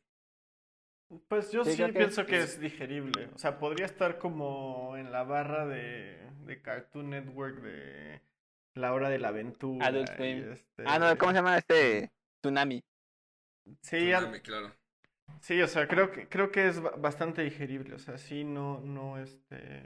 Pues 1.29 1.53
yo 1.53 1.65
sí, 1.65 1.81
pienso 1.93 2.27
que 2.27 2.39
es 2.39 2.59
digerible. 2.59 3.29
O 3.35 3.39
sea, 3.39 3.59
podría 3.59 3.87
estar 3.87 4.19
como 4.19 4.97
en 4.97 5.13
la 5.13 5.23
barra 5.23 5.67
de, 5.67 6.19
de 6.45 6.63
Cartoon 6.63 7.11
Network 7.11 7.61
de 7.61 8.21
La 8.75 8.93
Hora 8.93 9.11
de 9.11 9.19
la 9.19 9.29
Aventura. 9.29 9.91
Este... 9.91 10.59
Ah, 10.85 10.99
no, 10.99 11.17
¿cómo 11.19 11.33
se 11.33 11.37
llama 11.37 11.59
este? 11.59 12.11
Tsunami. 12.41 12.83
Sí, 13.83 14.13
Tsunami, 14.13 14.41
claro. 14.41 14.73
Sí, 15.41 15.61
o 15.61 15.69
sea, 15.69 15.89
creo 15.89 16.11
que, 16.13 16.29
creo 16.29 16.51
que 16.51 16.67
es 16.69 16.81
bastante 17.01 17.43
digerible. 17.43 17.95
O 17.95 17.99
sea, 17.99 18.19
sí, 18.19 18.45
no, 18.45 18.81
no, 18.81 19.19
este 19.19 19.83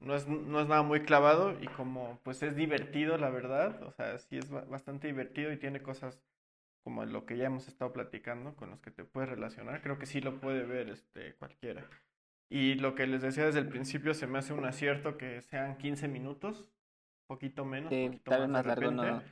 no 0.00 0.14
es, 0.14 0.28
no 0.28 0.60
es 0.60 0.68
nada 0.68 0.82
muy 0.82 1.00
clavado 1.00 1.56
y 1.60 1.66
como 1.68 2.20
pues 2.22 2.42
es 2.42 2.54
divertido, 2.56 3.18
la 3.18 3.30
verdad, 3.30 3.82
o 3.82 3.90
sea, 3.92 4.18
sí 4.18 4.38
es 4.38 4.50
bastante 4.50 5.08
divertido 5.08 5.52
y 5.52 5.56
tiene 5.56 5.82
cosas 5.82 6.20
como 6.84 7.04
lo 7.04 7.26
que 7.26 7.36
ya 7.36 7.46
hemos 7.46 7.68
estado 7.68 7.92
platicando 7.92 8.54
con 8.54 8.70
los 8.70 8.80
que 8.80 8.90
te 8.90 9.04
puedes 9.04 9.28
relacionar, 9.28 9.82
creo 9.82 9.98
que 9.98 10.06
sí 10.06 10.20
lo 10.20 10.40
puede 10.40 10.64
ver 10.64 10.88
este 10.90 11.34
cualquiera. 11.34 11.84
Y 12.48 12.76
lo 12.76 12.94
que 12.94 13.06
les 13.06 13.20
decía 13.20 13.44
desde 13.44 13.58
el 13.58 13.68
principio 13.68 14.14
se 14.14 14.26
me 14.26 14.38
hace 14.38 14.54
un 14.54 14.64
acierto 14.64 15.18
que 15.18 15.42
sean 15.42 15.76
15 15.76 16.08
minutos, 16.08 16.66
poquito 17.26 17.64
menos, 17.64 17.92
sí, 17.92 18.06
poquito 18.06 18.30
tal 18.30 18.40
vez 18.42 18.50
más, 18.50 18.66
largo, 18.66 18.90
no. 18.90 19.22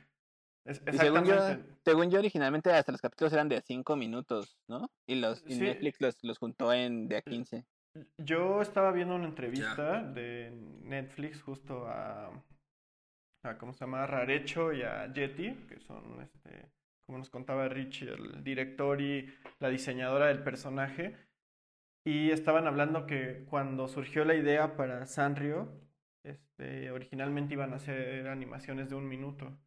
Según, 0.73 1.25
yo, 1.25 1.35
según 1.83 2.11
yo, 2.11 2.19
originalmente 2.19 2.71
hasta 2.71 2.91
los 2.91 3.01
capítulos 3.01 3.33
eran 3.33 3.49
de 3.49 3.61
5 3.61 3.95
minutos, 3.95 4.57
¿no? 4.67 4.89
Y 5.05 5.15
los 5.15 5.43
Netflix 5.45 6.01
los, 6.01 6.17
los 6.23 6.37
juntó 6.37 6.73
en 6.73 7.07
de 7.07 7.17
a 7.17 7.21
15. 7.21 7.65
Yo 8.17 8.61
estaba 8.61 8.91
viendo 8.91 9.15
una 9.15 9.27
entrevista 9.27 10.03
de 10.03 10.51
Netflix 10.83 11.41
justo 11.41 11.87
a, 11.87 12.31
a, 13.43 13.57
¿cómo 13.57 13.73
se 13.73 13.81
llama? 13.81 14.05
Rarecho 14.05 14.73
y 14.73 14.83
a 14.83 15.11
Yeti, 15.11 15.53
que 15.67 15.79
son, 15.79 16.21
este, 16.21 16.69
como 17.05 17.17
nos 17.19 17.29
contaba 17.29 17.67
Richie, 17.69 18.09
el 18.09 18.43
director 18.43 19.01
y 19.01 19.33
la 19.59 19.69
diseñadora 19.69 20.27
del 20.27 20.43
personaje. 20.43 21.15
Y 22.05 22.31
estaban 22.31 22.67
hablando 22.67 23.05
que 23.05 23.45
cuando 23.49 23.87
surgió 23.87 24.23
la 24.25 24.35
idea 24.35 24.75
para 24.77 25.05
Sanrio, 25.05 25.69
este, 26.23 26.91
originalmente 26.91 27.53
iban 27.53 27.73
a 27.73 27.77
hacer 27.77 28.27
animaciones 28.27 28.89
de 28.89 28.95
un 28.95 29.07
minuto. 29.07 29.57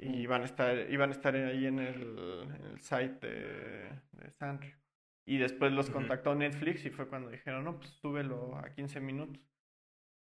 Y 0.00 0.22
iban 0.22 0.42
a 0.42 0.46
estar, 0.46 0.90
iban 0.90 1.10
a 1.10 1.12
estar 1.12 1.34
ahí 1.34 1.66
en 1.66 1.78
el, 1.78 2.48
el 2.72 2.80
site 2.80 3.26
de, 3.26 3.90
de 4.12 4.30
Sanrio. 4.32 4.74
Y 5.26 5.38
después 5.38 5.72
los 5.72 5.90
contactó 5.90 6.34
Netflix 6.34 6.84
y 6.86 6.90
fue 6.90 7.06
cuando 7.06 7.30
dijeron, 7.30 7.64
no, 7.64 7.76
pues 7.76 7.90
súbelo 7.90 8.56
a 8.56 8.70
15 8.70 9.00
minutos. 9.00 9.40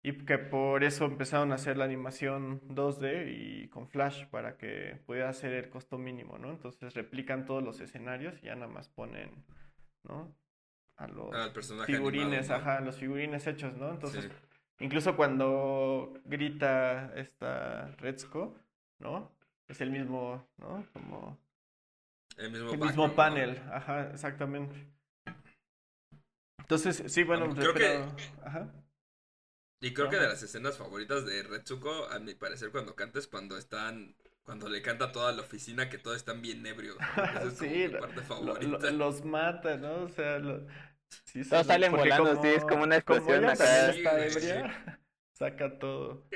Y 0.01 0.13
que 0.25 0.37
por 0.37 0.83
eso 0.83 1.05
empezaron 1.05 1.51
a 1.51 1.55
hacer 1.55 1.77
la 1.77 1.85
animación 1.85 2.61
2D 2.69 3.27
y 3.35 3.67
con 3.69 3.87
Flash 3.87 4.25
para 4.27 4.55
que 4.55 5.01
pudiera 5.05 5.33
ser 5.33 5.53
el 5.53 5.69
costo 5.69 5.97
mínimo, 5.97 6.37
¿no? 6.37 6.51
Entonces 6.51 6.93
replican 6.93 7.45
todos 7.45 7.63
los 7.63 7.81
escenarios 7.81 8.37
y 8.41 8.45
ya 8.45 8.55
nada 8.55 8.71
más 8.71 8.87
ponen, 8.89 9.43
¿no? 10.03 10.35
A 10.97 11.07
los 11.07 11.35
figurines, 11.87 12.51
ajá, 12.51 12.81
los 12.81 12.97
figurines 12.97 13.47
hechos, 13.47 13.75
¿no? 13.77 13.89
Entonces, 13.89 14.29
incluso 14.79 15.15
cuando 15.15 16.13
grita 16.23 17.11
esta 17.15 17.87
Redsco, 17.97 18.55
¿no? 18.99 19.35
Es 19.67 19.81
el 19.81 19.91
mismo, 19.91 20.47
¿no? 20.57 20.85
Como 20.93 21.37
el 22.37 22.51
mismo, 22.51 22.71
el 22.71 22.79
mismo 22.79 23.15
panel, 23.15 23.61
ajá, 23.71 24.11
exactamente. 24.11 24.87
Entonces, 26.59 27.03
sí, 27.07 27.23
bueno, 27.23 27.53
creo 27.55 27.73
que... 27.73 28.03
Ajá. 28.43 28.71
Y 29.85 29.93
creo 29.93 30.09
que 30.09 30.17
de 30.17 30.27
las 30.27 30.41
escenas 30.41 30.77
favoritas 30.77 31.25
de 31.25 31.43
Retsuko, 31.43 32.07
a 32.09 32.17
mi 32.19 32.33
parecer, 32.33 32.71
cuando 32.71 32.95
canta 32.95 33.19
es 33.19 33.27
cuando 33.27 33.55
están. 33.55 34.15
Cuando 34.43 34.67
le 34.69 34.81
canta 34.81 35.05
a 35.05 35.11
toda 35.11 35.31
la 35.31 35.41
oficina 35.41 35.89
que 35.89 35.97
todos 35.97 36.17
están 36.17 36.41
bien 36.41 36.65
ebrios. 36.65 36.97
Esa 36.99 37.43
es 37.43 37.53
sí, 37.57 37.67
mi 37.67 37.89
parte 37.89 38.21
favorita. 38.21 38.91
los 38.91 39.23
mata, 39.25 39.77
¿no? 39.77 40.03
O 40.03 40.09
sea, 40.09 40.39
sí, 41.25 41.47
todos 41.47 41.67
salen 41.67 41.91
volando, 41.91 42.41
sí, 42.41 42.47
es 42.47 42.63
como 42.63 42.83
una 42.83 42.97
explosión 42.97 43.41
como 43.41 43.51
acá. 43.51 43.89
Está 43.89 44.25
ebria, 44.25 44.99
saca 45.33 45.77
todo. 45.77 46.27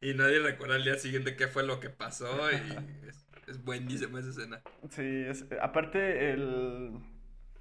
Y 0.00 0.14
nadie 0.14 0.38
recuerda 0.38 0.76
al 0.76 0.84
día 0.84 0.94
siguiente 0.94 1.36
qué 1.36 1.48
fue 1.48 1.64
lo 1.64 1.80
que 1.80 1.90
pasó 1.90 2.50
y 2.52 3.06
es, 3.08 3.26
es 3.48 3.64
buenísima 3.64 4.20
esa 4.20 4.30
escena. 4.30 4.62
Sí, 4.90 5.02
es, 5.02 5.44
aparte 5.60 6.30
el 6.30 6.92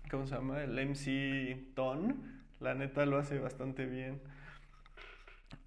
¿cómo 0.09 0.25
se 0.27 0.35
llama? 0.35 0.63
El 0.63 0.79
MC 0.87 1.73
Ton, 1.75 2.45
la 2.59 2.73
neta 2.73 3.05
lo 3.05 3.17
hace 3.17 3.39
bastante 3.39 3.85
bien. 3.85 4.21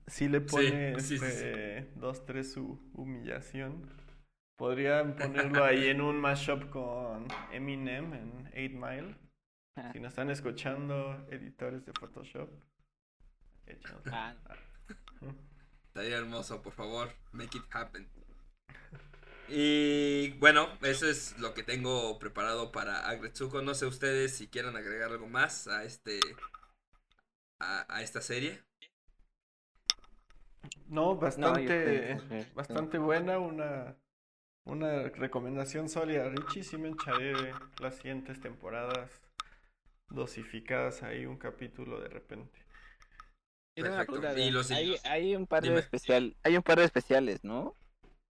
Sí 0.07 0.29
le 0.29 0.41
pone 0.41 0.93
este, 0.93 1.91
dos, 1.97 2.25
tres 2.27 2.53
su 2.53 2.81
humillación. 2.95 3.89
Podrían 4.57 5.16
ponerlo 5.16 5.64
ahí 5.64 5.89
en 5.89 6.01
un 6.01 6.21
mashup 6.21 6.68
con 6.71 7.29
Eminem 7.53 8.12
en 8.12 8.47
8 8.49 8.87
Mile. 8.87 9.14
Si 9.93 10.01
nos 10.01 10.12
están 10.12 10.31
escuchando 10.31 11.27
editores 11.31 11.87
de 11.87 11.93
Photoshop, 11.93 12.51
ah. 14.12 14.35
Estaría 15.91 16.18
hermoso, 16.18 16.62
por 16.62 16.72
favor, 16.72 17.12
make 17.32 17.59
it 17.59 17.64
happen. 17.72 18.09
Y 19.49 20.30
bueno, 20.38 20.68
eso 20.82 21.09
es 21.09 21.36
lo 21.41 21.53
que 21.53 21.64
tengo 21.64 22.16
preparado 22.20 22.70
para 22.70 23.09
Agretsuko. 23.09 23.61
No 23.61 23.74
sé 23.74 23.86
ustedes 23.86 24.36
si 24.36 24.47
quieran 24.47 24.76
agregar 24.76 25.11
algo 25.11 25.26
más 25.26 25.66
a 25.66 25.82
este 25.82 26.20
a, 27.59 28.03
esta 28.03 28.20
serie. 28.20 28.62
No, 30.86 31.16
bastante 31.16 32.20
bastante 32.55 32.99
buena, 32.99 33.41
una 33.41 33.97
una 34.64 35.09
recomendación 35.09 35.88
sólida, 35.88 36.28
Richie. 36.28 36.62
Sí 36.62 36.76
me 36.76 36.91
echaré 36.91 37.34
las 37.80 37.97
siguientes 37.97 38.41
temporadas 38.41 39.11
dosificadas 40.09 41.03
ahí 41.03 41.26
un 41.26 41.36
capítulo 41.36 41.99
de 41.99 42.09
repente. 42.09 42.60
Hay, 43.77 44.97
hay 45.05 45.37
un 45.37 45.47
par 45.47 45.62
de 45.62 45.79
especial, 45.79 46.37
hay 46.43 46.57
un 46.57 46.62
par 46.62 46.79
de 46.79 46.85
especiales, 46.85 47.45
¿no? 47.45 47.75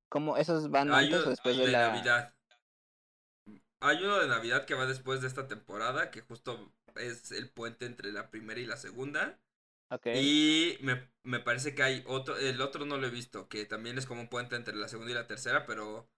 ¿Cómo 0.08 0.36
esos 0.36 0.70
van 0.70 0.92
antes 0.92 1.26
o 1.26 1.30
después 1.30 1.56
de, 1.56 1.68
la 1.68 1.92
Navidad? 1.92 2.34
Hay 3.80 4.02
uno 4.02 4.18
de 4.18 4.28
Navidad 4.28 4.64
que 4.66 4.74
va 4.74 4.86
después 4.86 5.20
de 5.20 5.28
esta 5.28 5.46
temporada, 5.46 6.10
que 6.10 6.20
justo 6.20 6.72
es 6.96 7.32
el 7.32 7.48
puente 7.48 7.86
entre 7.86 8.12
la 8.12 8.30
primera 8.30 8.60
y 8.60 8.66
la 8.66 8.76
segunda. 8.76 9.38
Okay. 9.88 10.18
Y 10.18 10.84
me, 10.84 11.08
me, 11.24 11.40
parece 11.40 11.74
que 11.74 11.82
hay 11.82 12.04
otro, 12.06 12.36
el 12.36 12.60
otro 12.60 12.84
no 12.84 12.96
lo 12.96 13.06
he 13.06 13.10
visto, 13.10 13.48
que 13.48 13.64
también 13.64 13.98
es 13.98 14.06
como 14.06 14.20
un 14.20 14.28
puente 14.28 14.56
entre 14.56 14.76
la 14.76 14.88
segunda 14.88 15.10
y 15.12 15.14
la 15.14 15.26
tercera, 15.26 15.66
pero 15.66 16.08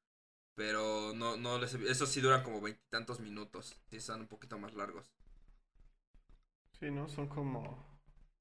pero 0.55 1.13
no, 1.15 1.37
no 1.37 1.59
les 1.59 1.75
he, 1.75 1.91
esos 1.91 2.11
sí 2.11 2.21
duran 2.21 2.43
como 2.43 2.61
veintitantos 2.61 3.21
minutos, 3.21 3.81
sí 3.89 4.01
son 4.01 4.21
un 4.21 4.27
poquito 4.29 4.59
más 4.59 4.75
largos. 4.75 5.11
Sí, 6.79 6.91
¿no? 6.91 7.09
Son 7.09 7.29
como, 7.29 7.92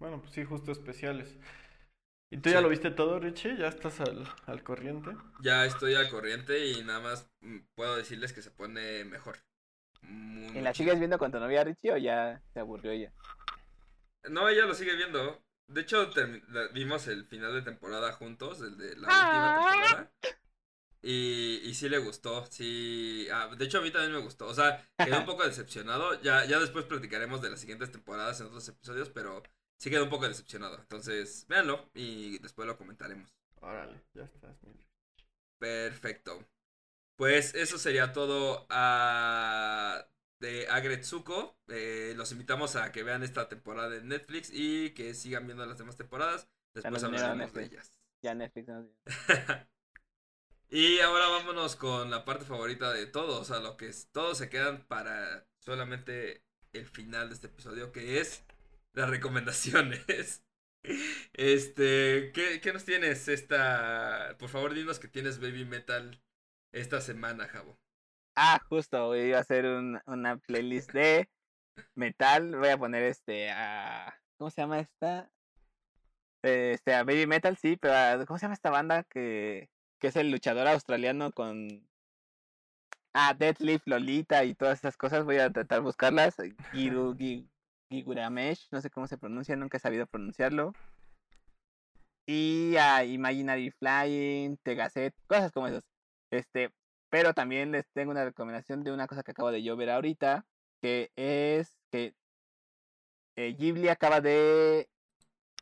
bueno, 0.02 0.20
pues 0.20 0.34
sí, 0.34 0.44
justo 0.44 0.72
especiales. 0.72 1.38
¿Y 2.32 2.38
tú 2.38 2.50
ya 2.50 2.60
lo 2.60 2.70
viste 2.70 2.90
todo, 2.90 3.20
Richie? 3.20 3.56
¿Ya 3.56 3.68
estás 3.68 4.02
al, 4.02 4.28
al 4.48 4.64
corriente? 4.64 5.12
Ya 5.42 5.64
estoy 5.64 5.94
al 5.94 6.10
corriente 6.10 6.66
y 6.66 6.84
nada 6.84 7.00
más 7.02 7.30
mm, 7.42 7.60
puedo 7.76 7.96
decirles 7.96 8.34
que 8.34 8.42
se 8.42 8.50
pone 8.50 9.06
mejor. 9.06 9.38
¿Y 10.02 10.60
la 10.60 10.74
sigues 10.74 10.98
viendo 10.98 11.20
con 11.20 11.32
tu 11.32 11.40
novia, 11.40 11.64
Richie, 11.64 11.92
o 11.92 11.98
ya 11.98 12.42
se 12.52 12.60
aburrió 12.60 12.92
ella? 12.92 13.14
No, 14.28 14.50
ella 14.50 14.66
lo 14.66 14.74
sigue 14.74 14.96
viendo. 14.96 15.44
De 15.68 15.82
hecho, 15.82 16.10
vimos 16.74 17.08
el 17.08 17.26
final 17.26 17.54
de 17.54 17.62
temporada 17.62 18.12
juntos, 18.12 18.60
el 18.62 18.78
de 18.78 18.96
la 18.96 19.08
última 19.08 19.12
ah. 19.12 19.72
temporada. 19.72 20.12
Y, 21.04 21.62
y 21.64 21.76
sí 21.76 21.90
le 21.90 22.00
gustó, 22.00 22.48
sí. 22.48 23.28
Ah, 23.32 23.54
de 23.56 23.66
hecho, 23.66 23.78
a 23.78 23.82
mí 23.82 23.92
también 23.92 24.14
me 24.14 24.22
gustó. 24.22 24.48
O 24.48 24.54
sea, 24.56 24.84
quedé 24.98 25.16
un 25.16 25.26
poco 25.28 25.46
decepcionado. 25.46 26.20
Ya, 26.24 26.46
ya 26.46 26.60
después 26.60 26.86
platicaremos 26.86 27.44
de 27.44 27.52
las 27.52 27.60
siguientes 27.60 27.92
temporadas 27.92 28.42
en 28.42 28.48
otros 28.48 28.68
episodios, 28.68 29.10
pero 29.10 29.44
sí 29.82 29.90
quedó 29.90 30.04
un 30.04 30.12
poco 30.12 30.28
decepcionado. 30.28 30.78
Entonces, 30.78 31.48
véanlo 31.50 31.90
y 31.96 32.38
después 32.38 32.68
lo 32.68 32.78
comentaremos. 32.78 33.34
Órale, 33.62 34.00
ya 34.14 34.26
estás. 34.26 34.56
Perfecto. 35.58 36.48
Pues 37.16 37.56
eso 37.56 37.80
sería 37.80 38.14
todo 38.14 38.68
uh, 38.70 40.04
de 40.40 40.68
Agretsuko. 40.70 41.58
Eh, 41.68 42.14
los 42.16 42.32
invitamos 42.32 42.76
a 42.76 42.92
que 42.92 43.02
vean 43.02 43.24
esta 43.24 43.50
temporada 43.50 43.90
de 43.90 44.04
Netflix 44.04 44.52
y 44.54 44.92
que 44.92 45.16
sigan 45.16 45.48
viendo 45.48 45.66
las 45.66 45.80
demás 45.80 45.98
temporadas. 45.98 46.48
Después 46.76 47.04
hablaremos 47.04 47.52
de 47.52 47.64
ellas. 47.64 47.92
Ya 48.22 48.36
Netflix 48.36 48.70
Y 50.70 51.00
ahora 51.00 51.28
vámonos 51.28 51.76
con 51.76 52.12
la 52.12 52.24
parte 52.24 52.46
favorita 52.46 52.94
de 52.94 53.08
todos, 53.08 53.42
o 53.42 53.44
sea, 53.44 53.60
lo 53.60 53.76
que 53.76 53.90
es, 53.90 54.08
todos 54.12 54.38
se 54.38 54.50
quedan 54.50 54.86
para 54.88 55.46
solamente 55.60 56.46
el 56.72 56.86
final 56.86 57.28
de 57.28 57.36
este 57.36 57.48
episodio, 57.48 57.92
que 57.92 58.22
es 58.22 58.46
las 58.94 59.10
recomendaciones. 59.10 60.44
Este, 61.34 62.32
¿qué, 62.34 62.60
¿qué, 62.60 62.74
nos 62.74 62.86
tienes 62.86 63.28
esta? 63.28 64.36
Por 64.40 64.50
favor, 64.50 64.74
dinos 64.74 64.98
que 64.98 65.08
tienes 65.08 65.40
Baby 65.40 65.64
Metal 65.64 66.20
esta 66.72 67.02
semana, 67.02 67.48
Javo. 67.48 67.78
Ah, 68.36 68.60
justo, 68.68 69.08
voy 69.08 69.34
a 69.34 69.40
hacer 69.40 69.66
un, 69.66 70.00
una 70.08 70.38
playlist 70.38 70.92
de 70.92 71.30
metal. 71.96 72.56
Voy 72.56 72.70
a 72.70 72.78
poner 72.78 73.04
este 73.04 73.52
a. 73.52 74.20
¿Cómo 74.38 74.50
se 74.50 74.62
llama 74.62 74.80
esta? 74.80 75.30
Este, 76.42 76.96
a 76.96 77.04
Baby 77.04 77.28
Metal, 77.28 77.56
sí, 77.58 77.78
pero 77.78 78.26
¿cómo 78.26 78.40
se 78.40 78.46
llama 78.46 78.56
esta 78.56 78.72
banda 78.72 79.04
que, 79.04 79.70
que 80.00 80.08
es 80.08 80.16
el 80.16 80.32
luchador 80.32 80.68
australiano 80.68 81.32
con. 81.32 81.88
Ah, 83.14 83.36
Deadlift, 83.38 83.88
Lolita 83.88 84.46
y 84.46 84.56
todas 84.56 84.80
esas 84.80 84.98
cosas. 84.98 85.26
Voy 85.26 85.38
a 85.38 85.52
tratar 85.52 85.80
de 85.80 85.86
buscarlas. 85.86 86.38
Giru, 86.72 87.16
Giguramesh, 87.92 88.70
no 88.72 88.82
sé 88.82 88.90
cómo 88.90 89.08
se 89.08 89.18
pronuncia, 89.18 89.56
nunca 89.56 89.78
he 89.78 89.80
sabido 89.80 90.08
pronunciarlo. 90.08 90.74
Y 92.26 92.78
a 92.78 93.04
Imaginary 93.04 93.72
Flying, 93.72 94.58
Tegaset, 94.64 95.14
cosas 95.28 95.52
como 95.52 95.68
esas. 95.68 95.84
Este, 96.32 96.72
pero 97.10 97.34
también 97.34 97.72
les 97.72 97.86
tengo 97.92 98.12
una 98.12 98.24
recomendación 98.24 98.84
de 98.84 98.92
una 98.94 99.08
cosa 99.08 99.24
que 99.24 99.32
acabo 99.32 99.52
de 99.52 99.64
yo 99.64 99.76
ver 99.76 99.90
ahorita, 99.90 100.46
que 100.82 101.12
es 101.18 101.78
que 101.92 102.16
eh, 103.36 103.56
Ghibli 103.58 103.90
acaba 103.90 104.22
de 104.22 104.90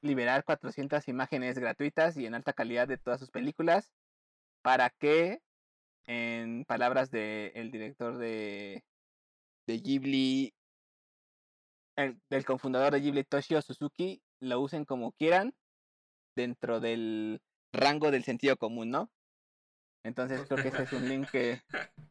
liberar 0.02 0.44
400 0.44 1.08
imágenes 1.08 1.58
gratuitas 1.58 2.16
y 2.18 2.26
en 2.26 2.36
alta 2.36 2.54
calidad 2.54 2.88
de 2.88 2.98
todas 2.98 3.20
sus 3.20 3.32
películas 3.32 3.92
para 4.62 4.92
que, 4.92 5.42
en 6.06 6.66
palabras 6.66 7.12
del 7.12 7.72
director 7.72 8.18
de, 8.18 8.84
de 9.68 9.80
Ghibli, 9.80 10.54
el, 12.00 12.22
del 12.30 12.46
cofundador 12.46 12.94
de 12.94 13.02
Ghibli, 13.02 13.24
Toshio 13.24 13.62
Suzuki, 13.62 14.22
lo 14.40 14.60
usen 14.62 14.86
como 14.86 15.12
quieran 15.14 15.54
dentro 16.36 16.80
del 16.80 17.42
rango 17.74 18.12
del 18.12 18.24
sentido 18.24 18.58
común, 18.58 18.90
¿no? 18.90 19.12
Entonces 20.04 20.46
creo 20.48 20.62
que 20.62 20.70
ese 20.70 20.84
es 20.84 20.94
un 20.94 21.10
link 21.10 21.30
que 21.30 21.62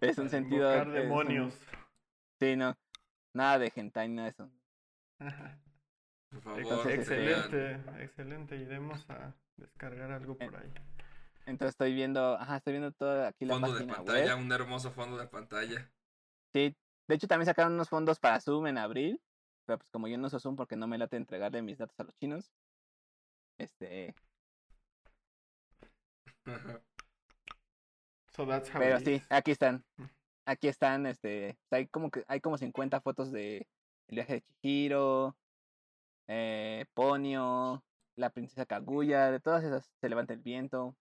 es 0.00 0.18
un 0.18 0.30
sentido... 0.30 0.70
demonios. 0.84 1.54
Sí, 2.38 2.56
no. 2.56 2.76
Nada 3.34 3.58
de 3.58 3.72
hentai, 3.74 4.08
nada 4.08 4.26
de 4.26 4.30
eso. 4.30 4.50
Por 6.30 6.42
favor, 6.42 6.90
excelente, 6.90 7.80
excelente. 8.02 8.56
Iremos 8.56 9.08
a 9.10 9.34
descargar 9.56 10.12
algo 10.12 10.36
por 10.36 10.56
ahí. 10.56 10.72
Entonces 11.46 11.74
estoy 11.74 11.92
viendo, 11.94 12.36
ajá, 12.36 12.58
estoy 12.58 12.74
viendo 12.74 12.92
todo 12.92 13.26
aquí 13.26 13.44
la 13.44 13.54
fondo 13.54 13.74
de 13.74 13.86
pantalla, 13.86 14.36
un 14.36 14.52
hermoso 14.52 14.92
fondo 14.92 15.18
de 15.18 15.26
pantalla. 15.26 15.90
Sí, 16.52 16.76
de 17.08 17.14
hecho 17.14 17.26
también 17.26 17.46
sacaron 17.46 17.72
unos 17.72 17.88
fondos 17.88 18.20
para 18.20 18.40
Zoom 18.40 18.68
en 18.68 18.78
abril, 18.78 19.20
pero 19.66 19.78
pues 19.78 19.90
como 19.90 20.08
yo 20.08 20.18
no 20.18 20.26
uso 20.26 20.40
Zoom 20.40 20.56
porque 20.56 20.76
no 20.76 20.86
me 20.86 20.98
late 20.98 21.16
entregarle 21.16 21.62
mis 21.62 21.78
datos 21.78 21.98
a 22.00 22.04
los 22.04 22.16
chinos, 22.16 22.52
este... 23.58 24.14
pero 28.78 28.98
sí, 29.00 29.22
aquí 29.28 29.50
están. 29.50 29.84
Mm. 29.96 30.04
Aquí 30.44 30.66
están, 30.66 31.06
este, 31.06 31.56
hay 31.70 31.86
como 31.86 32.10
que 32.10 32.24
hay 32.26 32.40
como 32.40 32.58
50 32.58 33.00
fotos 33.00 33.30
de 33.30 33.68
el 34.08 34.16
viaje 34.16 34.34
de 34.34 34.44
Chihiro, 34.60 35.36
eh, 36.26 36.84
Ponio, 36.94 37.84
la 38.16 38.30
princesa 38.30 38.66
Kaguya, 38.66 39.30
de 39.30 39.40
todas 39.40 39.62
esas 39.64 39.90
se 40.00 40.08
levanta 40.08 40.32
el 40.34 40.40
viento. 40.40 40.96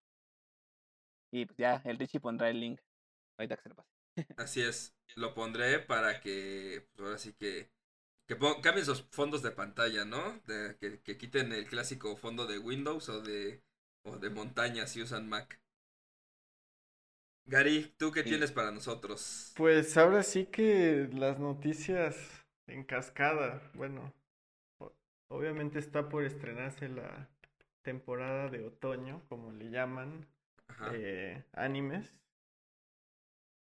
Y 1.32 1.45
pues 1.45 1.57
ya, 1.57 1.82
el 1.86 1.97
Richie 1.97 2.20
pondrá 2.20 2.49
el 2.49 2.59
link. 2.59 2.82
Ahorita 3.38 3.55
que 3.55 3.64
se 3.64 3.70
lo 3.70 3.76
pase. 3.76 3.89
Así 4.38 4.62
es, 4.62 4.93
lo 5.16 5.34
pondré 5.34 5.80
para 5.80 6.20
que, 6.20 6.88
pues 6.91 7.07
ahora 7.07 7.18
sí 7.18 7.34
que, 7.34 7.72
que 8.38 8.61
cambien 8.61 8.86
sus 8.86 9.01
fondos 9.11 9.41
de 9.43 9.51
pantalla, 9.51 10.05
¿no? 10.05 10.39
De, 10.47 10.77
que, 10.79 11.01
que, 11.01 11.17
quiten 11.17 11.51
el 11.51 11.65
clásico 11.65 12.15
fondo 12.15 12.47
de 12.47 12.59
Windows 12.59 13.09
o 13.09 13.21
de, 13.21 13.61
o 14.03 14.17
de 14.17 14.29
montaña 14.29 14.88
si 14.88 15.01
usan 15.01 15.27
Mac. 15.27 15.59
Gary, 17.45 17.93
¿tú 17.97 18.11
qué 18.11 18.23
tienes 18.23 18.51
para 18.53 18.71
nosotros? 18.71 19.51
Pues 19.57 19.97
ahora 19.97 20.23
sí 20.23 20.45
que 20.45 21.09
las 21.13 21.39
noticias 21.39 22.45
en 22.67 22.86
cascada, 22.86 23.69
bueno, 23.73 24.13
obviamente 25.27 25.79
está 25.79 26.07
por 26.07 26.23
estrenarse 26.23 26.88
la 26.88 27.27
temporada 27.82 28.47
de 28.47 28.63
otoño, 28.63 29.23
como 29.27 29.51
le 29.51 29.69
llaman, 29.71 30.25
eh, 30.93 31.43
animes. 31.51 32.15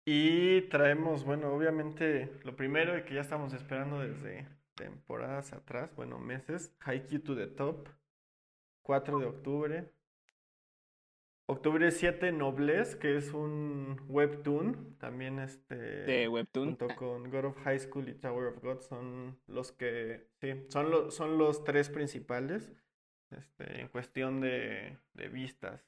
Y 0.04 0.62
traemos, 0.62 1.24
bueno, 1.24 1.52
obviamente 1.54 2.30
lo 2.44 2.56
primero 2.56 3.02
que 3.06 3.14
ya 3.14 3.20
estamos 3.20 3.54
esperando 3.54 4.00
desde 4.00 4.57
temporadas 4.78 5.52
atrás, 5.52 5.94
bueno, 5.96 6.18
meses, 6.18 6.72
Haikyuu 6.80 7.20
to 7.20 7.34
the 7.34 7.48
Top, 7.48 7.88
4 8.82 9.18
de 9.18 9.26
octubre. 9.26 9.92
Octubre 11.50 11.90
7, 11.90 12.30
Noblesse, 12.32 12.94
que 12.96 13.16
es 13.16 13.32
un 13.32 14.00
webtoon, 14.08 14.96
también 14.98 15.38
este... 15.38 15.76
De 15.76 16.28
webtoon. 16.28 16.76
Junto 16.76 16.88
con 16.94 17.30
God 17.30 17.46
of 17.46 17.58
High 17.64 17.80
School 17.80 18.08
y 18.08 18.14
Tower 18.14 18.48
of 18.48 18.62
God 18.62 18.80
son 18.80 19.38
los 19.46 19.72
que, 19.72 20.28
sí, 20.40 20.66
son, 20.68 20.90
los 20.90 21.14
son 21.14 21.38
los 21.38 21.64
tres 21.64 21.88
principales 21.88 22.70
este, 23.30 23.80
en 23.80 23.88
cuestión 23.88 24.42
de, 24.42 24.98
de 25.14 25.28
vistas. 25.28 25.82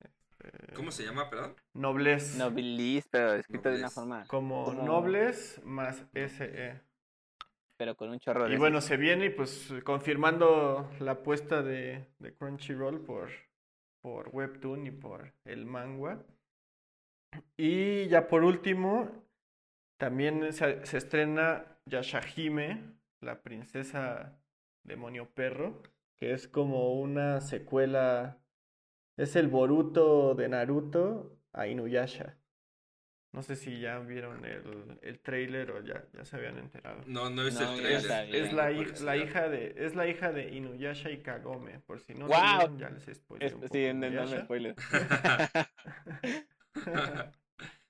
Este, 0.00 0.74
¿Cómo 0.74 0.90
se 0.90 1.04
llama, 1.04 1.30
perdón? 1.30 1.56
Noblesse. 1.72 2.36
Nobilis, 2.36 3.08
pero 3.08 3.34
escrito 3.34 3.70
de 3.70 3.78
una 3.78 3.90
forma... 3.90 4.26
Como, 4.26 4.72
Nobles 4.74 5.62
más 5.64 6.04
SE. 6.12 6.80
Pero 7.76 7.96
con 7.96 8.10
un 8.10 8.18
chorro 8.18 8.46
de... 8.46 8.54
Y 8.54 8.56
bueno, 8.56 8.80
se 8.80 8.96
viene 8.96 9.30
pues 9.30 9.72
confirmando 9.84 10.90
la 11.00 11.12
apuesta 11.12 11.62
de, 11.62 12.06
de 12.18 12.34
Crunchyroll 12.34 13.00
por 13.00 13.30
por 14.06 14.28
Webtoon 14.28 14.86
y 14.86 14.92
por 14.92 15.32
el 15.44 15.66
manga. 15.66 16.24
Y 17.56 18.06
ya 18.06 18.28
por 18.28 18.44
último, 18.44 19.10
también 19.98 20.52
se, 20.52 20.80
estrena 20.96 21.64
Yashahime, 21.86 22.84
la 23.20 23.42
princesa 23.42 24.38
demonio 24.84 25.28
perro, 25.34 25.82
que 26.14 26.32
es 26.34 26.46
como 26.46 27.00
una 27.00 27.40
secuela, 27.40 28.38
es 29.16 29.34
el 29.34 29.48
Boruto 29.48 30.36
de 30.36 30.50
Naruto 30.50 31.40
a 31.52 31.66
Inuyasha. 31.66 32.38
No 33.36 33.42
sé 33.42 33.54
si 33.54 33.78
ya 33.78 33.98
vieron 33.98 34.46
el, 34.46 34.98
el 35.02 35.20
trailer 35.20 35.70
o 35.70 35.82
ya, 35.82 36.02
ya 36.14 36.24
se 36.24 36.36
habían 36.36 36.56
enterado. 36.56 37.02
No, 37.06 37.28
no 37.28 37.46
es 37.46 37.60
el 37.60 37.66
trailer. 37.76 38.34
Es, 38.34 38.54
la, 38.54 38.70
la 39.04 39.16
hija 39.18 39.50
de, 39.50 39.74
es 39.76 39.94
la 39.94 40.08
hija 40.08 40.32
de 40.32 40.56
Inuyasha 40.56 41.10
y 41.10 41.18
Kagome. 41.18 41.80
Por 41.80 42.00
si 42.00 42.14
no 42.14 42.28
wow. 42.28 42.78
ya 42.78 42.88
les 42.88 43.14
spoilé 43.14 43.54
un 43.54 43.60
poco 43.60 43.74
Sí, 43.74 43.92
no, 43.92 44.08
no 44.08 44.26
me 44.26 44.40
spoiler. 44.40 44.74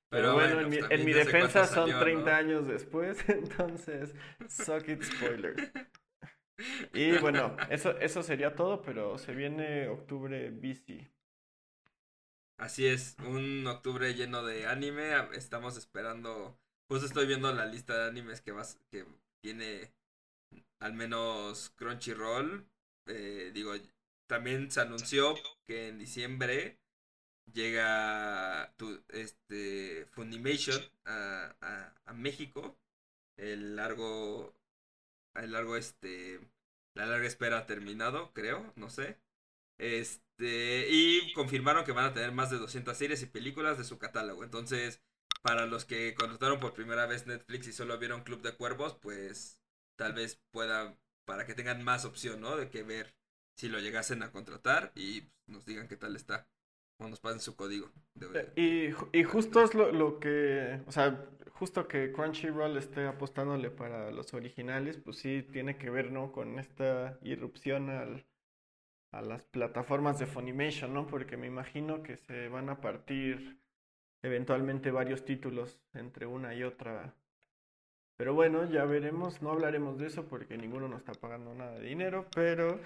Pero, 0.08 0.34
bueno, 0.34 0.62
en, 0.62 0.68
mi, 0.68 0.78
en 0.90 1.04
mi 1.04 1.12
defensa 1.12 1.64
son 1.64 1.96
30 1.96 2.36
años 2.36 2.66
después, 2.66 3.16
entonces, 3.28 4.16
suck 4.48 4.88
it 4.88 5.04
spoilers. 5.04 5.72
Y 6.94 7.18
bueno, 7.18 7.54
eso, 7.68 7.98
eso 7.98 8.22
sería 8.22 8.54
todo, 8.54 8.80
pero 8.80 9.18
se 9.18 9.34
viene 9.34 9.88
octubre 9.88 10.50
busy. 10.50 11.06
Así 12.58 12.86
es, 12.86 13.16
un 13.26 13.66
octubre 13.66 14.14
lleno 14.14 14.42
de 14.44 14.66
anime. 14.66 15.12
Estamos 15.34 15.76
esperando. 15.76 16.58
Pues 16.88 17.02
estoy 17.02 17.26
viendo 17.26 17.52
la 17.52 17.66
lista 17.66 17.96
de 17.96 18.08
animes 18.08 18.40
que 18.40 18.52
vas, 18.52 18.78
que 18.90 19.04
tiene 19.42 19.92
al 20.80 20.94
menos 20.94 21.70
Crunchyroll. 21.76 22.66
Eh, 23.06 23.50
digo, 23.54 23.72
también 24.26 24.70
se 24.70 24.80
anunció 24.80 25.34
que 25.66 25.88
en 25.88 25.98
diciembre 25.98 26.78
llega 27.52 28.72
tu, 28.76 29.02
este 29.10 30.06
Funimation 30.12 30.82
a, 31.04 31.92
México. 32.14 32.76
El 33.36 33.76
largo, 33.76 34.54
el 35.34 35.52
largo 35.52 35.76
este, 35.76 36.40
la 36.94 37.06
larga 37.06 37.26
espera 37.26 37.58
ha 37.58 37.66
terminado, 37.66 38.32
creo, 38.32 38.72
no 38.76 38.88
sé. 38.88 39.18
Este, 39.78 40.88
y 40.90 41.32
confirmaron 41.32 41.84
que 41.84 41.92
van 41.92 42.06
a 42.06 42.14
tener 42.14 42.32
más 42.32 42.50
de 42.50 42.58
200 42.58 42.96
series 42.96 43.22
y 43.22 43.26
películas 43.26 43.78
de 43.78 43.84
su 43.84 43.98
catálogo. 43.98 44.44
Entonces, 44.44 45.02
para 45.42 45.66
los 45.66 45.84
que 45.84 46.14
contrataron 46.14 46.60
por 46.60 46.74
primera 46.74 47.06
vez 47.06 47.26
Netflix 47.26 47.68
y 47.68 47.72
solo 47.72 47.98
vieron 47.98 48.24
Club 48.24 48.42
de 48.42 48.56
Cuervos, 48.56 48.96
pues 49.00 49.60
tal 49.96 50.12
vez 50.12 50.42
pueda, 50.50 50.96
para 51.24 51.46
que 51.46 51.54
tengan 51.54 51.82
más 51.82 52.04
opción, 52.04 52.40
¿no? 52.40 52.56
De 52.56 52.70
que 52.70 52.82
ver 52.82 53.14
si 53.56 53.68
lo 53.68 53.78
llegasen 53.78 54.22
a 54.22 54.32
contratar 54.32 54.92
y 54.94 55.22
pues, 55.22 55.48
nos 55.48 55.66
digan 55.66 55.88
qué 55.88 55.96
tal 55.96 56.16
está. 56.16 56.48
O 56.98 57.08
nos 57.08 57.20
pasen 57.20 57.40
su 57.40 57.56
código. 57.56 57.92
Y, 58.56 58.88
y 59.12 59.22
justo 59.24 59.62
es 59.62 59.74
lo, 59.74 59.92
lo, 59.92 60.18
que, 60.18 60.80
o 60.86 60.92
sea, 60.92 61.28
justo 61.50 61.86
que 61.86 62.10
Crunchyroll 62.10 62.78
esté 62.78 63.06
apostándole 63.06 63.70
para 63.70 64.10
los 64.10 64.32
originales, 64.32 64.96
pues 64.96 65.18
sí 65.18 65.46
tiene 65.52 65.76
que 65.76 65.90
ver, 65.90 66.10
¿no? 66.10 66.32
Con 66.32 66.58
esta 66.58 67.18
irrupción 67.20 67.90
al, 67.90 68.24
a 69.16 69.22
las 69.22 69.42
plataformas 69.44 70.18
de 70.18 70.26
Funimation, 70.26 70.92
¿no? 70.92 71.06
Porque 71.06 71.36
me 71.36 71.46
imagino 71.46 72.02
que 72.02 72.16
se 72.16 72.48
van 72.48 72.68
a 72.68 72.80
partir 72.80 73.58
eventualmente 74.22 74.90
varios 74.90 75.24
títulos 75.24 75.80
entre 75.94 76.26
una 76.26 76.54
y 76.54 76.62
otra 76.62 77.14
Pero 78.16 78.34
bueno, 78.34 78.64
ya 78.66 78.84
veremos, 78.84 79.40
no 79.40 79.52
hablaremos 79.52 79.98
de 79.98 80.08
eso 80.08 80.26
porque 80.26 80.58
ninguno 80.58 80.88
nos 80.88 80.98
está 80.98 81.12
pagando 81.12 81.54
nada 81.54 81.78
de 81.78 81.86
dinero, 81.86 82.26
pero 82.34 82.78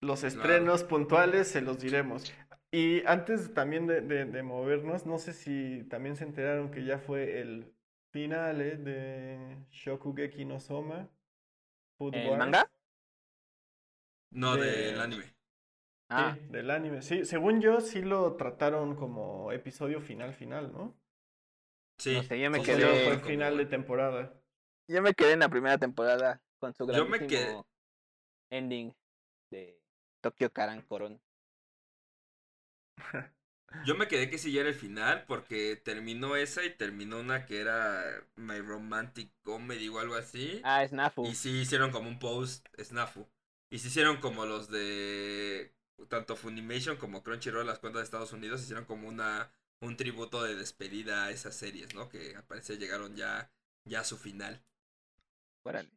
los 0.00 0.22
estrenos 0.22 0.84
puntuales 0.84 1.48
se 1.48 1.62
los 1.62 1.78
diremos. 1.78 2.32
Y 2.70 3.04
antes 3.06 3.54
también 3.54 3.86
de, 3.86 4.02
de, 4.02 4.42
movernos, 4.42 5.06
no 5.06 5.18
sé 5.18 5.32
si 5.32 5.84
también 5.84 6.16
se 6.16 6.24
enteraron 6.24 6.70
que 6.70 6.84
ya 6.84 6.98
fue 6.98 7.40
el 7.40 7.72
final 8.10 8.58
de 8.58 9.56
Shokugeki 9.70 10.44
no 10.44 10.60
Soma. 10.60 11.08
¿El 11.98 12.36
manga? 12.36 12.70
No, 14.30 14.56
del 14.56 15.00
anime. 15.00 15.37
Ah. 16.08 16.36
Sí, 16.38 16.46
del 16.48 16.70
anime. 16.70 17.02
Sí, 17.02 17.24
según 17.24 17.60
yo 17.60 17.80
sí 17.80 18.00
lo 18.02 18.36
trataron 18.36 18.96
como 18.96 19.52
episodio 19.52 20.00
final 20.00 20.34
final, 20.34 20.72
¿no? 20.72 20.96
Sí. 21.98 22.14
No 22.14 22.22
sé, 22.22 22.40
yo 22.40 22.50
me 22.50 22.62
quedé. 22.62 23.04
Fue 23.04 23.18
final 23.18 23.58
de 23.58 23.66
temporada. 23.66 24.32
Yo 24.88 25.02
me 25.02 25.12
quedé 25.12 25.32
en 25.32 25.40
la 25.40 25.48
primera 25.48 25.76
temporada 25.76 26.40
con 26.58 26.72
su 26.74 26.90
yo 26.90 27.06
me 27.06 27.26
quedé... 27.26 27.62
ending 28.50 28.94
de 29.50 29.80
Tokyo 30.22 30.50
Karan 30.50 30.82
Koron. 30.82 31.20
Yo 33.84 33.94
me 33.94 34.08
quedé 34.08 34.30
que 34.30 34.38
sí 34.38 34.50
ya 34.50 34.62
era 34.62 34.70
el 34.70 34.74
final 34.74 35.24
porque 35.26 35.76
terminó 35.76 36.36
esa 36.36 36.64
y 36.64 36.70
terminó 36.70 37.20
una 37.20 37.44
que 37.44 37.60
era 37.60 38.02
My 38.34 38.60
Romantic 38.60 39.30
Comedy 39.42 39.88
o 39.88 39.98
algo 39.98 40.14
así. 40.14 40.62
Ah, 40.64 40.86
Snafu. 40.88 41.26
Y 41.26 41.34
sí 41.34 41.60
hicieron 41.60 41.90
como 41.90 42.08
un 42.08 42.18
post 42.18 42.66
Snafu. 42.82 43.28
Y 43.70 43.78
se 43.78 43.88
hicieron 43.88 44.20
como 44.22 44.46
los 44.46 44.70
de 44.70 45.74
tanto 46.08 46.36
Funimation 46.36 46.96
como 46.96 47.22
Crunchyroll, 47.22 47.66
las 47.66 47.78
cuentas 47.78 48.00
de 48.00 48.04
Estados 48.04 48.32
Unidos, 48.32 48.62
hicieron 48.62 48.84
como 48.84 49.08
una 49.08 49.50
un 49.80 49.96
tributo 49.96 50.42
de 50.42 50.56
despedida 50.56 51.24
a 51.24 51.30
esas 51.30 51.54
series, 51.54 51.94
¿no? 51.94 52.08
Que 52.08 52.34
al 52.36 52.44
parecer 52.44 52.78
llegaron 52.78 53.14
ya, 53.16 53.50
ya 53.84 54.00
a 54.00 54.04
su 54.04 54.16
final. 54.16 54.60
Órale. 55.64 55.90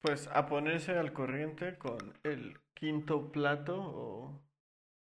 Pues 0.00 0.28
a 0.28 0.46
ponerse 0.46 0.92
al 0.92 1.12
corriente 1.12 1.78
con 1.78 2.18
el 2.22 2.58
quinto 2.74 3.32
plato 3.32 3.76
o 3.76 4.42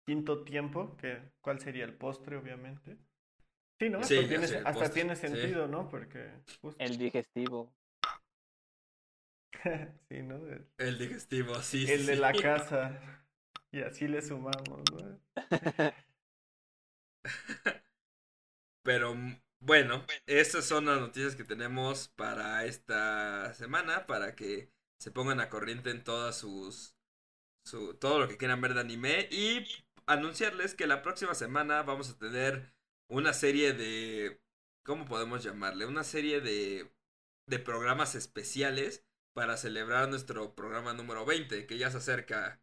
quinto 0.06 0.44
tiempo, 0.44 0.98
que 0.98 1.22
cuál 1.42 1.60
sería 1.60 1.86
el 1.86 1.94
postre, 1.94 2.38
obviamente. 2.38 2.98
Sí, 3.80 3.90
¿no? 3.90 4.00
hasta, 4.00 4.92
tiene, 4.92 5.16
sentido, 5.16 5.68
¿no? 5.68 5.88
Porque... 5.88 6.32
El 6.80 6.98
digestivo. 6.98 7.72
sí, 10.10 10.22
¿no? 10.24 10.40
El, 10.78 10.98
digestivo, 10.98 11.62
sí. 11.62 11.90
El 11.90 12.06
de 12.06 12.16
la 12.16 12.34
casa. 12.42 13.00
Y 13.72 13.82
así 13.82 14.07
le 14.07 14.22
sumamos, 14.22 14.84
¿no? 14.91 15.20
Pero 18.84 19.15
bueno, 19.59 20.05
estas 20.26 20.65
son 20.65 20.86
las 20.86 20.99
noticias 20.99 21.36
que 21.36 21.43
tenemos 21.43 22.09
para 22.09 22.65
esta 22.65 23.53
semana, 23.53 24.05
para 24.07 24.36
que 24.36 24.72
se 24.99 25.11
pongan 25.11 25.39
a 25.39 25.49
corriente 25.49 25.91
en 25.91 26.03
todas 26.03 26.38
sus... 26.38 26.95
Su, 27.65 27.95
todo 27.95 28.20
lo 28.20 28.28
que 28.28 28.38
quieran 28.38 28.61
ver 28.61 28.74
de 28.74 28.82
anime 28.82 29.28
y 29.32 29.65
anunciarles 30.07 30.76
que 30.76 30.88
la 30.88 31.01
próxima 31.03 31.36
semana 31.36 31.84
vamos 31.84 32.09
a 32.09 32.17
tener 32.17 32.74
una 33.09 33.34
serie 33.34 33.74
de... 33.74 34.41
¿Cómo 34.84 35.05
podemos 35.05 35.43
llamarle? 35.43 35.86
Una 35.86 36.03
serie 36.03 36.41
de, 36.41 36.91
de 37.47 37.59
programas 37.59 38.15
especiales 38.15 39.05
para 39.34 39.57
celebrar 39.57 40.09
nuestro 40.09 40.55
programa 40.55 40.93
número 40.93 41.26
20, 41.26 41.67
que 41.67 41.78
ya 41.78 41.91
se 41.91 41.97
acerca. 41.97 42.61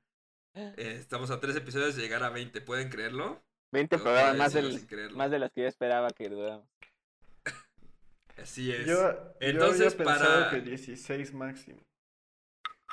Eh, 0.57 0.97
estamos 0.99 1.31
a 1.31 1.39
tres 1.39 1.55
episodios 1.55 1.97
de 1.97 2.03
llegar 2.03 2.23
a 2.23 2.31
20, 2.31 2.63
¿pueden 2.63 2.89
creerlo? 2.89 3.43
20 3.73 3.99
programas, 3.99 4.37
más, 4.39 4.53
del, 4.55 5.11
más 5.15 5.31
de 5.31 5.39
las 5.39 5.53
que 5.53 5.61
yo 5.63 5.69
esperaba 5.69 6.09
que 6.11 6.31
duráramos. 6.31 6.67
Así 8.43 8.73
es. 8.73 8.87
Yo, 8.87 9.35
Entonces, 9.41 9.95
para. 9.95 10.49
que 10.51 10.63
16 10.63 11.35
máximo. 11.35 11.81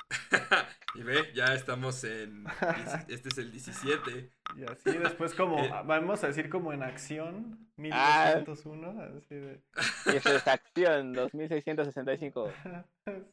y 0.95 1.03
ve, 1.03 1.31
ya 1.33 1.53
estamos 1.53 2.03
en. 2.03 2.45
Este 3.07 3.29
es 3.29 3.37
el 3.37 3.49
17. 3.51 4.29
Y 4.57 4.63
así 4.65 4.97
después, 4.97 5.33
como. 5.33 5.63
Eh, 5.63 5.71
vamos 5.85 6.21
a 6.25 6.27
decir, 6.27 6.49
como 6.49 6.73
en 6.73 6.83
acción. 6.83 7.69
1201. 7.77 8.95
Ah, 8.99 9.09
así 9.17 9.35
de... 9.35 9.61
Y 10.07 10.17
eso 10.17 10.35
es 10.35 10.47
acción, 10.47 11.13
2665. 11.13 12.51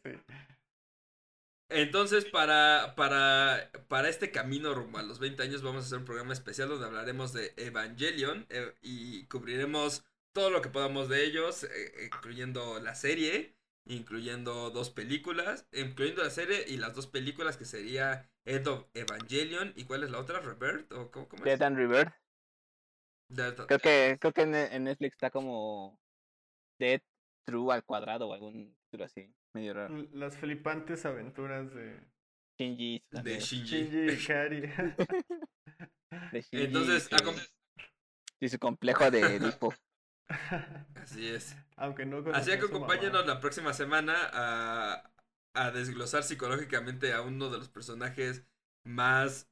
sí. 0.05 0.11
Entonces, 1.71 2.25
para, 2.25 2.95
para, 2.97 3.71
para 3.87 4.09
este 4.09 4.33
camino 4.33 4.75
rumbo 4.75 4.99
a 4.99 5.03
los 5.03 5.21
20 5.21 5.43
años, 5.43 5.62
vamos 5.62 5.85
a 5.85 5.87
hacer 5.87 5.99
un 5.99 6.05
programa 6.05 6.33
especial 6.33 6.68
donde 6.68 6.87
hablaremos 6.87 7.33
de 7.33 7.53
Evangelion 7.57 8.47
eh, 8.51 8.75
y 8.83 9.25
cubriremos 9.27 10.05
todo 10.33 10.51
lo 10.51 10.62
que 10.62 10.68
podamos 10.68 11.09
de 11.09 11.25
ellos, 11.25 11.64
eh, 11.64 12.05
incluyendo 12.07 12.81
la 12.81 12.97
serie, 12.97 13.55
incluyendo 13.85 14.71
dos 14.71 14.91
películas, 14.91 15.66
incluyendo 15.73 16.25
la 16.25 16.31
serie 16.31 16.64
y 16.66 16.77
las 16.77 16.95
dos 16.95 17.07
películas 17.07 17.57
que 17.57 17.64
sería 17.64 18.29
Ed 18.45 18.66
of 18.66 18.87
Evangelion 18.95 19.73
y 19.77 19.85
cuál 19.85 20.03
es 20.03 20.11
la 20.11 20.18
otra, 20.18 20.41
Revert 20.41 20.91
o 20.93 21.11
cómo, 21.12 21.29
cómo 21.29 21.45
Dead 21.45 21.62
and 21.62 21.77
Revert. 21.77 22.12
creo 23.29 23.79
que 23.79 24.18
creo 24.21 24.33
que 24.33 24.43
en 24.43 24.85
Netflix 24.85 25.12
está 25.12 25.31
como 25.31 26.01
Dead 26.81 27.01
True 27.45 27.73
al 27.73 27.85
cuadrado 27.85 28.29
o 28.29 28.35
algún 28.35 28.77
título 28.85 29.05
así. 29.05 29.33
Medio 29.55 29.75
raro. 29.75 29.97
Las 30.13 30.37
flipantes 30.37 31.07
aventuras 31.07 31.73
de 31.75 32.01
Shinji. 32.59 33.03
De 33.11 33.41
Shinji. 33.41 33.85
Shinji 33.85 34.01
de 34.07 34.17
Shinji 36.43 36.65
Entonces, 36.65 37.09
y 38.41 38.49
su 38.49 38.59
complejo 38.59 39.11
de 39.11 39.37
Edipo. 39.37 39.75
Así 40.95 41.29
es. 41.29 41.57
Aunque 41.77 42.07
no 42.07 42.19
Así 42.33 42.51
que 42.51 42.67
acompáñenos 42.67 43.27
la 43.27 43.41
próxima 43.41 43.73
semana 43.73 44.15
a, 44.33 45.13
a 45.55 45.71
desglosar 45.73 46.23
psicológicamente 46.23 47.13
a 47.13 47.23
uno 47.23 47.51
de 47.51 47.59
los 47.59 47.69
personajes 47.69 48.45
más 48.85 49.51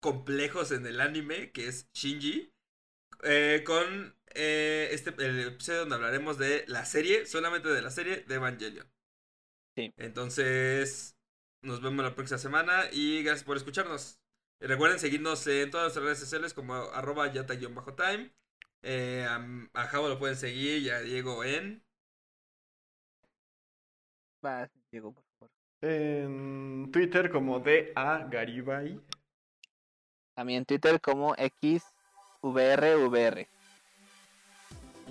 complejos 0.00 0.72
en 0.72 0.86
el 0.86 1.00
anime, 1.00 1.52
que 1.52 1.68
es 1.68 1.90
Shinji. 1.92 2.51
Eh, 3.22 3.62
con 3.64 4.14
eh, 4.34 4.88
este, 4.90 5.10
el 5.24 5.48
episodio 5.48 5.80
donde 5.80 5.94
hablaremos 5.94 6.38
de 6.38 6.64
la 6.66 6.84
serie, 6.84 7.26
solamente 7.26 7.68
de 7.68 7.82
la 7.82 7.90
serie 7.90 8.24
de 8.26 8.34
Evangelion. 8.34 8.86
Sí. 9.76 9.92
Entonces, 9.96 11.16
nos 11.62 11.80
vemos 11.80 12.04
la 12.04 12.14
próxima 12.14 12.38
semana 12.38 12.84
y 12.92 13.22
gracias 13.22 13.44
por 13.44 13.56
escucharnos. 13.56 14.20
recuerden 14.60 14.98
seguirnos 14.98 15.46
en 15.46 15.70
todas 15.70 15.84
nuestras 15.84 16.04
redes 16.04 16.18
sociales 16.18 16.54
como 16.54 16.74
arroba 16.74 17.32
yata-time. 17.32 18.32
Eh, 18.82 19.24
a, 19.28 19.86
Javo 19.86 20.08
lo 20.08 20.18
pueden 20.18 20.36
seguir 20.36 20.82
y 20.82 20.90
a 20.90 21.00
Diego 21.00 21.44
en... 21.44 21.84
Va, 24.44 24.68
Diego, 24.90 25.12
por 25.12 25.24
favor. 25.38 25.50
En 25.82 26.90
Twitter 26.90 27.30
como 27.30 27.60
DA 27.60 28.26
Garibay. 28.28 29.00
A 30.36 30.44
mí 30.44 30.56
en 30.56 30.64
Twitter 30.64 31.00
como 31.00 31.36
XVRVR. 32.42 33.46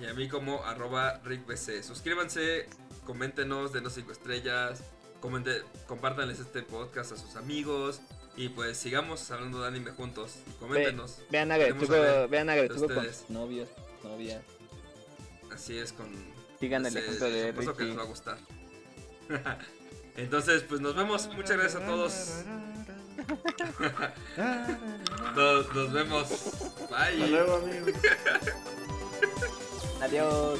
Y 0.01 0.05
a 0.05 0.13
mí 0.13 0.27
como 0.27 0.63
arroba 0.63 1.19
RickBC. 1.23 1.83
Suscríbanse, 1.83 2.67
coméntenos, 3.05 3.71
denos 3.71 3.93
5 3.93 4.11
estrellas, 4.11 4.83
comente, 5.19 5.63
compártanles 5.87 6.39
este 6.39 6.63
podcast 6.63 7.13
a 7.13 7.17
sus 7.17 7.35
amigos. 7.35 8.01
Y 8.35 8.49
pues 8.49 8.77
sigamos 8.77 9.29
hablando 9.31 9.61
de 9.61 9.67
anime 9.67 9.91
juntos. 9.91 10.37
Coméntenos. 10.59 11.19
vean 11.29 11.51
a 11.51 11.57
Gretsuko, 11.57 12.27
vean 12.29 12.49
a 12.49 12.67
con 12.67 12.79
sus 12.79 13.29
novios, 13.29 13.69
novias. 14.03 14.41
Así 15.53 15.77
es, 15.77 15.91
con. 15.91 16.07
Sigan 16.59 16.85
el 16.85 16.95
ejemplo 16.95 17.29
de 17.29 17.51
Richie. 17.51 17.73
que 17.73 17.83
les 17.83 17.97
va 17.97 18.03
a 18.03 18.05
gustar. 18.05 18.37
Entonces, 20.15 20.63
pues 20.63 20.79
nos 20.79 20.95
vemos. 20.95 21.27
Muchas 21.35 21.57
gracias 21.57 21.83
a 21.83 21.85
todos. 21.85 22.43
nos, 25.35 25.75
nos 25.75 25.93
vemos. 25.93 26.29
Bye. 26.89 26.97
Hasta 26.99 27.27
luego, 27.27 27.55
amigos. 27.55 27.93
Adiós. 30.01 30.59